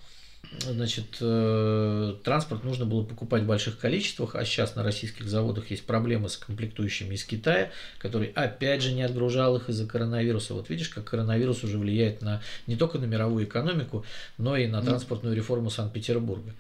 значит, 0.60 1.16
э, 1.20 2.14
транспорт 2.24 2.64
нужно 2.64 2.86
было 2.86 3.02
покупать 3.04 3.42
в 3.42 3.46
больших 3.46 3.78
количествах, 3.78 4.34
а 4.34 4.44
сейчас 4.44 4.74
на 4.74 4.82
российских 4.82 5.28
заводах 5.28 5.70
есть 5.70 5.84
проблемы 5.84 6.28
с 6.28 6.36
комплектующими 6.36 7.14
из 7.14 7.24
Китая, 7.24 7.70
который 7.98 8.28
опять 8.28 8.82
же 8.82 8.92
не 8.92 9.02
отгружал 9.02 9.56
их 9.56 9.68
из-за 9.68 9.86
коронавируса. 9.86 10.54
Вот 10.54 10.70
видишь, 10.70 10.88
как 10.88 11.04
коронавирус 11.04 11.64
уже 11.64 11.78
влияет 11.78 12.22
на 12.22 12.42
не 12.66 12.76
только 12.76 12.98
на 12.98 13.04
мировую 13.04 13.44
экономику, 13.44 14.04
но 14.38 14.56
и 14.56 14.66
на 14.66 14.82
транспортную 14.82 15.34
реформу 15.34 15.70
Санкт-Петербурга. 15.70 16.54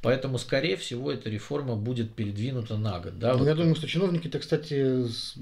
Поэтому, 0.00 0.38
скорее 0.38 0.76
всего, 0.76 1.10
эта 1.10 1.28
реформа 1.28 1.74
будет 1.74 2.14
передвинута 2.14 2.76
на 2.76 3.00
год. 3.00 3.18
Да, 3.18 3.32
ну, 3.32 3.40
вот. 3.40 3.48
Я 3.48 3.54
думаю, 3.54 3.74
что 3.74 3.88
чиновники-то, 3.88 4.38
кстати, 4.38 5.06
с, 5.08 5.34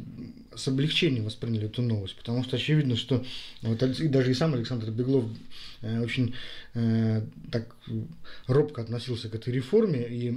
с 0.55 0.69
облегчением 0.69 1.25
восприняли 1.25 1.67
эту 1.67 1.83
новость, 1.83 2.17
потому 2.17 2.43
что 2.43 2.57
очевидно, 2.57 2.97
что 2.97 3.23
вот, 3.63 3.79
даже 3.79 4.31
и 4.31 4.35
сам 4.35 4.55
Александр 4.55 4.91
Беглов 4.91 5.25
очень 5.83 6.35
э, 6.75 7.23
так 7.51 7.77
робко 8.47 8.83
относился 8.83 9.29
к 9.29 9.35
этой 9.35 9.53
реформе 9.53 10.07
и 10.09 10.35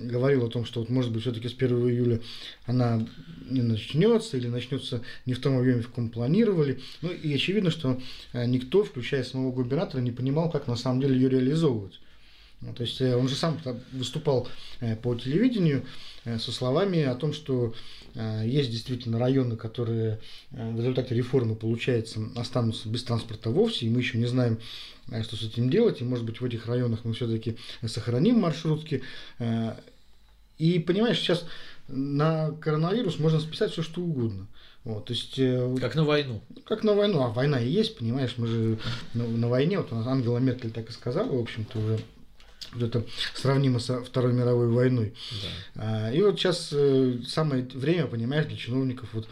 говорил 0.00 0.44
о 0.46 0.50
том, 0.50 0.64
что 0.64 0.80
вот 0.80 0.90
может 0.90 1.12
быть 1.12 1.22
все-таки 1.22 1.48
с 1.48 1.54
1 1.54 1.76
июля 1.88 2.20
она 2.66 3.06
не 3.48 3.62
начнется 3.62 4.36
или 4.36 4.48
начнется 4.48 5.02
не 5.26 5.34
в 5.34 5.40
том 5.40 5.58
объеме, 5.58 5.82
в 5.82 5.88
каком 5.88 6.10
планировали. 6.10 6.80
Ну 7.02 7.10
и 7.10 7.32
очевидно, 7.34 7.70
что 7.70 8.00
э, 8.32 8.46
никто, 8.46 8.84
включая 8.84 9.24
самого 9.24 9.52
губернатора, 9.52 10.00
не 10.00 10.12
понимал, 10.12 10.50
как 10.50 10.66
на 10.66 10.76
самом 10.76 11.00
деле 11.00 11.16
ее 11.16 11.28
реализовывать. 11.28 12.00
Ну, 12.60 12.72
то 12.72 12.82
есть 12.82 13.00
э, 13.00 13.16
он 13.16 13.28
же 13.28 13.34
сам 13.34 13.58
выступал 13.92 14.48
э, 14.80 14.96
по 14.96 15.14
телевидению 15.14 15.84
со 16.24 16.52
словами 16.52 17.02
о 17.02 17.14
том, 17.16 17.34
что 17.34 17.74
есть 18.14 18.70
действительно 18.70 19.18
районы, 19.18 19.56
которые 19.56 20.20
в 20.50 20.78
результате 20.78 21.14
реформы, 21.14 21.56
получается, 21.56 22.20
останутся 22.36 22.88
без 22.88 23.02
транспорта 23.02 23.50
вовсе, 23.50 23.86
и 23.86 23.90
мы 23.90 23.98
еще 23.98 24.18
не 24.18 24.26
знаем, 24.26 24.58
а 25.10 25.22
что 25.22 25.36
с 25.36 25.42
этим 25.42 25.70
делать, 25.70 26.00
и 26.00 26.04
может 26.04 26.24
быть 26.24 26.40
в 26.40 26.44
этих 26.44 26.66
районах 26.66 27.00
мы 27.04 27.12
все-таки 27.12 27.56
сохраним 27.86 28.40
маршрутки. 28.40 29.02
Э, 29.38 29.74
и 30.58 30.78
понимаешь, 30.78 31.18
сейчас 31.18 31.44
на 31.88 32.52
коронавирус 32.52 33.18
можно 33.18 33.40
списать 33.40 33.72
все 33.72 33.82
что 33.82 34.00
угодно. 34.00 34.46
Вот, 34.84 35.06
то 35.06 35.12
есть, 35.12 35.38
э, 35.38 35.76
как 35.80 35.94
на 35.94 36.04
войну. 36.04 36.40
Как 36.64 36.84
на 36.84 36.94
войну, 36.94 37.22
а 37.22 37.28
война 37.28 37.60
и 37.60 37.68
есть, 37.68 37.98
понимаешь, 37.98 38.34
мы 38.36 38.46
же 38.46 38.78
на, 39.12 39.26
на 39.26 39.48
войне, 39.48 39.78
вот 39.78 39.92
Ангела 39.92 40.38
Меркель 40.38 40.70
так 40.70 40.88
и 40.88 40.92
сказала, 40.92 41.30
в 41.30 41.40
общем-то, 41.40 41.78
уже 41.78 42.00
вот 42.74 42.82
это 42.82 43.06
сравнимо 43.34 43.78
со 43.78 44.02
Второй 44.02 44.32
мировой 44.32 44.68
войной. 44.68 45.14
Да. 45.74 46.08
А, 46.08 46.12
и 46.12 46.20
вот 46.22 46.38
сейчас 46.38 46.70
э, 46.72 47.18
самое 47.26 47.64
время, 47.64 48.06
понимаешь, 48.06 48.46
для 48.46 48.56
чиновников 48.56 49.08
вот 49.12 49.28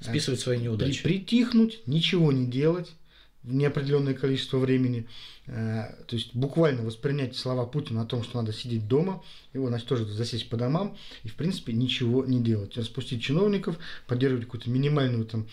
списывать 0.00 0.40
свои 0.40 0.58
неудачи. 0.58 1.02
Притихнуть, 1.02 1.86
ничего 1.86 2.32
не 2.32 2.46
делать, 2.46 2.92
в 3.42 3.52
неопределенное 3.52 4.14
количество 4.14 4.58
времени. 4.58 5.08
Э, 5.46 5.94
то 6.06 6.16
есть 6.16 6.34
буквально 6.34 6.82
воспринять 6.82 7.36
слова 7.36 7.66
Путина 7.66 8.02
о 8.02 8.06
том, 8.06 8.22
что 8.22 8.40
надо 8.40 8.52
сидеть 8.52 8.86
дома, 8.86 9.22
его 9.52 9.68
значит 9.68 9.88
тоже 9.88 10.04
засесть 10.04 10.48
по 10.48 10.56
домам 10.56 10.96
и 11.24 11.28
в 11.28 11.34
принципе 11.34 11.72
ничего 11.72 12.24
не 12.24 12.40
делать. 12.40 12.76
Распустить 12.76 13.22
чиновников, 13.22 13.78
поддерживать 14.06 14.44
какую-то 14.44 14.70
минимальную 14.70 15.24
там 15.24 15.48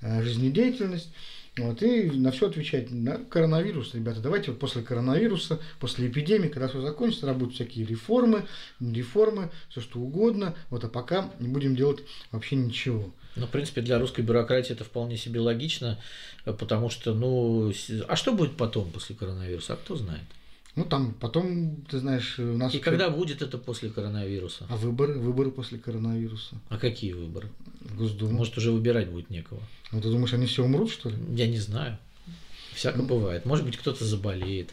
э, 0.00 0.22
жизнедеятельность. 0.22 1.10
Вот, 1.58 1.82
и 1.82 2.10
на 2.10 2.30
все 2.30 2.48
отвечать. 2.48 2.90
На 2.90 3.18
коронавирус, 3.18 3.92
ребята, 3.94 4.20
давайте 4.20 4.52
вот 4.52 4.60
после 4.60 4.80
коронавируса, 4.80 5.60
после 5.80 6.08
эпидемии, 6.08 6.48
когда 6.48 6.66
все 6.68 6.80
закончится, 6.80 7.26
работают 7.26 7.54
всякие 7.54 7.84
реформы, 7.84 8.46
реформы, 8.80 9.50
все 9.68 9.82
что 9.82 10.00
угодно. 10.00 10.54
Вот, 10.70 10.82
а 10.84 10.88
пока 10.88 11.30
не 11.40 11.48
будем 11.48 11.76
делать 11.76 12.00
вообще 12.30 12.56
ничего. 12.56 13.12
Ну, 13.36 13.46
в 13.46 13.50
принципе, 13.50 13.82
для 13.82 13.98
русской 13.98 14.22
бюрократии 14.22 14.72
это 14.72 14.84
вполне 14.84 15.18
себе 15.18 15.40
логично, 15.40 15.98
потому 16.44 16.88
что, 16.88 17.12
ну, 17.12 17.70
а 18.08 18.16
что 18.16 18.32
будет 18.32 18.56
потом 18.56 18.90
после 18.90 19.14
коронавируса, 19.14 19.74
а 19.74 19.76
кто 19.76 19.96
знает? 19.96 20.24
Ну, 20.74 20.84
там 20.86 21.14
потом, 21.20 21.76
ты 21.88 21.98
знаешь, 21.98 22.38
у 22.38 22.56
нас... 22.56 22.74
И 22.74 22.78
когда 22.78 23.10
будет 23.10 23.42
это 23.42 23.58
после 23.58 23.90
коронавируса? 23.90 24.66
А 24.70 24.76
выборы? 24.76 25.18
Выборы 25.18 25.50
после 25.50 25.78
коронавируса. 25.78 26.56
А 26.70 26.78
какие 26.78 27.12
выборы? 27.12 27.48
Госдума. 27.96 28.32
Может, 28.32 28.56
уже 28.56 28.72
выбирать 28.72 29.10
будет 29.10 29.28
некого. 29.28 29.60
Ну, 29.90 30.00
ты 30.00 30.08
думаешь, 30.08 30.32
они 30.32 30.46
все 30.46 30.64
умрут, 30.64 30.90
что 30.90 31.10
ли? 31.10 31.16
Я 31.34 31.46
не 31.46 31.58
знаю. 31.58 31.98
Всяко 32.74 32.98
ну... 32.98 33.04
бывает. 33.04 33.44
Может 33.44 33.66
быть, 33.66 33.76
кто-то 33.76 34.04
заболеет. 34.04 34.70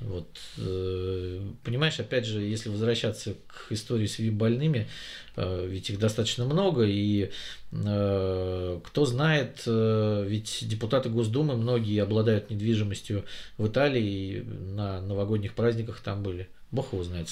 Вот, 0.00 0.28
э, 0.58 1.40
понимаешь, 1.62 2.00
опять 2.00 2.26
же, 2.26 2.40
если 2.40 2.68
возвращаться 2.68 3.34
к 3.46 3.72
истории 3.72 4.06
с 4.06 4.18
ВИП-больными, 4.18 4.88
э, 5.36 5.66
ведь 5.68 5.90
их 5.90 5.98
достаточно 5.98 6.44
много, 6.44 6.84
и 6.84 7.30
э, 7.72 8.80
кто 8.84 9.06
знает, 9.06 9.62
ведь 9.66 10.58
депутаты 10.62 11.08
Госдумы 11.08 11.56
многие 11.56 12.02
обладают 12.02 12.50
недвижимостью 12.50 13.24
в 13.58 13.68
Италии, 13.68 14.42
на 14.42 15.00
новогодних 15.00 15.54
праздниках 15.54 16.00
там 16.00 16.22
были. 16.22 16.48
Бог 16.72 16.92
его 16.92 17.04
знает, 17.04 17.28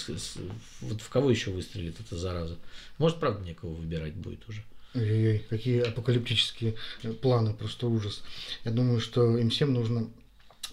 вот 0.80 1.00
в 1.00 1.08
кого 1.08 1.30
еще 1.30 1.50
выстрелит 1.50 1.98
эта 2.00 2.16
зараза. 2.16 2.56
Может, 2.98 3.18
правда, 3.18 3.44
некого 3.44 3.74
выбирать 3.74 4.14
будет 4.14 4.48
уже. 4.48 4.62
Ой-ой, 4.94 5.44
какие 5.50 5.80
апокалиптические 5.80 6.76
планы, 7.20 7.52
просто 7.52 7.88
ужас. 7.88 8.22
Я 8.64 8.70
думаю, 8.70 9.00
что 9.00 9.36
им 9.36 9.50
всем 9.50 9.72
нужно 9.74 10.08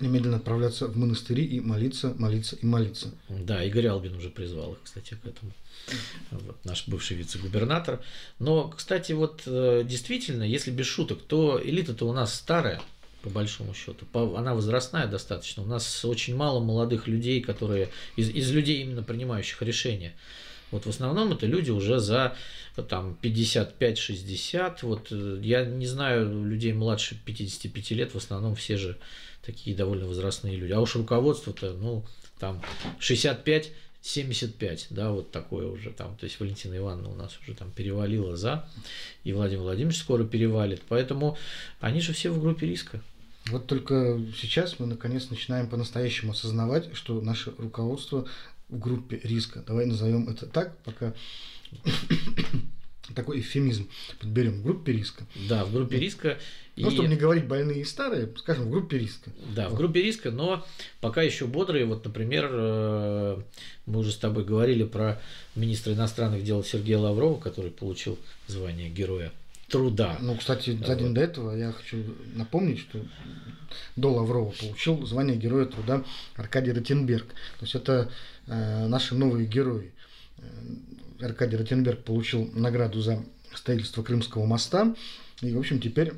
немедленно 0.01 0.37
отправляться 0.37 0.87
в 0.87 0.97
монастыри 0.97 1.45
и 1.45 1.59
молиться, 1.59 2.13
молиться 2.17 2.55
и 2.55 2.65
молиться. 2.65 3.11
Да, 3.29 3.63
Игорь 3.63 3.87
Албин 3.87 4.15
уже 4.15 4.29
призвал 4.29 4.73
их, 4.73 4.79
кстати, 4.83 5.17
к 5.21 5.25
этому. 5.25 5.51
Вот, 6.31 6.63
наш 6.63 6.87
бывший 6.87 7.17
вице-губернатор. 7.17 8.01
Но, 8.39 8.69
кстати, 8.69 9.13
вот 9.13 9.43
э, 9.45 9.83
действительно, 9.85 10.43
если 10.43 10.71
без 10.71 10.85
шуток, 10.85 11.21
то 11.21 11.61
элита-то 11.63 12.07
у 12.07 12.13
нас 12.13 12.33
старая, 12.33 12.81
по 13.21 13.29
большому 13.29 13.73
счету. 13.73 14.05
Она 14.35 14.53
возрастная 14.53 15.07
достаточно. 15.07 15.63
У 15.63 15.67
нас 15.67 16.05
очень 16.05 16.35
мало 16.35 16.59
молодых 16.59 17.07
людей, 17.07 17.41
которые 17.41 17.89
из, 18.15 18.29
из 18.29 18.51
людей 18.51 18.81
именно 18.81 19.03
принимающих 19.03 19.61
решения. 19.61 20.13
Вот 20.71 20.85
в 20.85 20.89
основном 20.89 21.33
это 21.33 21.45
люди 21.45 21.69
уже 21.69 21.99
за 21.99 22.35
там 22.87 23.17
55-60. 23.21 24.77
Вот 24.83 25.07
э, 25.11 25.39
я 25.43 25.65
не 25.65 25.85
знаю 25.85 26.45
людей 26.45 26.73
младше 26.73 27.17
55 27.25 27.91
лет, 27.91 28.13
в 28.13 28.17
основном 28.17 28.55
все 28.55 28.77
же 28.77 28.97
такие 29.45 29.75
довольно 29.75 30.07
возрастные 30.07 30.55
люди. 30.55 30.71
А 30.71 30.79
уж 30.79 30.95
руководство-то, 30.95 31.73
ну, 31.73 32.05
там 32.39 32.61
65 32.99 33.71
75, 34.01 34.87
да, 34.89 35.11
вот 35.11 35.31
такое 35.31 35.67
уже 35.67 35.91
там, 35.91 36.17
то 36.17 36.23
есть 36.23 36.39
Валентина 36.39 36.75
Ивановна 36.75 37.09
у 37.09 37.15
нас 37.15 37.37
уже 37.39 37.53
там 37.53 37.71
перевалила 37.71 38.35
за, 38.35 38.67
и 39.23 39.31
Владимир 39.31 39.61
Владимирович 39.61 39.99
скоро 39.99 40.23
перевалит, 40.23 40.81
поэтому 40.87 41.37
они 41.79 42.01
же 42.01 42.13
все 42.13 42.31
в 42.31 42.41
группе 42.41 42.65
риска. 42.65 42.99
Вот 43.47 43.67
только 43.67 44.19
сейчас 44.39 44.79
мы 44.79 44.87
наконец 44.87 45.29
начинаем 45.29 45.67
по-настоящему 45.67 46.31
осознавать, 46.31 46.95
что 46.95 47.21
наше 47.21 47.53
руководство 47.57 48.27
в 48.69 48.79
группе 48.79 49.19
риска. 49.23 49.63
Давай 49.65 49.85
назовем 49.85 50.29
это 50.29 50.47
так, 50.47 50.77
пока 50.79 51.13
такой 53.13 53.39
эвфемизм 53.39 53.87
подберем 54.19 54.53
в 54.59 54.63
группе 54.63 54.93
риска. 54.93 55.25
Да, 55.49 55.65
в 55.65 55.73
группе 55.73 55.97
риска. 55.97 56.37
Ну, 56.77 56.89
и... 56.89 56.93
чтобы 56.93 57.09
не 57.09 57.15
говорить 57.15 57.45
больные 57.45 57.81
и 57.81 57.83
старые, 57.83 58.29
скажем, 58.37 58.65
в 58.65 58.71
группе 58.71 58.97
риска. 58.97 59.31
Да, 59.55 59.67
вот. 59.67 59.73
в 59.73 59.77
группе 59.77 60.01
риска, 60.01 60.31
но 60.31 60.65
пока 61.01 61.21
еще 61.21 61.45
бодрые. 61.45 61.85
Вот, 61.85 62.05
например, 62.05 62.49
э, 62.51 63.41
мы 63.85 63.99
уже 63.99 64.11
с 64.11 64.17
тобой 64.17 64.45
говорили 64.45 64.83
про 64.83 65.21
министра 65.55 65.93
иностранных 65.93 66.43
дел 66.43 66.63
Сергея 66.63 66.97
Лаврова, 66.97 67.39
который 67.39 67.71
получил 67.71 68.17
звание 68.47 68.89
Героя 68.89 69.31
труда. 69.71 70.17
Ну, 70.21 70.35
кстати, 70.35 70.71
за 70.71 70.95
день 70.95 71.07
вот. 71.07 71.15
до 71.15 71.21
этого 71.21 71.55
я 71.55 71.71
хочу 71.71 72.03
напомнить, 72.35 72.79
что 72.79 72.99
до 73.95 74.13
Лаврова 74.13 74.51
получил 74.51 75.05
звание 75.05 75.37
Героя 75.37 75.65
труда 75.65 76.03
Аркадий 76.35 76.71
Ротенберг. 76.71 77.27
То 77.27 77.65
есть 77.65 77.75
это 77.75 78.11
э, 78.47 78.87
наши 78.87 79.15
новые 79.15 79.47
герои. 79.47 79.91
Аркадий 81.21 81.57
Ротенберг 81.57 82.03
получил 82.03 82.49
награду 82.53 83.01
за 83.01 83.23
строительство 83.53 84.03
Крымского 84.03 84.45
моста. 84.45 84.95
И, 85.41 85.53
в 85.53 85.59
общем, 85.59 85.79
теперь 85.79 86.13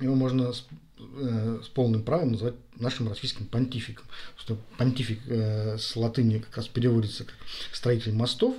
его 0.00 0.14
можно 0.14 0.52
с, 0.52 0.66
э, 0.98 1.60
с 1.64 1.68
полным 1.68 2.02
правом 2.02 2.32
называть 2.32 2.54
нашим 2.76 3.08
российским 3.08 3.46
понтификом. 3.46 4.04
Что 4.36 4.58
понтифик 4.76 5.20
э, 5.26 5.78
с 5.78 5.96
латыни 5.96 6.38
как 6.38 6.56
раз 6.56 6.68
переводится 6.68 7.24
как 7.24 7.34
строитель 7.72 8.12
мостов. 8.12 8.56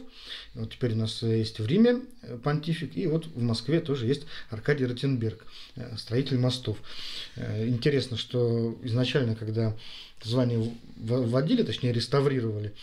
Вот 0.56 0.72
теперь 0.72 0.94
у 0.94 0.98
нас 0.98 1.22
есть 1.22 1.60
в 1.60 1.66
Риме 1.66 2.02
э, 2.22 2.38
понтифик, 2.38 2.98
и 2.98 3.08
вот 3.08 3.28
в 3.28 3.42
Москве 3.42 3.80
тоже 3.80 4.08
есть 4.08 4.24
Аркадий 4.50 4.86
Ротенберг, 4.86 5.46
э, 5.76 5.96
строитель 5.98 6.38
мостов. 6.38 6.78
Э, 7.36 7.68
интересно, 7.68 8.18
что 8.18 8.78
изначально, 8.84 9.36
когда 9.36 9.76
звание 10.24 10.74
вводили, 10.98 11.64
точнее 11.64 11.94
реставрировали, 11.94 12.74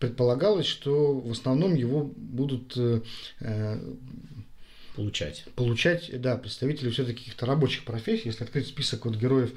предполагалось, 0.00 0.66
что 0.66 1.12
в 1.20 1.30
основном 1.30 1.74
его 1.74 2.10
будут 2.16 2.76
э, 2.76 3.00
получать. 4.96 5.44
Получать, 5.54 6.20
да, 6.20 6.36
представители 6.36 6.90
все-таки 6.90 7.18
каких-то 7.20 7.46
рабочих 7.46 7.84
профессий. 7.84 8.28
Если 8.28 8.42
открыть 8.42 8.66
список 8.66 9.04
вот 9.04 9.16
героев 9.16 9.52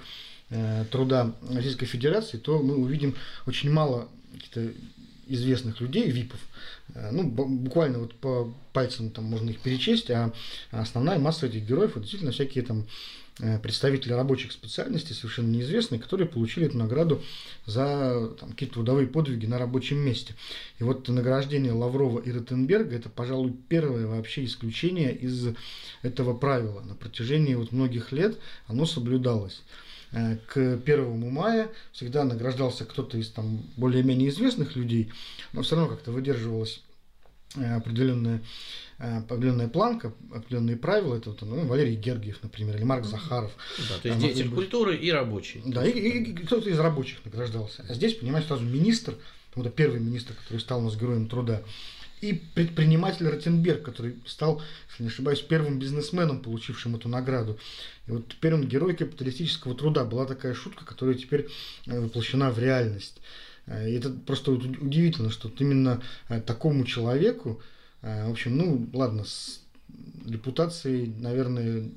э, 0.49 0.85
труда 0.91 1.33
Российской 1.49 1.85
Федерации, 1.85 2.37
то 2.37 2.59
мы 2.59 2.75
увидим 2.75 3.15
очень 3.47 3.71
мало 3.71 4.09
каких-то 4.33 4.71
известных 5.27 5.79
людей, 5.79 6.11
ВИПов. 6.11 6.39
Э, 6.93 7.09
ну, 7.11 7.23
буквально 7.23 7.99
вот 7.99 8.13
по 8.15 8.53
пальцам 8.73 9.11
там 9.11 9.23
можно 9.23 9.49
их 9.49 9.61
перечесть, 9.61 10.11
а 10.11 10.33
основная 10.71 11.19
масса 11.19 11.47
этих 11.47 11.65
героев 11.65 11.91
это 11.91 12.01
действительно 12.01 12.33
всякие 12.33 12.65
там 12.65 12.85
Э, 12.85 13.22
представители 13.61 14.13
рабочих 14.13 14.51
специальностей, 14.51 15.15
совершенно 15.15 15.47
неизвестные, 15.47 15.99
которые 15.99 16.27
получили 16.27 16.67
эту 16.67 16.77
награду 16.77 17.21
за 17.65 18.29
там, 18.39 18.51
какие-то 18.51 18.75
трудовые 18.75 19.07
подвиги 19.07 19.45
на 19.45 19.57
рабочем 19.57 19.97
месте. 19.97 20.35
И 20.79 20.83
вот 20.83 21.07
награждение 21.07 21.71
Лаврова 21.71 22.19
и 22.19 22.31
Ротенберга– 22.31 22.95
это, 22.97 23.09
пожалуй, 23.09 23.53
первое 23.69 24.05
вообще 24.05 24.45
исключение 24.45 25.15
из 25.15 25.47
этого 26.03 26.35
правила. 26.35 26.81
На 26.81 26.95
протяжении 26.95 27.55
вот 27.55 27.71
многих 27.71 28.11
лет 28.11 28.37
оно 28.67 28.85
соблюдалось 28.85 29.63
э, 30.11 30.37
к 30.47 30.57
1 30.85 31.31
мая 31.31 31.71
всегда 31.91 32.23
награждался 32.25 32.85
кто-то 32.85 33.17
из 33.17 33.29
там 33.29 33.63
более-менее 33.77 34.29
известных 34.29 34.75
людей, 34.75 35.11
но 35.53 35.63
все 35.63 35.75
равно 35.75 35.95
как-то 35.95 36.11
выдерживалась 36.11 36.81
э, 37.55 37.75
определенная 37.75 38.41
Э, 38.92 38.92
определенная 39.03 39.67
планка, 39.67 40.13
определенные 40.33 40.77
правила. 40.77 41.15
Это 41.15 41.31
вот, 41.31 41.41
ну, 41.41 41.65
Валерий 41.65 41.95
Гергиев, 41.95 42.41
например, 42.41 42.77
или 42.77 42.83
Марк 42.83 43.05
Захаров. 43.05 43.51
Да, 43.89 43.97
то 44.01 44.07
есть 44.07 44.19
деятель 44.19 44.45
быть... 44.45 44.55
культуры 44.55 44.95
и 44.95 45.11
рабочий. 45.11 45.61
Да, 45.65 45.85
и, 45.85 45.91
и, 45.91 46.31
и 46.31 46.33
кто-то 46.33 46.69
из 46.69 46.79
рабочих 46.79 47.17
награждался. 47.25 47.85
А 47.87 47.93
здесь, 47.93 48.15
понимаешь, 48.15 48.45
сразу 48.45 48.63
министр, 48.63 49.15
вот 49.55 49.73
первый 49.75 49.99
министр, 49.99 50.33
который 50.35 50.59
стал 50.59 50.79
у 50.79 50.83
нас 50.83 50.95
героем 50.95 51.27
труда, 51.27 51.61
и 52.21 52.41
предприниматель 52.55 53.27
Ротенберг, 53.27 53.83
который 53.83 54.15
стал, 54.25 54.61
если 54.91 55.03
не 55.03 55.09
ошибаюсь, 55.09 55.41
первым 55.41 55.79
бизнесменом, 55.79 56.41
получившим 56.41 56.95
эту 56.95 57.09
награду. 57.09 57.59
И 58.07 58.11
вот 58.11 58.29
теперь 58.29 58.53
он 58.53 58.65
герой 58.65 58.95
капиталистического 58.95 59.75
труда. 59.75 60.05
Была 60.05 60.25
такая 60.25 60.53
шутка, 60.53 60.85
которая 60.85 61.15
теперь 61.15 61.49
э, 61.87 61.99
воплощена 61.99 62.49
в 62.51 62.59
реальность. 62.59 63.17
Э, 63.65 63.89
и 63.89 63.95
это 63.95 64.09
просто 64.09 64.51
удивительно, 64.53 65.29
что 65.29 65.49
вот 65.49 65.59
именно 65.59 66.01
такому 66.45 66.85
человеку 66.85 67.59
Э, 67.59 67.72
в 68.03 68.31
общем, 68.31 68.57
ну, 68.57 68.89
ладно, 68.93 69.23
с 69.23 69.61
репутацией, 70.27 71.13
наверное, 71.19 71.89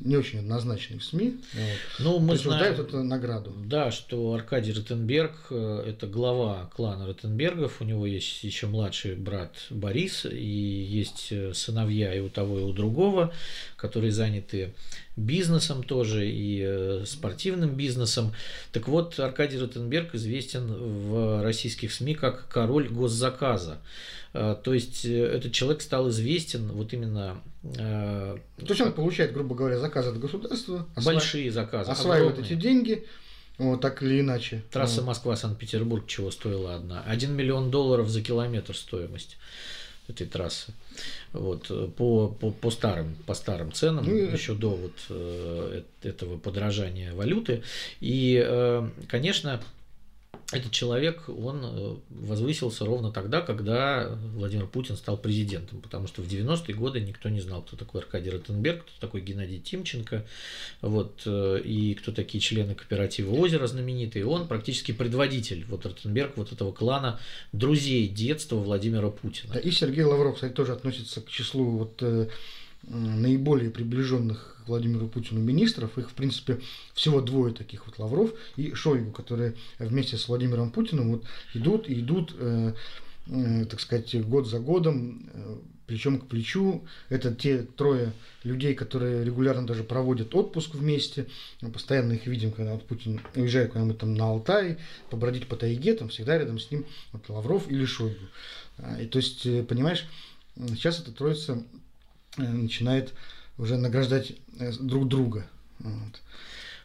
не 0.00 0.16
очень 0.16 0.40
однозначный 0.40 0.98
в 0.98 1.04
СМИ. 1.04 1.40
Ну, 2.00 2.18
мы 2.18 2.36
знаем, 2.36 2.74
эту 2.74 3.02
награду. 3.02 3.52
Да, 3.64 3.90
что 3.90 4.32
Аркадий 4.32 4.72
Ротенберг 4.72 5.32
э,– 5.50 5.84
это 5.86 6.06
глава 6.06 6.70
клана 6.74 7.06
Ротенбергов, 7.06 7.80
у 7.80 7.84
него 7.84 8.06
есть 8.06 8.42
еще 8.42 8.66
младший 8.66 9.14
брат 9.14 9.54
Борис, 9.70 10.26
и 10.26 10.44
есть 10.44 11.28
э, 11.30 11.54
сыновья 11.54 12.14
и 12.14 12.20
у 12.20 12.28
того, 12.28 12.58
и 12.58 12.62
у 12.62 12.72
другого, 12.72 13.32
которые 13.76 14.10
заняты 14.10 14.74
бизнесом 15.16 15.82
тоже 15.82 16.28
и 16.28 17.02
спортивным 17.06 17.74
бизнесом. 17.74 18.32
Так 18.72 18.88
вот, 18.88 19.18
Аркадий 19.18 19.58
Ротенберг 19.58 20.14
известен 20.14 20.66
в 20.66 21.42
российских 21.42 21.92
СМИ 21.92 22.14
как 22.14 22.48
король 22.48 22.88
госзаказа. 22.88 23.78
А, 24.36 24.56
то 24.56 24.74
есть 24.74 25.04
э, 25.04 25.24
этот 25.24 25.52
человек 25.52 25.80
стал 25.80 26.10
известен 26.10 26.66
вот 26.72 26.92
именно... 26.92 27.40
То 27.62 28.40
есть 28.58 28.80
он 28.80 28.92
получает, 28.92 29.32
грубо 29.32 29.54
говоря, 29.54 29.78
заказы 29.78 30.10
от 30.10 30.18
государства. 30.18 30.86
Большие 31.04 31.50
заказы. 31.50 31.90
Осваивает 31.90 32.32
огромные. 32.32 32.52
эти 32.52 32.60
деньги. 32.60 33.04
Вот 33.58 33.80
так 33.80 34.02
или 34.02 34.20
иначе. 34.20 34.64
Трасса. 34.72 35.02
Москва-Санкт-Петербург 35.02 36.06
чего 36.08 36.32
стоила 36.32 36.74
одна? 36.74 37.02
Один 37.06 37.34
миллион 37.34 37.70
долларов 37.70 38.08
за 38.08 38.20
километр 38.20 38.76
стоимость 38.76 39.36
этой 40.08 40.26
трассы. 40.26 40.72
Вот, 41.32 41.68
по, 41.96 42.28
по, 42.28 42.50
по, 42.50 42.70
старым, 42.70 43.16
по 43.26 43.34
старым 43.34 43.72
ценам, 43.72 44.04
ну, 44.04 44.14
еще 44.14 44.54
до 44.54 44.70
вот, 44.70 44.92
э, 45.08 45.82
этого 46.02 46.38
подражания 46.38 47.14
валюты. 47.14 47.62
И, 48.00 48.42
э, 48.44 48.88
конечно, 49.08 49.62
этот 50.56 50.72
человек, 50.72 51.28
он 51.28 51.60
э, 51.62 51.96
возвысился 52.10 52.84
ровно 52.84 53.10
тогда, 53.10 53.40
когда 53.40 54.16
Владимир 54.34 54.66
Путин 54.66 54.96
стал 54.96 55.16
президентом, 55.16 55.80
потому 55.80 56.06
что 56.06 56.22
в 56.22 56.26
90-е 56.26 56.74
годы 56.74 57.00
никто 57.00 57.28
не 57.28 57.40
знал, 57.40 57.62
кто 57.62 57.76
такой 57.76 58.02
Аркадий 58.02 58.30
Ротенберг, 58.30 58.84
кто 58.84 58.92
такой 59.00 59.20
Геннадий 59.20 59.60
Тимченко, 59.60 60.24
вот, 60.80 61.22
э, 61.26 61.60
и 61.64 61.94
кто 61.94 62.12
такие 62.12 62.40
члены 62.40 62.74
кооператива 62.74 63.34
«Озеро» 63.34 63.66
знаменитые. 63.66 64.26
Он 64.26 64.48
практически 64.48 64.92
предводитель, 64.92 65.64
вот 65.68 65.86
Ротенберг, 65.86 66.36
вот 66.36 66.52
этого 66.52 66.72
клана 66.72 67.20
друзей 67.52 68.08
детства 68.08 68.56
Владимира 68.56 69.10
Путина. 69.10 69.54
И 69.54 69.70
Сергей 69.70 70.04
Лавров, 70.04 70.34
кстати, 70.34 70.52
тоже 70.52 70.72
относится 70.72 71.20
к 71.20 71.28
числу 71.28 71.70
вот 71.70 72.02
э, 72.02 72.28
наиболее 72.82 73.70
приближенных 73.70 74.53
Владимиру 74.66 75.08
Путину 75.08 75.40
министров. 75.40 75.98
Их, 75.98 76.10
в 76.10 76.14
принципе, 76.14 76.60
всего 76.94 77.20
двое 77.20 77.52
таких 77.54 77.86
вот 77.86 77.98
Лавров 77.98 78.32
и 78.56 78.74
Шойгу, 78.74 79.12
которые 79.12 79.54
вместе 79.78 80.16
с 80.16 80.28
Владимиром 80.28 80.70
Путиным 80.70 81.12
вот 81.12 81.24
идут 81.54 81.88
и 81.88 82.00
идут, 82.00 82.34
э, 82.38 82.74
э, 83.26 83.64
так 83.66 83.80
сказать, 83.80 84.14
год 84.26 84.46
за 84.46 84.58
годом, 84.58 85.30
э, 85.32 85.56
плечом 85.86 86.18
к 86.18 86.26
плечу. 86.26 86.84
Это 87.10 87.34
те 87.34 87.62
трое 87.62 88.12
людей, 88.42 88.74
которые 88.74 89.24
регулярно 89.24 89.66
даже 89.66 89.84
проводят 89.84 90.34
отпуск 90.34 90.74
вместе. 90.74 91.26
Мы 91.60 91.70
постоянно 91.70 92.14
их 92.14 92.26
видим, 92.26 92.52
когда 92.52 92.72
вот 92.72 92.86
Путин 92.86 93.20
уезжает 93.34 93.72
куда-нибудь 93.72 93.98
там 93.98 94.14
на 94.14 94.26
Алтай, 94.26 94.78
побродить 95.10 95.46
по 95.46 95.56
тайге, 95.56 95.94
там 95.94 96.08
всегда 96.08 96.38
рядом 96.38 96.58
с 96.58 96.70
ним 96.70 96.86
вот 97.12 97.28
Лавров 97.28 97.70
или 97.70 97.84
Шойгу. 97.84 98.24
А, 98.78 99.00
и 99.00 99.06
то 99.06 99.18
есть, 99.18 99.44
э, 99.44 99.62
понимаешь, 99.62 100.06
сейчас 100.56 101.00
эта 101.00 101.12
троица 101.12 101.62
Э, 102.36 102.42
начинает 102.42 103.12
уже 103.58 103.76
награждать 103.76 104.32
э, 104.58 104.72
друг 104.80 105.08
друга. 105.08 105.46
Вот. 105.78 106.20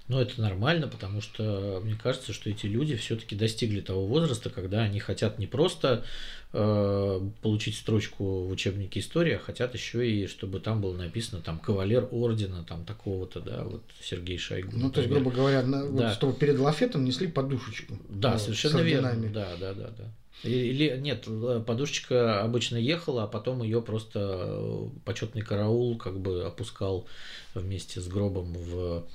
Но 0.10 0.20
это 0.20 0.42
нормально, 0.42 0.88
потому 0.88 1.22
что 1.22 1.82
мне 1.84 1.96
кажется, 1.96 2.34
что 2.34 2.50
эти 2.50 2.66
люди 2.66 2.96
все-таки 2.96 3.36
достигли 3.36 3.80
того 3.80 4.08
возраста, 4.08 4.50
когда 4.50 4.82
они 4.82 5.00
хотят 5.00 5.38
не 5.38 5.46
просто 5.46 6.04
э, 6.52 7.22
получить 7.44 7.78
строчку 7.78 8.24
в 8.46 8.50
учебнике 8.50 9.02
истории, 9.02 9.34
а 9.34 9.40
хотят 9.40 9.76
еще 9.76 10.10
и, 10.10 10.26
чтобы 10.26 10.62
там 10.62 10.82
было 10.82 10.98
написано 10.98 11.42
там 11.44 11.60
кавалер 11.60 12.08
ордена, 12.10 12.64
там 12.64 12.86
такого-то, 12.86 13.40
да, 13.40 13.64
вот 13.64 13.84
Сергей 14.02 14.40
Шойгу. 14.40 14.72
Ну, 14.74 14.90
то 14.90 15.02
есть, 15.02 15.14
грубо 15.14 15.30
говоря, 15.30 15.62
на, 15.62 15.84
да. 15.84 16.08
вот, 16.08 16.14
чтобы 16.14 16.34
перед 16.34 16.58
лафетом 16.58 17.06
несли 17.06 17.28
подушечку. 17.28 17.96
Да, 18.10 18.32
вот, 18.32 18.42
совершенно 18.42 18.80
верно. 18.80 19.14
Да, 19.32 19.50
да, 19.60 19.76
да, 19.76 19.92
да. 19.96 20.06
Или 20.44 20.98
нет, 20.98 21.28
подушечка 21.66 22.42
обычно 22.42 22.78
ехала, 22.78 23.24
а 23.24 23.28
потом 23.28 23.62
ее 23.62 23.82
просто 23.82 24.20
э, 24.20 24.90
почетный 25.06 25.42
караул 25.42 25.98
как 25.98 26.20
бы 26.20 26.44
опускал 26.44 27.08
вместе 27.54 28.00
с 28.00 28.08
гробом 28.08 28.54
в 28.54 29.06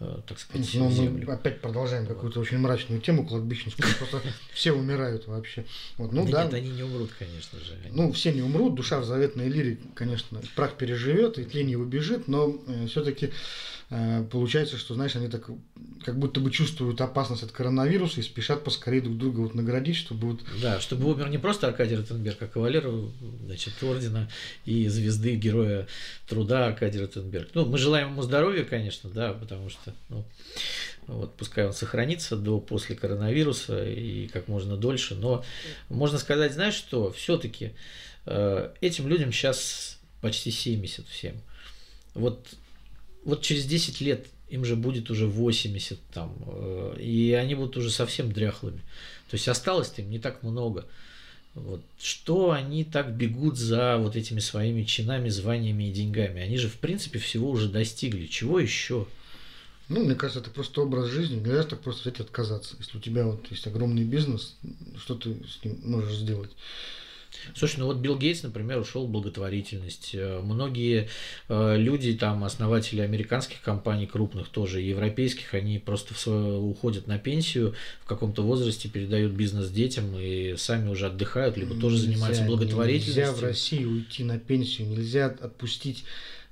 Э, 0.00 0.20
так 0.26 0.40
сказать, 0.40 0.68
ну, 0.74 0.90
землю. 0.90 1.24
Мы 1.26 1.34
опять 1.34 1.60
продолжаем 1.60 2.06
какую-то 2.06 2.40
очень 2.40 2.58
мрачную 2.58 3.00
тему 3.00 3.24
кладбищенскую, 3.24 3.94
просто 3.98 4.22
все 4.52 4.72
умирают 4.72 5.28
вообще. 5.28 5.64
Вот, 5.98 6.12
ну, 6.12 6.26
да, 6.28 6.44
нет, 6.44 6.54
они 6.54 6.70
не 6.70 6.82
умрут, 6.82 7.10
конечно 7.16 7.60
же. 7.60 7.78
Ну, 7.92 8.12
все 8.12 8.32
не 8.32 8.42
умрут, 8.42 8.74
душа 8.74 8.98
в 8.98 9.04
заветной 9.04 9.48
лире, 9.48 9.78
конечно, 9.94 10.40
прах 10.56 10.76
переживет, 10.76 11.38
и 11.38 11.44
тлень 11.44 11.70
его 11.70 11.84
бежит, 11.84 12.26
но 12.26 12.56
э, 12.66 12.86
все-таки 12.88 13.26
Э, 13.26 13.83
получается, 14.30 14.76
что, 14.76 14.94
знаешь, 14.94 15.14
они 15.16 15.28
так 15.28 15.48
как 16.04 16.18
будто 16.18 16.40
бы 16.40 16.50
чувствуют 16.50 17.00
опасность 17.00 17.42
от 17.42 17.52
коронавируса 17.52 18.20
и 18.20 18.22
спешат 18.22 18.62
поскорее 18.62 19.00
друг 19.00 19.16
друга 19.16 19.40
вот 19.40 19.54
наградить, 19.54 19.96
чтобы 19.96 20.32
вот... 20.32 20.40
Да, 20.60 20.80
чтобы 20.80 21.10
умер 21.10 21.28
не 21.28 21.38
просто 21.38 21.66
Аркадий 21.66 21.96
Ротенберг, 21.96 22.42
а 22.42 22.46
кавалер, 22.46 22.90
значит, 23.44 23.82
ордена 23.82 24.28
и 24.64 24.88
звезды 24.88 25.36
Героя 25.36 25.86
Труда 26.28 26.66
Аркадий 26.66 27.00
Ротенберг. 27.00 27.50
Ну, 27.54 27.64
мы 27.66 27.78
желаем 27.78 28.10
ему 28.10 28.22
здоровья, 28.22 28.64
конечно, 28.64 29.10
да, 29.10 29.32
потому 29.32 29.70
что, 29.70 29.94
ну, 30.08 30.24
вот 31.06 31.36
пускай 31.36 31.66
он 31.66 31.72
сохранится 31.72 32.36
до 32.36 32.60
после 32.60 32.96
коронавируса 32.96 33.84
и 33.88 34.28
как 34.28 34.48
можно 34.48 34.76
дольше, 34.76 35.14
но 35.14 35.44
можно 35.88 36.18
сказать, 36.18 36.52
знаешь 36.52 36.74
что, 36.74 37.12
все-таки 37.12 37.72
э, 38.26 38.72
этим 38.80 39.08
людям 39.08 39.32
сейчас 39.32 39.98
почти 40.20 40.50
70 40.50 41.06
всем. 41.08 41.40
Вот 42.14 42.46
вот 43.24 43.42
через 43.42 43.64
10 43.66 44.00
лет 44.00 44.26
им 44.48 44.64
же 44.64 44.76
будет 44.76 45.10
уже 45.10 45.26
80 45.26 45.98
там, 46.12 46.36
э, 46.46 46.96
и 47.00 47.32
они 47.32 47.54
будут 47.54 47.76
уже 47.76 47.90
совсем 47.90 48.32
дряхлыми. 48.32 48.78
То 49.30 49.34
есть 49.34 49.48
осталось-то 49.48 50.02
им 50.02 50.10
не 50.10 50.18
так 50.18 50.42
много. 50.42 50.86
Вот. 51.54 51.82
Что 52.00 52.50
они 52.50 52.84
так 52.84 53.12
бегут 53.16 53.56
за 53.56 53.96
вот 53.98 54.16
этими 54.16 54.40
своими 54.40 54.82
чинами, 54.82 55.28
званиями 55.28 55.84
и 55.84 55.92
деньгами? 55.92 56.42
Они 56.42 56.56
же, 56.58 56.68
в 56.68 56.78
принципе, 56.78 57.18
всего 57.18 57.50
уже 57.50 57.68
достигли. 57.68 58.26
Чего 58.26 58.58
еще? 58.58 59.06
Ну, 59.88 60.04
мне 60.04 60.14
кажется, 60.14 60.40
это 60.40 60.50
просто 60.50 60.82
образ 60.82 61.10
жизни. 61.10 61.36
Нельзя 61.36 61.62
так 61.62 61.80
просто 61.80 62.02
взять 62.02 62.18
и 62.18 62.22
отказаться. 62.22 62.74
Если 62.78 62.98
у 62.98 63.00
тебя 63.00 63.24
вот 63.26 63.46
есть 63.50 63.66
огромный 63.66 64.04
бизнес, 64.04 64.56
что 64.98 65.14
ты 65.14 65.36
с 65.46 65.64
ним 65.64 65.78
можешь 65.84 66.16
сделать? 66.16 66.50
Слушай, 67.54 67.80
ну 67.80 67.86
вот 67.86 67.98
Билл 67.98 68.16
Гейтс, 68.16 68.42
например, 68.42 68.78
ушел 68.78 69.06
в 69.06 69.10
благотворительность. 69.10 70.10
Э, 70.14 70.40
многие 70.42 71.08
э, 71.48 71.76
люди, 71.76 72.14
там, 72.14 72.44
основатели 72.44 73.00
американских 73.00 73.60
компаний 73.60 74.06
крупных, 74.06 74.48
тоже 74.48 74.80
европейских, 74.80 75.54
они 75.54 75.78
просто 75.78 76.14
в 76.14 76.18
свое, 76.18 76.58
уходят 76.58 77.06
на 77.06 77.18
пенсию 77.18 77.74
в 78.02 78.06
каком-то 78.06 78.42
возрасте, 78.42 78.88
передают 78.88 79.32
бизнес 79.32 79.70
детям 79.70 80.16
и 80.18 80.54
сами 80.56 80.88
уже 80.88 81.06
отдыхают, 81.06 81.56
либо 81.56 81.74
тоже 81.74 81.96
нельзя, 81.96 82.10
занимаются 82.10 82.44
благотворительностью. 82.44 83.24
Нельзя 83.24 83.32
в 83.32 83.42
России 83.42 83.84
уйти 83.84 84.24
на 84.24 84.38
пенсию, 84.38 84.88
нельзя 84.88 85.26
отпустить 85.26 86.04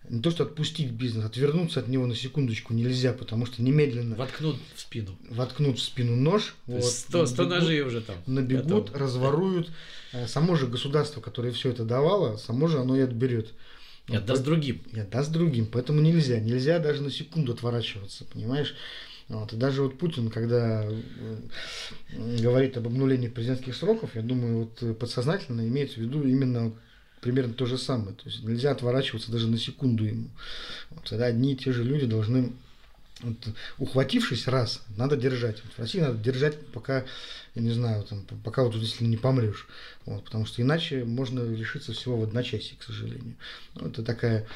не 0.09 0.21
то, 0.21 0.31
что 0.31 0.45
отпустить 0.45 0.91
бизнес, 0.91 1.25
отвернуться 1.25 1.81
от 1.81 1.89
него 1.89 2.07
на 2.07 2.15
секундочку 2.15 2.75
нельзя, 2.75 3.13
потому 3.13 3.47
что 3.47 3.63
немедленно... 3.63 4.17
Воткнут 4.17 4.57
в 4.75 4.81
спину. 4.81 5.17
Воткнут 5.31 5.79
в 5.79 5.83
спину 5.83 6.17
нож. 6.17 6.55
Вот, 6.67 6.85
100, 6.85 7.27
100 7.27 7.45
ножей 7.45 7.81
уже 7.83 8.01
там. 8.01 8.17
Набегут, 8.27 8.91
готовы. 8.91 8.99
разворуют. 8.99 9.71
Э, 10.13 10.27
само 10.27 10.57
же 10.57 10.67
государство, 10.67 11.21
которое 11.21 11.53
все 11.53 11.71
это 11.71 11.85
давало, 11.85 12.37
само 12.37 12.67
же 12.67 12.79
оно 12.79 12.97
и 12.97 13.01
отберет. 13.01 13.53
И 14.09 14.17
отдаст 14.17 14.43
другим. 14.43 14.83
И 14.93 14.99
отдаст 14.99 15.31
другим. 15.31 15.67
Поэтому 15.67 16.01
нельзя. 16.01 16.41
Нельзя 16.41 16.81
даже 16.81 17.03
на 17.03 17.11
секунду 17.11 17.53
отворачиваться, 17.53 18.25
понимаешь? 18.25 18.75
Вот. 19.29 19.53
И 19.53 19.57
даже 19.57 19.83
вот 19.83 19.99
Путин, 19.99 20.31
когда 20.31 20.85
э, 20.85 21.37
говорит 22.41 22.77
об 22.77 22.89
обнулении 22.89 23.29
президентских 23.29 23.77
сроков, 23.77 24.17
я 24.17 24.23
думаю, 24.23 24.69
вот 24.81 24.99
подсознательно 24.99 25.67
имеется 25.69 26.01
в 26.01 26.03
виду 26.03 26.27
именно 26.27 26.73
примерно 27.23 27.55
то 27.55 27.65
же 27.65 27.79
самое. 27.79 28.15
То 28.15 28.29
есть 28.29 28.43
нельзя 28.43 28.73
отворачиваться 28.73 29.33
даже 29.33 29.47
на 29.47 29.57
секунду 29.57 30.05
ему. 30.05 30.29
Вот, 30.91 31.09
тогда 31.09 31.27
одни 31.27 31.53
и 31.53 31.57
те 31.57 31.73
же 31.73 31.85
люди 31.85 32.05
должны, 32.05 32.53
вот, 33.21 33.37
ухватившись 33.79 34.49
раз, 34.49 34.83
надо 34.97 35.17
держать. 35.17 35.63
Вот 35.65 35.73
в 35.73 35.79
России 35.79 36.01
надо 36.01 36.19
держать, 36.19 36.59
пока, 36.67 37.05
я 37.55 37.63
не 37.63 37.71
знаю, 37.71 38.03
там, 38.03 38.27
пока 38.45 38.65
вот 38.65 38.75
если 38.75 39.05
не 39.05 39.17
помрешь. 39.17 39.69
Вот, 40.05 40.25
потому 40.25 40.45
что 40.45 40.61
иначе 40.61 41.05
можно 41.05 41.49
лишиться 41.49 41.93
всего 41.93 42.19
в 42.19 42.25
одночасье, 42.25 42.77
к 42.77 42.83
сожалению. 42.83 43.37
Ну, 43.77 43.87
это 43.87 44.03
такая 44.03 44.49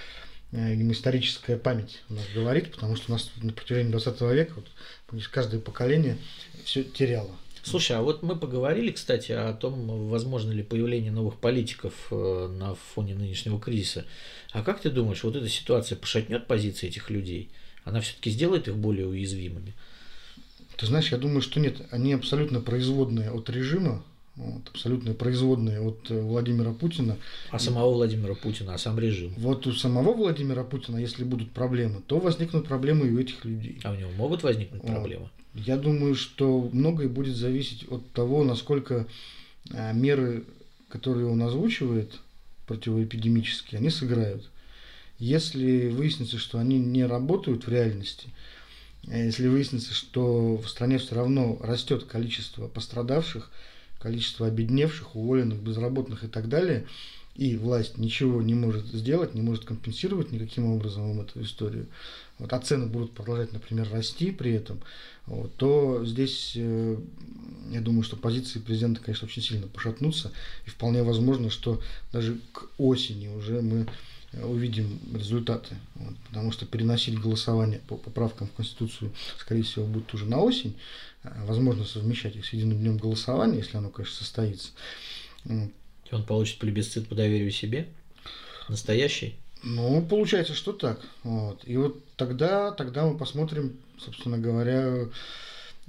э, 0.51 0.75
историческая 0.91 1.57
память 1.57 2.03
у 2.11 2.15
нас 2.15 2.25
говорит, 2.35 2.73
потому 2.73 2.97
что 2.97 3.13
у 3.13 3.15
нас 3.15 3.31
на 3.37 3.53
протяжении 3.53 3.93
20 3.93 4.21
века 4.23 4.55
вот, 4.57 5.29
каждое 5.29 5.61
поколение 5.61 6.19
все 6.65 6.83
теряло. 6.83 7.31
Слушай, 7.67 7.97
а 7.97 8.03
вот 8.03 8.23
мы 8.23 8.37
поговорили, 8.37 8.93
кстати, 8.93 9.33
о 9.33 9.53
том, 9.53 10.09
возможно 10.09 10.53
ли 10.53 10.63
появление 10.63 11.11
новых 11.11 11.39
политиков 11.41 11.95
э, 12.13 12.49
на 12.49 12.77
фоне 12.77 13.17
нынешнего 13.17 13.61
кризиса. 13.61 14.05
А 14.53 14.63
как 14.63 14.81
ты 14.81 14.89
думаешь, 14.89 15.25
вот 15.25 15.35
эта 15.35 15.49
ситуация 15.49 15.97
пошатнет 15.97 16.47
позиции 16.47 16.87
этих 16.87 17.11
людей? 17.11 17.51
Она 17.83 18.01
все-таки 18.01 18.31
сделает 18.31 18.69
их 18.69 18.77
более 18.77 19.09
уязвимыми? 19.09 19.75
Ты 20.77 20.87
знаешь, 20.87 21.11
я 21.11 21.19
думаю, 21.19 21.41
что 21.41 21.59
нет. 21.59 21.79
Они 21.91 22.13
абсолютно 22.13 22.61
производные 22.61 23.33
от 23.33 23.51
режима, 23.51 24.05
вот, 24.37 24.69
абсолютно 24.69 25.15
производные 25.15 25.81
от 25.81 26.09
э, 26.09 26.21
Владимира 26.21 26.73
Путина. 26.73 27.17
А 27.51 27.59
самого 27.59 27.95
Владимира 27.95 28.37
Путина, 28.37 28.75
а 28.75 28.79
сам 28.79 28.97
режим? 29.01 29.35
Вот 29.39 29.67
у 29.67 29.73
самого 29.73 30.13
Владимира 30.13 30.63
Путина, 30.63 30.99
если 30.99 31.25
будут 31.25 31.51
проблемы, 31.51 32.01
то 32.07 32.21
возникнут 32.21 32.69
проблемы 32.69 33.09
и 33.09 33.11
у 33.11 33.19
этих 33.19 33.45
людей. 33.45 33.81
А 33.83 33.91
у 33.91 33.97
него 33.97 34.11
могут 34.13 34.45
возникнуть 34.45 34.83
вот. 34.83 34.93
проблемы? 34.93 35.31
Я 35.57 35.79
думаю, 35.79 36.15
что 36.15 36.69
многое 36.73 37.09
будет 37.09 37.35
зависеть 37.35 37.91
от 37.91 38.11
того, 38.13 38.45
насколько 38.45 39.07
а, 39.73 39.93
меры, 39.93 40.45
которые 40.89 41.27
он 41.27 41.43
озвучивает, 41.43 42.21
противоэпидемические, 42.67 43.79
они 43.79 43.91
сыграют. 43.91 44.51
Если 45.19 45.89
выяснится, 45.89 46.39
что 46.39 46.59
они 46.59 46.79
не 46.79 47.07
работают 47.07 47.67
в 47.67 47.71
реальности, 47.71 48.29
а 49.09 49.17
если 49.17 49.49
выяснится, 49.49 49.95
что 49.95 50.57
в 50.59 50.69
стране 50.69 50.99
все 50.99 51.15
равно 51.15 51.59
растет 51.63 52.05
количество 52.05 52.69
пострадавших, 52.69 53.51
количество 53.99 54.47
обедневших, 54.47 55.17
уволенных, 55.17 55.61
безработных 55.61 56.25
и 56.25 56.29
так 56.29 56.49
далее, 56.51 56.87
и 57.35 57.57
власть 57.57 57.99
ничего 57.99 58.43
не 58.43 58.55
может 58.55 58.87
сделать, 58.87 59.35
не 59.35 59.43
может 59.43 59.65
компенсировать 59.65 60.33
никаким 60.33 60.71
образом 60.73 61.21
эту 61.21 61.43
историю, 61.43 61.87
вот, 62.39 62.53
а 62.53 62.61
цены 62.61 62.87
будут 62.87 63.13
продолжать, 63.13 63.53
например, 63.53 63.91
расти 63.91 64.31
при 64.31 64.53
этом, 64.53 64.81
вот, 65.27 65.55
то 65.57 66.05
здесь, 66.05 66.53
э, 66.55 66.97
я 67.71 67.81
думаю, 67.81 68.03
что 68.03 68.17
позиции 68.17 68.59
президента, 68.59 69.01
конечно, 69.01 69.27
очень 69.27 69.43
сильно 69.43 69.67
пошатнутся, 69.67 70.33
и 70.67 70.71
вполне 70.71 71.03
возможно, 71.03 71.51
что 71.51 71.81
даже 72.13 72.39
к 72.53 72.69
осени 72.79 73.29
уже 73.29 73.61
мы 73.63 73.87
увидим 74.43 74.99
результаты, 75.15 75.77
вот, 75.95 76.15
потому 76.29 76.53
что 76.53 76.67
переносить 76.67 77.19
голосование 77.19 77.81
по 77.89 77.97
поправкам 77.97 78.49
в 78.49 78.53
Конституцию, 78.53 79.13
скорее 79.39 79.63
всего, 79.63 79.87
будет 79.87 80.13
уже 80.13 80.27
на 80.27 80.41
осень, 80.41 80.77
а, 81.23 81.45
возможно 81.47 81.85
совмещать 81.85 82.37
их 82.37 82.45
с 82.45 82.53
единым 82.53 82.79
днем 82.79 82.99
голосования, 82.99 83.59
если 83.59 83.79
оно, 83.79 83.91
конечно, 83.91 84.17
состоится. 84.17 84.71
И 85.47 86.15
он 86.15 86.25
получит 86.25 86.59
плебисцит 86.59 87.09
по 87.09 87.15
доверию 87.15 87.51
себе? 87.51 87.89
Настоящий? 88.69 89.37
Ну, 89.69 90.01
получается, 90.01 90.55
что 90.55 90.73
так. 90.73 91.01
Вот. 91.25 91.63
И 91.65 91.77
вот 91.77 91.99
тогда, 92.15 92.71
тогда 92.71 93.05
мы 93.05 93.19
посмотрим, 93.19 93.77
собственно 93.99 94.39
говоря, 94.39 95.09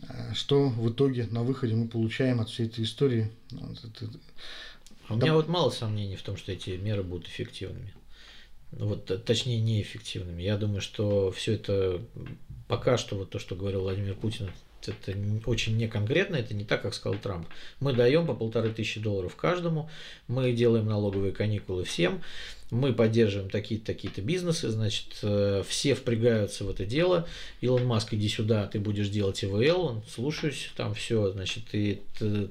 э, 0.02 0.34
что 0.34 0.70
в 0.70 0.90
итоге 0.90 1.28
на 1.30 1.44
выходе 1.44 1.76
мы 1.76 1.88
получаем 1.88 2.42
от 2.42 2.50
всей 2.50 2.66
этой 2.66 2.84
истории. 2.84 3.32
Вот 3.52 3.78
это... 3.84 4.12
А 5.08 5.14
у 5.14 5.18
меня 5.18 5.36
вот 5.36 5.48
мало 5.48 5.70
сомнений 5.70 6.16
в 6.16 6.24
том, 6.24 6.38
что 6.38 6.52
эти 6.52 6.72
меры 6.72 7.04
будут 7.04 7.28
эффективными. 7.28 7.94
Вот, 8.72 9.24
точнее, 9.24 9.62
неэффективными. 9.62 10.42
Я 10.42 10.58
думаю, 10.58 10.82
что 10.82 11.32
все 11.32 11.54
это 11.54 12.02
пока 12.68 12.98
что, 12.98 13.16
вот 13.16 13.30
то, 13.30 13.38
что 13.38 13.56
говорил 13.56 13.82
Владимир 13.82 14.16
Путин, 14.16 14.50
это 14.86 15.16
очень 15.46 15.78
неконкретно, 15.78 16.36
это 16.36 16.54
не 16.54 16.64
так, 16.64 16.82
как 16.82 16.94
сказал 16.94 17.20
Трамп. 17.20 17.48
Мы 17.80 17.94
даем 17.94 18.26
по 18.26 18.34
полторы 18.34 18.70
тысячи 18.70 19.00
долларов 19.00 19.36
каждому, 19.36 19.90
мы 20.28 20.52
делаем 20.52 20.88
налоговые 20.88 21.32
каникулы 21.32 21.84
всем, 21.84 22.22
мы 22.70 22.94
поддерживаем 22.94 23.50
такие-то 23.50 23.86
такие 23.86 24.12
бизнесы, 24.18 24.70
значит, 24.70 25.20
э, 25.22 25.64
все 25.68 25.96
впрягаются 25.96 26.66
в 26.66 26.70
это 26.70 26.86
дело. 26.86 27.28
Илон 27.62 27.86
Маск, 27.86 28.14
иди 28.14 28.28
сюда, 28.28 28.68
ты 28.68 28.80
будешь 28.80 29.10
делать 29.10 29.44
ИВЛ, 29.44 29.82
он, 29.82 30.04
слушаюсь, 30.10 30.72
там 30.76 30.94
все, 30.94 31.32
значит, 31.32 31.64
и 31.74 32.02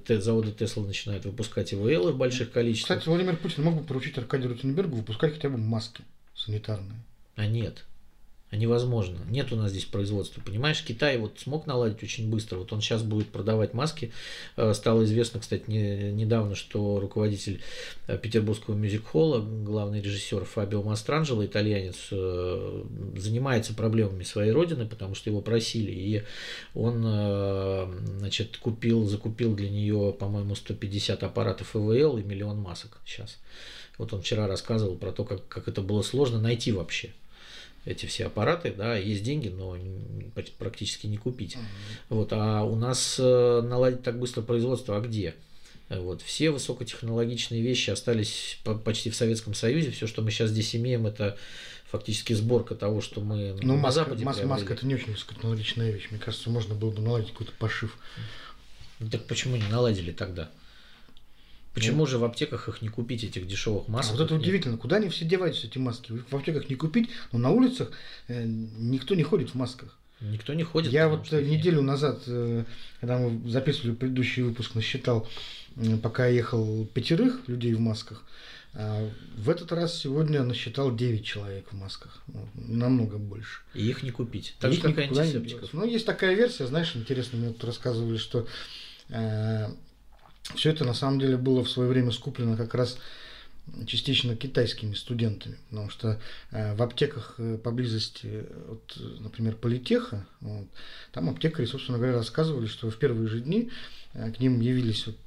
заводы 0.08 0.52
Тесла 0.52 0.84
начинают 0.84 1.24
выпускать 1.24 1.74
ИВЛ 1.74 2.12
в 2.12 2.16
больших 2.16 2.50
количествах. 2.52 2.98
Кстати, 2.98 3.08
Владимир 3.08 3.36
Путин 3.36 3.64
мог 3.64 3.76
бы 3.76 3.84
поручить 3.84 4.16
Аркадию 4.16 4.50
Ротенбергу 4.50 4.96
выпускать 4.96 5.34
хотя 5.34 5.48
бы 5.48 5.58
маски 5.58 6.02
санитарные. 6.34 6.98
А 7.34 7.46
нет. 7.46 7.84
Невозможно. 8.52 9.18
Нет 9.28 9.52
у 9.52 9.56
нас 9.56 9.70
здесь 9.70 9.84
производства. 9.84 10.40
Понимаешь, 10.40 10.82
Китай 10.82 11.18
вот 11.18 11.38
смог 11.38 11.66
наладить 11.66 12.02
очень 12.02 12.30
быстро. 12.30 12.58
Вот 12.58 12.72
он 12.72 12.80
сейчас 12.80 13.02
будет 13.02 13.28
продавать 13.28 13.74
маски. 13.74 14.12
Э, 14.56 14.72
стало 14.72 15.04
известно, 15.04 15.40
кстати, 15.40 15.64
не, 15.66 16.12
недавно, 16.12 16.54
что 16.54 17.00
руководитель 17.00 17.60
э, 18.06 18.16
Петербургского 18.18 18.74
мюзик-холла, 18.76 19.40
главный 19.40 20.00
режиссер 20.00 20.44
Фабио 20.44 20.82
Мастранджело, 20.82 21.44
итальянец, 21.44 21.96
э, 22.12 22.84
занимается 23.16 23.74
проблемами 23.74 24.22
своей 24.22 24.52
родины, 24.52 24.86
потому 24.86 25.16
что 25.16 25.28
его 25.30 25.40
просили. 25.40 25.90
И 25.90 26.22
он 26.74 27.02
значит, 28.18 28.56
купил, 28.58 29.06
закупил 29.06 29.54
для 29.54 29.68
нее, 29.68 30.14
по-моему, 30.18 30.54
150 30.54 31.22
аппаратов 31.22 31.74
ИВЛ 31.74 32.18
и 32.18 32.22
миллион 32.22 32.58
масок 32.58 33.00
сейчас. 33.04 33.38
Вот 33.98 34.12
он 34.12 34.22
вчера 34.22 34.46
рассказывал 34.46 34.96
про 34.96 35.10
то, 35.10 35.24
как, 35.24 35.48
как 35.48 35.68
это 35.68 35.80
было 35.80 36.02
сложно 36.02 36.40
найти 36.40 36.70
вообще 36.70 37.12
эти 37.86 38.04
все 38.06 38.26
аппараты, 38.26 38.74
да, 38.76 38.96
есть 38.96 39.22
деньги, 39.22 39.48
но 39.48 39.76
практически 40.58 41.06
не 41.06 41.16
купить. 41.16 41.54
Uh-huh. 41.54 41.60
Вот, 42.10 42.28
а 42.32 42.64
у 42.64 42.76
нас 42.76 43.16
э, 43.18 43.60
наладить 43.62 44.02
так 44.02 44.18
быстро 44.18 44.42
производство, 44.42 44.96
а 44.96 45.00
где? 45.00 45.34
Вот, 45.88 46.20
все 46.20 46.50
высокотехнологичные 46.50 47.62
вещи 47.62 47.90
остались 47.90 48.58
почти 48.84 49.08
в 49.08 49.16
Советском 49.16 49.54
Союзе. 49.54 49.92
Все, 49.92 50.08
что 50.08 50.20
мы 50.20 50.32
сейчас 50.32 50.50
здесь 50.50 50.74
имеем, 50.74 51.06
это 51.06 51.38
фактически 51.88 52.32
сборка 52.32 52.74
того, 52.74 53.00
что 53.00 53.20
мы 53.20 53.56
ну, 53.62 53.76
на 53.76 53.82
маска, 53.82 54.00
Западе 54.00 54.24
маска, 54.24 54.46
маска 54.46 54.74
это 54.74 54.84
не 54.84 54.96
очень 54.96 55.12
высокотехнологичная 55.12 55.92
вещь. 55.92 56.08
Мне 56.10 56.18
кажется, 56.18 56.50
можно 56.50 56.74
было 56.74 56.90
бы 56.90 57.00
наладить 57.02 57.30
какой-то 57.30 57.52
пошив. 57.58 57.96
Ну, 58.98 59.08
так 59.08 59.26
почему 59.26 59.56
не 59.56 59.68
наладили 59.68 60.10
тогда? 60.10 60.50
Почему 61.76 61.98
ну, 61.98 62.06
же 62.06 62.16
в 62.16 62.24
аптеках 62.24 62.70
их 62.70 62.80
не 62.80 62.88
купить, 62.88 63.22
этих 63.22 63.46
дешевых 63.46 63.86
масок? 63.86 64.14
А 64.14 64.16
вот 64.16 64.24
это 64.24 64.32
нет? 64.32 64.42
удивительно, 64.42 64.78
куда 64.78 64.96
они 64.96 65.10
все 65.10 65.26
деваются, 65.26 65.66
эти 65.66 65.76
маски? 65.76 66.10
В 66.30 66.34
аптеках 66.34 66.70
не 66.70 66.74
купить, 66.74 67.10
но 67.32 67.38
на 67.38 67.50
улицах 67.50 67.90
э, 68.28 68.46
никто 68.46 69.14
не 69.14 69.22
ходит 69.22 69.50
в 69.50 69.56
масках. 69.56 69.94
Никто 70.22 70.54
не 70.54 70.62
ходит. 70.62 70.90
Я 70.90 71.10
вот 71.10 71.30
э, 71.34 71.42
неделю 71.42 71.82
нет. 71.82 71.88
назад, 71.88 72.22
э, 72.28 72.64
когда 73.00 73.18
мы 73.18 73.46
записывали 73.50 73.94
предыдущий 73.94 74.42
выпуск, 74.42 74.74
насчитал, 74.74 75.28
пока 76.02 76.26
я 76.26 76.36
ехал 76.36 76.86
пятерых 76.86 77.46
людей 77.46 77.74
в 77.74 77.80
масках. 77.80 78.24
А 78.72 79.10
в 79.36 79.50
этот 79.50 79.70
раз 79.70 79.98
сегодня 79.98 80.42
насчитал 80.44 80.96
9 80.96 81.22
человек 81.26 81.70
в 81.70 81.74
масках. 81.74 82.22
Ну, 82.26 82.48
намного 82.54 83.18
больше. 83.18 83.60
И 83.74 83.86
их 83.86 84.02
не 84.02 84.12
купить. 84.12 84.54
Так 84.60 84.72
же, 84.72 84.80
как 84.80 84.96
антисептиков. 84.96 85.74
Ну, 85.74 85.84
есть 85.84 86.06
такая 86.06 86.34
версия, 86.34 86.66
знаешь, 86.66 86.96
интересно, 86.96 87.36
мне 87.36 87.48
тут 87.50 87.64
рассказывали, 87.64 88.16
что 88.16 88.46
э, 89.10 89.68
все 90.54 90.70
это 90.70 90.84
на 90.84 90.94
самом 90.94 91.20
деле 91.20 91.36
было 91.36 91.64
в 91.64 91.70
свое 91.70 91.88
время 91.88 92.12
скуплено 92.12 92.56
как 92.56 92.74
раз 92.74 92.98
частично 93.86 94.36
китайскими 94.36 94.94
студентами, 94.94 95.56
потому 95.70 95.90
что 95.90 96.20
э, 96.52 96.74
в 96.74 96.82
аптеках 96.82 97.34
э, 97.38 97.58
поблизости 97.58 98.44
от, 98.70 98.96
например, 99.20 99.56
политеха, 99.56 100.24
вот, 100.40 100.66
там 101.12 101.28
аптекари, 101.28 101.66
собственно 101.66 101.98
говоря, 101.98 102.14
рассказывали, 102.14 102.66
что 102.66 102.90
в 102.90 102.96
первые 102.96 103.28
же 103.28 103.40
дни 103.40 103.70
э, 104.12 104.30
к 104.30 104.38
ним 104.38 104.60
явились 104.60 105.06
вот 105.06 105.18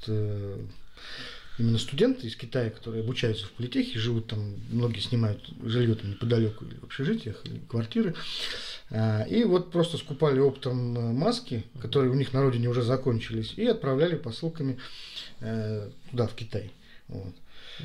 именно 1.60 1.78
студенты 1.78 2.28
из 2.28 2.36
Китая, 2.36 2.70
которые 2.70 3.04
обучаются 3.04 3.46
в 3.46 3.52
политехе, 3.52 4.00
живут 4.00 4.28
там, 4.28 4.56
многие 4.70 5.00
снимают 5.00 5.48
жилье 5.64 5.96
там 5.96 6.12
неподалеку 6.12 6.66
или 6.66 6.76
в 6.76 6.86
общежитиях, 6.86 7.46
или 7.46 7.60
квартиры, 7.60 8.16
э, 8.90 9.30
и 9.30 9.44
вот 9.44 9.72
просто 9.72 9.98
скупали 9.98 10.40
оптом 10.40 10.98
э, 10.98 11.12
маски, 11.14 11.64
которые 11.82 12.12
у 12.12 12.16
них 12.16 12.34
на 12.34 12.42
родине 12.42 12.70
уже 12.70 12.82
закончились, 12.82 13.54
и 13.58 13.66
отправляли 13.66 14.16
посылками 14.16 14.80
э, 15.42 15.90
туда, 16.12 16.28
в 16.28 16.36
Китай. 16.36 16.72
Вот. 17.08 17.36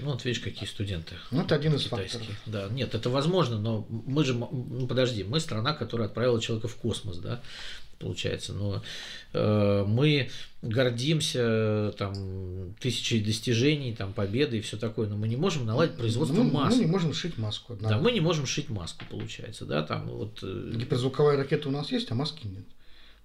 Ну, 0.00 0.10
вот 0.10 0.24
видишь, 0.24 0.42
какие 0.42 0.68
студенты. 0.68 1.14
Ну, 1.30 1.42
это 1.42 1.54
один 1.54 1.74
из 1.74 1.84
китайских. 1.84 2.18
факторов. 2.18 2.40
Да, 2.46 2.68
нет, 2.68 2.94
это 2.94 3.10
возможно, 3.10 3.58
но 3.58 3.86
мы 3.88 4.24
же, 4.24 4.34
ну, 4.34 4.86
подожди, 4.86 5.24
мы 5.24 5.40
страна, 5.40 5.72
которая 5.72 6.08
отправила 6.08 6.40
человека 6.40 6.68
в 6.68 6.76
космос, 6.76 7.18
да, 7.18 7.40
получается. 8.04 8.52
Но 8.52 8.82
э, 9.32 9.84
мы 9.86 10.30
гордимся 10.62 11.94
там 11.98 12.74
тысячей 12.80 13.20
достижений, 13.20 13.94
там 13.94 14.12
победы 14.12 14.58
и 14.58 14.60
все 14.60 14.76
такое, 14.76 15.08
но 15.08 15.16
мы 15.16 15.26
не 15.26 15.36
можем 15.36 15.66
наладить 15.66 15.96
производство 15.96 16.42
мы, 16.42 16.52
масок. 16.52 16.78
Мы 16.78 16.84
не 16.84 16.90
можем 16.90 17.14
шить 17.14 17.38
маску. 17.38 17.72
Одна. 17.72 17.88
Да, 17.88 17.98
мы 17.98 18.12
не 18.12 18.20
можем 18.20 18.46
шить 18.46 18.68
маску, 18.68 19.04
получается, 19.10 19.64
да, 19.64 19.82
там 19.82 20.06
вот. 20.06 20.40
Э, 20.42 20.72
Гиперзвуковая 20.74 21.36
ракета 21.36 21.68
у 21.68 21.72
нас 21.72 21.90
есть, 21.90 22.10
а 22.10 22.14
маски 22.14 22.46
нет. 22.46 22.64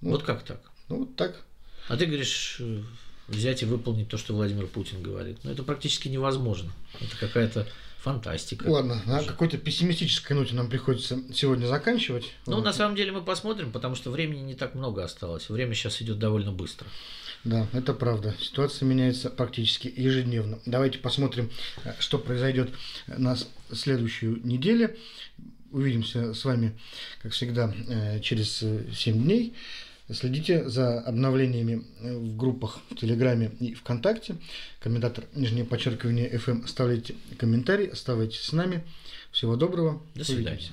Ну, 0.01 0.11
вот 0.11 0.23
как 0.23 0.43
так? 0.43 0.61
Ну 0.87 0.99
вот 0.99 1.15
так. 1.15 1.43
А 1.89 1.97
ты 1.97 2.05
говоришь 2.05 2.57
э, 2.59 2.81
взять 3.27 3.63
и 3.63 3.65
выполнить 3.65 4.07
то, 4.07 4.17
что 4.17 4.33
Владимир 4.33 4.67
Путин 4.67 5.01
говорит. 5.01 5.39
Но 5.43 5.51
это 5.51 5.63
практически 5.63 6.07
невозможно. 6.07 6.71
Это 7.01 7.17
какая-то 7.17 7.67
фантастика. 8.01 8.67
Ладно, 8.67 9.01
на 9.05 9.23
какой-то 9.23 9.57
пессимистической 9.57 10.35
ноте 10.35 10.55
нам 10.55 10.69
приходится 10.69 11.19
сегодня 11.33 11.65
заканчивать. 11.65 12.31
Ну, 12.45 12.55
вот. 12.55 12.65
на 12.65 12.73
самом 12.73 12.95
деле 12.95 13.11
мы 13.11 13.21
посмотрим, 13.21 13.71
потому 13.71 13.95
что 13.95 14.09
времени 14.11 14.41
не 14.41 14.55
так 14.55 14.75
много 14.75 15.03
осталось. 15.03 15.49
Время 15.49 15.73
сейчас 15.73 16.01
идет 16.01 16.19
довольно 16.19 16.51
быстро. 16.51 16.87
Да, 17.43 17.67
это 17.73 17.93
правда. 17.93 18.35
Ситуация 18.39 18.85
меняется 18.85 19.29
практически 19.29 19.93
ежедневно. 19.95 20.59
Давайте 20.65 20.99
посмотрим, 20.99 21.49
э, 21.83 21.93
что 21.99 22.17
произойдет 22.17 22.69
на 23.07 23.37
следующую 23.71 24.45
неделю. 24.45 24.95
Увидимся 25.71 26.33
с 26.33 26.43
вами, 26.45 26.77
как 27.21 27.31
всегда, 27.31 27.73
э, 27.87 28.19
через 28.21 28.63
7 28.93 29.23
дней. 29.23 29.55
Следите 30.11 30.67
за 30.67 31.01
обновлениями 31.01 31.83
э, 32.01 32.17
в 32.17 32.35
группах 32.35 32.79
в 32.89 32.95
Телеграме 32.95 33.51
и 33.59 33.75
ВКонтакте. 33.75 34.37
Комментатор, 34.79 35.25
нижнее 35.35 35.65
подчеркивание, 35.65 36.31
FM. 36.31 36.65
Оставляйте 36.65 37.15
комментарии, 37.37 37.87
оставайтесь 37.87 38.41
с 38.41 38.51
нами. 38.51 38.83
Всего 39.31 39.55
доброго. 39.55 40.01
До 40.15 40.23
свидания. 40.23 40.71